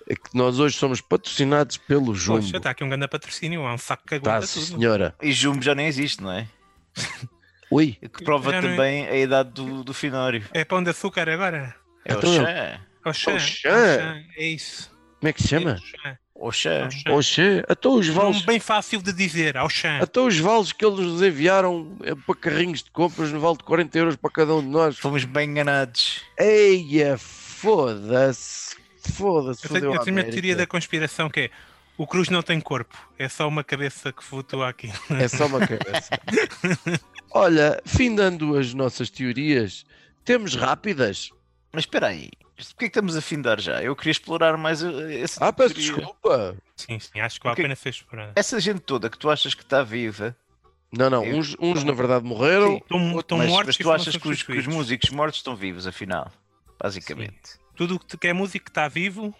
é 0.07 0.15
que 0.15 0.35
nós 0.35 0.59
hoje 0.59 0.77
somos 0.77 1.01
patrocinados 1.01 1.77
pelo 1.77 2.13
Jumbo. 2.15 2.41
Poxa, 2.41 2.57
está 2.57 2.69
aqui 2.69 2.83
um 2.83 2.89
grande 2.89 3.07
patrocínio, 3.07 3.65
há 3.65 3.73
um 3.73 3.77
saco 3.77 4.03
que 4.05 4.19
Tá, 4.19 4.31
aguenta 4.35 4.47
sim, 4.47 4.59
tudo. 4.65 4.77
senhora. 4.79 5.15
E 5.21 5.31
Jumbo 5.31 5.61
já 5.61 5.73
nem 5.75 5.87
existe, 5.87 6.21
não 6.21 6.31
é? 6.31 6.47
Oi, 7.71 7.97
O 8.03 8.09
Que 8.09 8.23
prova 8.23 8.51
não 8.51 8.57
é. 8.59 8.61
também 8.61 9.07
a 9.07 9.15
idade 9.17 9.49
do, 9.51 9.83
do 9.83 9.93
Finório. 9.93 10.43
É 10.53 10.63
pão 10.65 10.83
de 10.83 10.89
açúcar 10.89 11.27
agora? 11.29 11.73
É 12.05 12.13
o 12.13 12.17
Então, 12.17 12.35
Xã. 12.35 12.79
Oxã, 13.05 13.33
Oxã. 13.33 13.35
Oxã, 13.35 14.23
é 14.37 14.45
isso. 14.45 14.91
como 15.19 15.29
é 15.29 15.33
que 15.33 15.41
se 15.41 15.47
chama? 15.49 15.77
É 16.05 16.17
Oxã. 16.41 16.89
Oxê, 17.09 17.63
até 17.69 17.87
os 17.87 18.07
vales, 18.07 18.41
bem 18.41 18.59
fácil 18.59 19.01
de 19.01 19.13
dizer, 19.13 19.55
Oxã. 19.57 19.99
até 20.01 20.19
os 20.19 20.39
vales 20.39 20.71
que 20.71 20.83
eles 20.83 20.99
nos 20.99 21.21
enviaram 21.21 21.95
eh, 22.03 22.15
para 22.15 22.35
carrinhos 22.35 22.81
de 22.81 22.89
compras 22.89 23.31
no 23.31 23.39
vale 23.39 23.57
de 23.57 23.63
40 23.63 23.97
euros 23.97 24.15
para 24.15 24.31
cada 24.31 24.55
um 24.55 24.61
de 24.61 24.67
nós. 24.67 24.97
Fomos 24.97 25.23
bem 25.23 25.49
enganados. 25.49 26.21
Eia, 26.39 27.17
foda-se. 27.17 28.75
Foda-se. 29.13 29.67
Eu 29.69 29.77
eu 29.77 29.93
a 29.93 29.99
tenho 29.99 30.17
uma 30.17 30.23
teoria 30.23 30.55
da 30.55 30.65
conspiração 30.65 31.29
que 31.29 31.41
é 31.41 31.51
o 31.97 32.07
Cruz 32.07 32.29
não 32.29 32.41
tem 32.41 32.59
corpo, 32.59 32.97
é 33.19 33.29
só 33.29 33.47
uma 33.47 33.63
cabeça 33.63 34.11
que 34.11 34.23
flutua 34.23 34.69
aqui. 34.69 34.91
É 35.19 35.27
só 35.27 35.45
uma 35.45 35.59
cabeça. 35.59 36.09
Olha, 37.29 37.79
findando 37.85 38.57
as 38.57 38.73
nossas 38.73 39.11
teorias, 39.11 39.85
temos 40.25 40.55
rápidas. 40.55 41.29
Mas 41.71 41.83
espera 41.83 42.07
aí. 42.07 42.31
Porquê 42.69 42.85
que 42.85 42.85
estamos 42.85 43.15
a 43.15 43.21
findar 43.21 43.59
já? 43.59 43.81
Eu 43.81 43.95
queria 43.95 44.11
explorar 44.11 44.55
mais 44.57 44.81
uh, 44.83 45.01
essa 45.11 45.45
Ah, 45.45 45.51
peço 45.53 45.73
desculpa. 45.75 46.55
Sim, 46.75 46.99
sim, 46.99 47.19
acho 47.19 47.39
que 47.39 47.43
vale 47.47 47.53
a 47.59 47.63
pena 47.63 47.75
ser 47.75 47.89
explorada. 47.89 48.33
Essa 48.35 48.59
gente 48.59 48.79
toda 48.81 49.09
que 49.09 49.17
tu 49.17 49.29
achas 49.29 49.53
que 49.53 49.63
está 49.63 49.83
viva, 49.83 50.35
Não, 50.91 51.09
não, 51.09 51.23
Eu- 51.25 51.37
uns, 51.37 51.55
uns 51.59 51.83
na 51.83 51.93
verdade 51.93 52.25
morreram. 52.25 52.67
Sim. 52.71 52.77
Estão, 52.77 53.19
estão 53.19 53.37
mas, 53.37 53.49
mortos 53.49 53.77
mas 53.77 53.77
tu 53.77 53.91
achas 53.91 54.15
que 54.17 54.27
os, 54.27 54.43
que 54.43 54.51
os 54.57 54.67
músicos 54.67 55.09
mortos 55.09 55.39
estão 55.39 55.55
vivos, 55.55 55.87
afinal? 55.87 56.31
Basicamente. 56.81 57.59
Tudo 57.75 57.95
o 57.95 58.17
que 58.17 58.27
é 58.27 58.33
músico 58.33 58.65
que 58.65 58.71
está 58.71 58.87
vivo, 58.87 59.33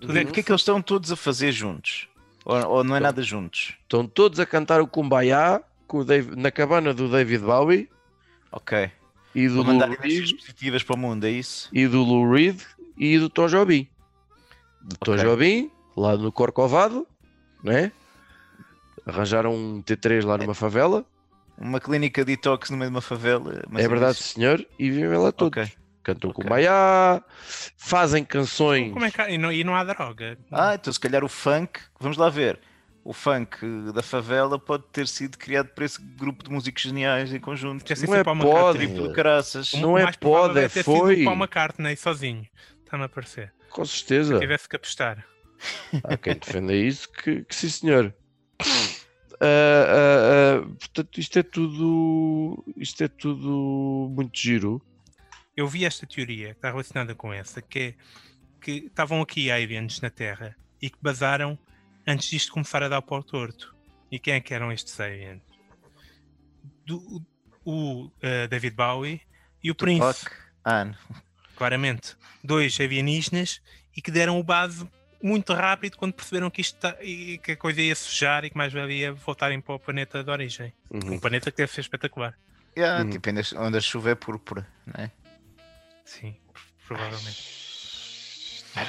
tudo 0.00 0.16
é 0.18 0.22
O 0.22 0.26
que 0.32 0.40
é 0.40 0.42
que 0.42 0.50
eles 0.50 0.60
estão 0.62 0.80
todos 0.80 1.12
a 1.12 1.16
fazer 1.16 1.52
juntos? 1.52 2.08
Ou, 2.44 2.66
ou 2.68 2.84
não 2.84 2.96
é 2.96 3.00
nada 3.00 3.22
juntos? 3.22 3.74
Estão 3.82 4.06
todos 4.06 4.38
a 4.40 4.46
cantar 4.46 4.80
o 4.80 4.86
Kumbaya 4.86 5.62
com 5.86 5.98
o 5.98 6.04
Dave- 6.04 6.34
na 6.36 6.50
cabana 6.50 6.92
do 6.94 7.08
David 7.10 7.42
Bowie 7.44 7.88
Ok. 8.52 8.90
E 9.34 9.48
do 9.48 9.62
Lou 9.62 9.78
Reed 10.00 10.36
positivas 10.36 10.82
para 10.82 10.94
o 10.94 10.98
mundo, 10.98 11.24
é 11.26 11.30
isso? 11.30 11.68
e 11.72 11.86
do 11.86 12.02
Lou 12.02 12.30
Reed 12.30 12.60
e 12.96 13.18
do 13.18 13.28
Tom 13.28 13.46
Jobim. 13.48 13.88
Do 14.82 14.96
Tom 14.98 15.12
Ok. 15.12 15.24
Jobim 15.24 15.70
lá 15.96 16.16
no 16.16 16.30
Corcovado, 16.30 17.06
né? 17.62 17.90
Arranjaram 19.06 19.54
um 19.54 19.82
T3 19.82 20.24
lá 20.24 20.38
numa 20.38 20.54
favela. 20.54 21.04
Uma 21.58 21.78
clínica 21.80 22.24
detox 22.24 22.70
no 22.70 22.76
meio 22.76 22.90
de 22.90 22.96
uma 22.96 23.00
favela. 23.02 23.62
mas 23.70 23.84
é 23.84 23.88
verdade, 23.88 24.18
isso- 24.18 24.34
senhor. 24.34 24.66
E 24.78 24.90
vivem 24.90 25.18
lá 25.18 25.30
todos. 25.30 25.56
Ok. 25.62 25.72
Cantam 26.02 26.32
com 26.32 26.42
Ok. 26.42 26.50
Maiá, 26.50 27.22
fazem 27.76 28.24
canções. 28.24 28.92
Como 28.92 29.04
é 29.04 29.10
que 29.10 29.22
e, 29.22 29.38
não, 29.38 29.50
e 29.52 29.62
não 29.64 29.74
há 29.74 29.84
droga. 29.84 30.36
Ah, 30.50 30.74
então 30.74 30.92
se 30.92 31.00
calhar 31.00 31.24
o 31.24 31.28
funk, 31.28 31.80
vamos 31.98 32.16
lá 32.18 32.28
ver. 32.28 32.58
O 33.04 33.12
funk 33.12 33.58
da 33.92 34.02
favela 34.02 34.58
pode 34.58 34.84
ter 34.84 35.06
sido 35.06 35.36
criado 35.36 35.68
por 35.68 35.84
esse 35.84 36.00
grupo 36.00 36.42
de 36.42 36.50
músicos 36.50 36.82
geniais 36.82 37.32
em 37.34 37.38
conjunto. 37.38 37.84
Não 37.86 37.96
se 37.96 38.04
é 38.04 38.24
pode. 38.24 38.38
McCartney. 38.40 38.86
Triplo 38.86 39.12
caraças. 39.12 39.72
O 39.74 39.80
Não 39.80 39.98
é 39.98 40.10
pode, 40.12 40.58
é 40.58 40.68
ter 40.70 40.82
foi. 40.82 41.16
Sido 41.16 41.24
Paul 41.26 41.36
McCartney 41.36 41.96
sozinho. 41.96 42.48
Está-me 42.82 43.04
a 43.04 43.08
parecer. 43.08 43.52
Com 43.68 43.84
certeza. 43.84 44.38
Tivesse 44.38 44.66
que 44.66 44.76
apostar. 44.76 45.22
Há 46.02 46.16
quem 46.16 46.34
defenda 46.34 46.74
isso, 46.74 47.10
que, 47.12 47.44
que 47.44 47.54
sim, 47.54 47.68
senhor. 47.68 48.14
Ah, 48.60 49.46
ah, 49.46 50.62
ah, 50.62 50.66
portanto, 50.78 51.20
isto 51.20 51.38
é 51.38 51.42
tudo. 51.42 52.64
Isto 52.76 53.04
é 53.04 53.08
tudo 53.08 54.10
muito 54.14 54.38
giro. 54.38 54.80
Eu 55.54 55.68
vi 55.68 55.84
esta 55.84 56.06
teoria 56.06 56.48
que 56.48 56.52
está 56.54 56.70
relacionada 56.70 57.14
com 57.14 57.32
essa, 57.32 57.60
que 57.60 57.78
é 57.78 57.94
que 58.60 58.86
estavam 58.86 59.20
aqui 59.20 59.50
aliens 59.50 60.00
na 60.00 60.08
Terra 60.08 60.56
e 60.80 60.88
que 60.88 60.96
basaram 61.02 61.58
antes 62.06 62.28
disto 62.28 62.52
começar 62.52 62.82
a 62.82 62.88
dar 62.88 63.02
para 63.02 63.16
o 63.18 63.22
torto. 63.22 63.74
E 64.10 64.18
quem 64.18 64.34
é 64.34 64.40
que 64.40 64.54
eram 64.54 64.70
estes 64.72 64.98
aliens? 65.00 65.42
Do- 66.86 67.24
o 67.64 68.10
eh, 68.20 68.46
David 68.46 68.76
Bowie 68.76 69.20
e 69.62 69.70
o 69.70 69.74
Prince, 69.74 70.00
Tupac. 70.24 70.36
Ah, 70.62 70.84
não. 70.84 70.94
claramente. 71.56 72.14
Dois 72.42 72.78
alienígenas 72.78 73.62
e 73.96 74.02
que 74.02 74.10
deram 74.10 74.38
o 74.38 74.42
base 74.44 74.86
muito 75.22 75.54
rápido 75.54 75.96
quando 75.96 76.12
perceberam 76.12 76.50
que, 76.50 76.60
isto 76.60 76.78
tá- 76.78 76.96
e 77.02 77.38
que 77.38 77.52
a 77.52 77.56
coisa 77.56 77.80
ia 77.80 77.94
sujar 77.94 78.44
e 78.44 78.50
que 78.50 78.56
mais 78.58 78.70
valia 78.72 79.14
voltarem 79.14 79.60
para 79.62 79.74
o 79.74 79.78
planeta 79.78 80.22
de 80.22 80.30
origem. 80.30 80.74
Uhum. 80.90 81.14
Um 81.14 81.18
planeta 81.18 81.50
que 81.50 81.56
deve 81.56 81.72
ser 81.72 81.80
espetacular. 81.80 82.38
Yeah, 82.76 83.02
Uhum. 83.02 83.10
Tipo, 83.10 83.30
onde 83.58 83.78
a 83.78 83.80
chuva 83.80 84.10
é 84.10 84.14
púrpura. 84.14 84.66
Né? 84.86 85.10
Sim, 86.04 86.36
provavelmente. 86.86 87.54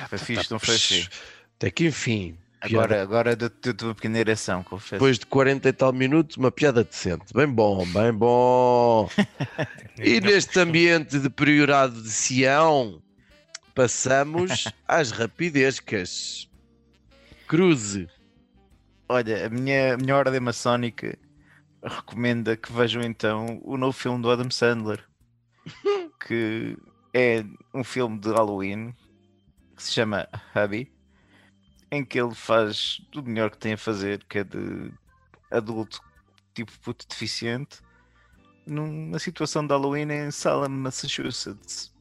Foi 0.10 0.18
fixe, 0.18 0.52
não 0.52 0.60
foi 0.60 0.76
assim. 0.76 1.08
Até 1.56 1.72
que 1.72 1.86
enfim. 1.88 2.38
Agora, 2.62 3.02
agora 3.02 3.36
deu-te 3.36 3.84
uma 3.84 3.94
pequena 3.94 4.20
ereção, 4.20 4.64
confesso. 4.64 4.94
Depois 4.94 5.20
de 5.20 5.26
40 5.26 5.70
e 5.70 5.74
tal 5.74 5.94
minutos, 5.94 6.38
uma 6.38 6.52
piada 6.52 6.84
decente. 6.84 7.34
Bem 7.34 7.48
bom, 7.48 7.86
bem 7.88 8.12
bom. 8.14 9.10
E 9.98 10.20
neste 10.20 10.60
ambiente 10.60 11.18
de 11.20 11.30
priorado 11.30 12.02
de 12.02 12.10
Sião, 12.12 13.02
passamos 13.74 14.66
às 14.88 15.12
rapidescas. 15.12 16.50
Cruze. 17.48 18.08
Olha, 19.08 19.46
a 19.46 19.50
minha, 19.50 19.94
a 19.94 19.98
minha 19.98 20.16
ordem 20.16 20.40
maçónica 20.40 21.18
recomenda 21.84 22.58
que 22.58 22.72
vejam 22.74 23.04
então 23.04 23.62
o 23.64 23.78
novo 23.78 23.94
filme 23.94 24.22
do 24.22 24.32
Adam 24.32 24.50
Sandler, 24.50 25.04
que 26.28 26.76
é 27.14 27.46
um 27.74 27.84
filme 27.84 28.20
de 28.20 28.30
Halloween 28.30 28.94
que 29.76 29.84
se 29.84 29.94
chama 29.94 30.28
Hubby, 30.56 30.92
em 31.96 32.06
que 32.06 32.20
ele 32.20 32.34
faz 32.36 33.02
o 33.16 33.22
melhor 33.22 33.50
que 33.52 33.58
tem 33.58 33.74
a 33.74 33.78
fazer, 33.78 34.24
que 34.26 34.40
é 34.40 34.44
de 34.44 34.92
adulto 35.52 36.00
tipo 36.54 36.72
puto 36.80 37.06
deficiente, 37.08 37.80
numa 38.66 39.20
situação 39.20 39.66
de 39.66 39.74
Halloween 39.74 40.08
em 40.12 40.32
Salem, 40.32 40.70
Massachusetts. 40.70 41.94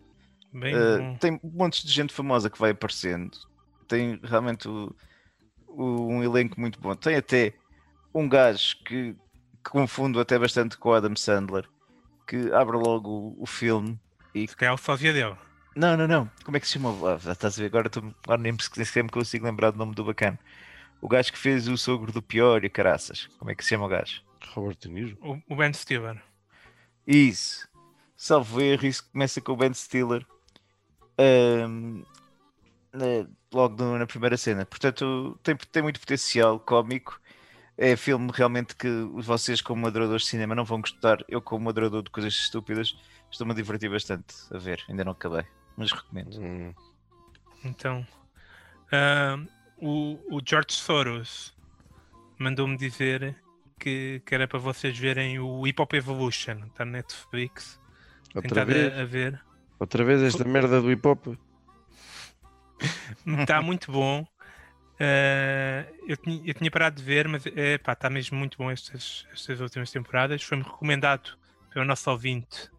Bem 0.52 0.74
Uh, 0.74 1.18
tem 1.18 1.40
montes 1.42 1.82
de 1.84 1.92
gente 1.92 2.12
famosa 2.14 2.48
que 2.48 2.58
vai 2.58 2.70
aparecendo. 2.70 3.36
Tem 3.88 4.18
realmente 4.22 4.68
o- 4.68 4.94
o- 5.66 6.06
um 6.06 6.22
elenco 6.22 6.58
muito 6.60 6.80
bom. 6.80 6.94
Tem 6.94 7.16
até 7.16 7.54
um 8.14 8.28
gajo 8.28 8.76
que, 8.84 9.14
que 9.14 9.70
confundo 9.70 10.20
até 10.20 10.38
bastante 10.38 10.78
com 10.78 10.90
o 10.90 10.94
Adam 10.94 11.16
Sandler, 11.16 11.68
que 12.26 12.52
abre 12.52 12.76
logo 12.76 13.10
o, 13.10 13.42
o 13.42 13.46
filme 13.46 13.98
e. 14.32 14.46
Se 14.46 14.56
calhar 14.56 14.74
o 14.74 14.78
sósia 14.78 15.12
dele. 15.12 15.36
Não, 15.76 15.96
não, 15.96 16.06
não. 16.06 16.30
Como 16.44 16.56
é 16.56 16.60
que 16.60 16.66
se 16.66 16.74
chama? 16.74 16.90
Ah, 17.10 17.32
estás 17.32 17.58
a 17.58 17.62
ver? 17.62 17.66
Agora, 17.66 17.88
estou- 17.88 18.14
agora 18.22 18.40
nem 18.40 18.52
me 18.52 18.58
sequer 18.62 19.02
me 19.02 19.10
consigo 19.10 19.44
lembrar 19.44 19.70
do 19.72 19.78
nome 19.78 19.94
do 19.94 20.04
bacana. 20.04 20.38
O 21.00 21.08
gajo 21.08 21.32
que 21.32 21.38
fez 21.38 21.66
o 21.68 21.76
sogro 21.76 22.12
do 22.12 22.22
pior 22.22 22.64
e 22.64 22.70
caraças. 22.70 23.26
Como 23.38 23.50
é 23.50 23.54
que 23.54 23.62
se 23.64 23.70
chama 23.70 23.86
o 23.86 23.88
gajo? 23.88 24.22
Robert 24.54 24.76
De 24.78 24.88
Niro. 24.88 25.18
O, 25.20 25.52
o 25.52 25.56
Ben 25.56 25.72
Stiller. 25.72 26.22
Isso. 27.06 27.68
Salvo 28.16 28.60
erro, 28.60 28.86
isso 28.86 29.08
começa 29.10 29.40
com 29.40 29.52
o 29.52 29.56
Ben 29.56 29.72
Stiller. 29.74 30.24
ahm, 31.18 32.02
na- 32.92 33.26
logo 33.52 33.76
no- 33.82 33.98
na 33.98 34.06
primeira 34.06 34.36
cena. 34.36 34.64
Portanto, 34.66 35.38
tem, 35.42 35.56
tem 35.56 35.82
muito 35.82 36.00
potencial 36.00 36.58
cómico. 36.60 37.20
É 37.76 37.96
filme 37.96 38.30
realmente 38.32 38.76
que 38.76 38.88
vocês, 39.16 39.60
como 39.60 39.86
adoradores 39.86 40.22
de 40.24 40.28
cinema, 40.30 40.54
não 40.54 40.64
vão 40.64 40.80
gostar. 40.80 41.18
Eu, 41.28 41.40
como 41.42 41.68
adorador 41.68 42.02
de 42.02 42.10
coisas 42.10 42.32
estúpidas, 42.34 42.96
estou-me 43.30 43.52
a 43.52 43.56
divertir 43.56 43.90
bastante 43.90 44.34
a 44.52 44.58
ver. 44.58 44.82
Ainda 44.88 45.04
não 45.04 45.12
acabei, 45.12 45.44
mas 45.76 45.92
recomendo. 45.92 46.40
Hum. 46.40 46.74
Então, 47.64 48.06
ah, 48.92 49.38
o, 49.78 50.18
o 50.30 50.40
George 50.44 50.72
Soros 50.72 51.54
mandou-me 52.38 52.76
dizer 52.76 53.36
que, 53.78 54.22
que 54.24 54.34
era 54.34 54.46
para 54.46 54.58
vocês 54.58 54.96
verem 54.98 55.38
o 55.38 55.66
Hip 55.66 55.80
Hop 55.80 55.92
Evolution, 55.94 56.64
está 56.66 56.84
na 56.84 56.92
Netflix. 56.92 57.80
Outra 58.34 58.64
vez, 58.64 58.92
a, 58.92 59.02
a 59.02 59.04
ver. 59.04 59.40
outra 59.78 60.04
vez 60.04 60.22
esta 60.22 60.44
merda 60.44 60.80
do 60.80 60.90
hip 60.90 61.06
hop. 61.06 61.36
Está 63.26 63.62
muito 63.62 63.92
bom. 63.92 64.26
Ah, 64.98 65.86
eu, 66.06 66.16
tinha, 66.16 66.42
eu 66.44 66.54
tinha 66.54 66.70
parado 66.70 66.96
de 66.96 67.02
ver, 67.02 67.28
mas 67.28 67.46
é, 67.46 67.74
está 67.76 68.10
mesmo 68.10 68.36
muito 68.36 68.58
bom 68.58 68.70
estas, 68.70 69.26
estas 69.32 69.60
últimas 69.60 69.90
temporadas. 69.90 70.42
Foi-me 70.42 70.64
recomendado 70.64 71.38
pelo 71.72 71.84
nosso 71.84 72.10
ouvinte, 72.10 72.70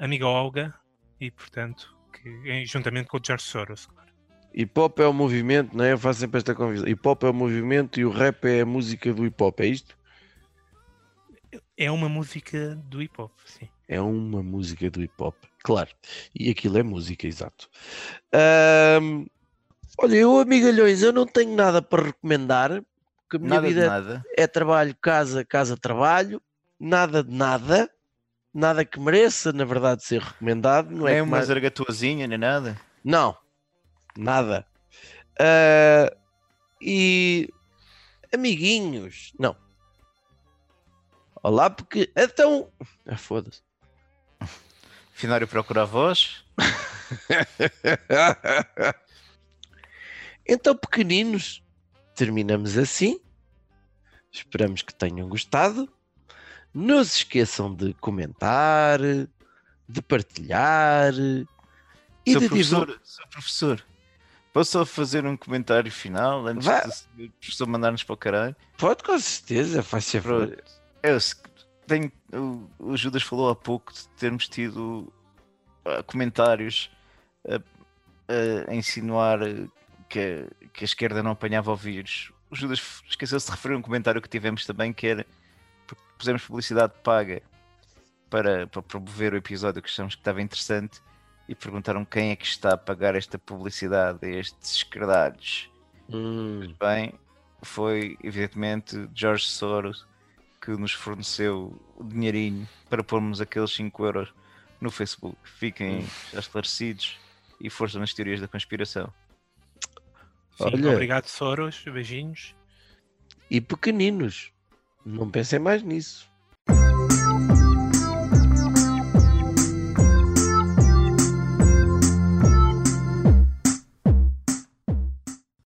a 0.00 0.04
amiga 0.04 0.26
Olga, 0.26 0.74
e 1.20 1.30
portanto, 1.30 1.96
que, 2.12 2.28
em- 2.50 2.66
juntamente 2.66 3.08
com 3.08 3.16
o 3.18 3.20
George 3.24 3.44
Soros. 3.44 3.86
claro. 3.86 4.08
Hip 4.54 4.78
hop 4.80 4.98
é 5.00 5.06
o 5.06 5.12
movimento, 5.12 5.76
não 5.76 5.84
é? 5.84 5.92
Eu 5.92 5.98
faço 5.98 6.20
sempre 6.20 6.38
esta 6.38 6.54
convisão. 6.54 6.88
Hip 6.88 7.06
hop 7.06 7.22
é 7.24 7.28
o 7.30 7.34
movimento 7.34 8.00
e 8.00 8.04
o 8.04 8.10
rap 8.10 8.44
é 8.46 8.62
a 8.62 8.66
música 8.66 9.12
do 9.12 9.26
hip 9.26 9.42
hop, 9.42 9.60
é 9.60 9.66
isto? 9.66 9.96
É 11.76 11.90
uma 11.90 12.08
música 12.08 12.74
do 12.86 13.00
hip 13.02 13.20
hop, 13.20 13.32
sim. 13.44 13.68
É 13.86 14.00
uma 14.00 14.42
música 14.42 14.90
do 14.90 15.02
hip 15.02 15.14
hop, 15.18 15.34
claro. 15.62 15.90
E 16.34 16.50
aquilo 16.50 16.78
é 16.78 16.82
música, 16.82 17.26
exato. 17.26 17.68
Ahm, 18.32 19.26
olha, 19.98 20.16
eu, 20.16 20.38
amigalhões, 20.38 21.02
eu 21.02 21.12
não 21.12 21.26
tenho 21.26 21.54
nada 21.54 21.80
para 21.80 22.02
recomendar, 22.06 22.82
porque 23.22 23.36
a 23.36 23.38
minha 23.38 23.50
Nada 23.50 23.68
de 23.68 23.74
vida 23.74 23.86
nada. 23.86 24.24
é 24.36 24.46
trabalho, 24.46 24.94
casa, 25.00 25.44
casa, 25.44 25.76
trabalho, 25.76 26.42
nada 26.78 27.22
de 27.22 27.34
nada, 27.34 27.88
nada 28.52 28.84
que 28.84 28.98
mereça, 28.98 29.52
na 29.52 29.64
verdade, 29.64 30.02
ser 30.04 30.20
recomendado. 30.22 30.90
Não 30.90 31.06
é 31.08 31.22
uma 31.22 31.36
mais- 31.36 31.46
zargatuazinha, 31.46 32.26
nem 32.26 32.38
nada. 32.38 32.76
Não, 33.04 33.36
nada. 34.16 34.66
Ah, 35.40 36.12
e 36.80 37.48
amiguinhos, 38.32 39.32
não. 39.38 39.56
Olá, 41.42 41.70
porque 41.70 42.10
então. 42.16 42.70
Ah, 43.06 43.16
foda-se. 43.16 43.62
Finário 45.12 45.46
procura 45.48 45.82
a 45.82 45.84
voz. 45.84 46.44
então, 50.46 50.76
pequeninos, 50.76 51.62
terminamos 52.14 52.76
assim. 52.78 53.20
Esperamos 54.30 54.82
que 54.82 54.94
tenham 54.94 55.28
gostado. 55.28 55.92
Não 56.74 57.02
se 57.04 57.18
esqueçam 57.18 57.74
de 57.74 57.94
comentar, 57.94 59.00
de 59.88 60.02
partilhar 60.02 61.12
e 61.14 62.32
Sr. 62.32 62.40
de 62.40 62.48
professor, 62.48 63.00
professor, 63.30 63.84
posso 64.52 64.72
só 64.72 64.84
fazer 64.86 65.24
um 65.26 65.36
comentário 65.36 65.90
final 65.90 66.46
antes 66.46 66.66
Vá. 66.66 66.80
de 67.16 67.24
o 67.26 67.30
professor 67.32 67.66
mandar-nos 67.66 68.02
para 68.04 68.14
o 68.14 68.16
caralho? 68.16 68.56
Pode, 68.76 69.02
com 69.02 69.18
certeza, 69.18 69.82
faz 69.82 70.10
favor. 70.10 70.48
Pronto. 70.48 70.64
Eu 71.02 71.18
tenho, 71.86 72.12
o, 72.32 72.68
o 72.78 72.96
Judas 72.96 73.22
falou 73.22 73.48
há 73.48 73.56
pouco 73.56 73.92
de 73.92 74.06
termos 74.10 74.46
tido 74.48 75.10
ah, 75.86 76.02
comentários 76.02 76.90
a, 77.48 78.70
a 78.70 78.74
insinuar 78.74 79.38
que, 80.08 80.18
a- 80.20 80.68
que 80.68 80.84
a 80.84 80.86
esquerda 80.86 81.22
não 81.22 81.30
apanhava 81.30 81.72
o 81.72 81.76
vírus. 81.76 82.30
O 82.50 82.56
Judas 82.56 83.02
esqueceu-se 83.08 83.46
de 83.46 83.52
referir 83.52 83.74
um 83.74 83.82
comentário 83.82 84.20
que 84.20 84.28
tivemos 84.28 84.66
também 84.66 84.92
que 84.92 85.06
era 85.06 85.26
pusemos 86.18 86.44
publicidade 86.44 86.92
paga 87.02 87.42
para, 88.28 88.66
para 88.66 88.82
promover 88.82 89.32
o 89.32 89.36
episódio 89.36 89.80
que 89.80 89.88
achamos 89.88 90.14
que 90.14 90.20
estava 90.20 90.42
interessante 90.42 91.00
e 91.48 91.54
perguntaram 91.54 92.04
quem 92.04 92.30
é 92.30 92.36
que 92.36 92.44
está 92.44 92.74
a 92.74 92.76
pagar 92.76 93.14
esta 93.14 93.38
publicidade 93.38 94.18
a 94.26 94.28
estes 94.28 94.76
esquerdados. 94.76 95.70
Hum, 96.10 96.74
Bem, 96.78 97.14
foi 97.62 98.18
evidentemente 98.22 99.08
George 99.14 99.46
Soros 99.46 100.06
que 100.60 100.72
nos 100.72 100.92
forneceu 100.92 101.80
o 101.96 102.04
dinheirinho 102.04 102.68
para 102.90 103.02
pormos 103.02 103.40
aqueles 103.40 103.70
5 103.72 104.04
euros 104.04 104.34
no 104.80 104.90
Facebook. 104.90 105.36
Fiquem 105.42 106.06
já 106.32 106.40
esclarecidos 106.40 107.18
e 107.60 107.70
força 107.70 107.98
nas 107.98 108.12
teorias 108.12 108.40
da 108.40 108.48
conspiração. 108.48 109.12
Sim, 110.56 110.64
Olha. 110.64 110.92
obrigado, 110.92 111.26
Soros. 111.26 111.82
Beijinhos. 111.84 112.54
E 113.50 113.60
pequeninos. 113.60 114.52
Não 115.08 115.30
pensem 115.30 115.58
mais 115.58 115.82
nisso. 115.82 116.27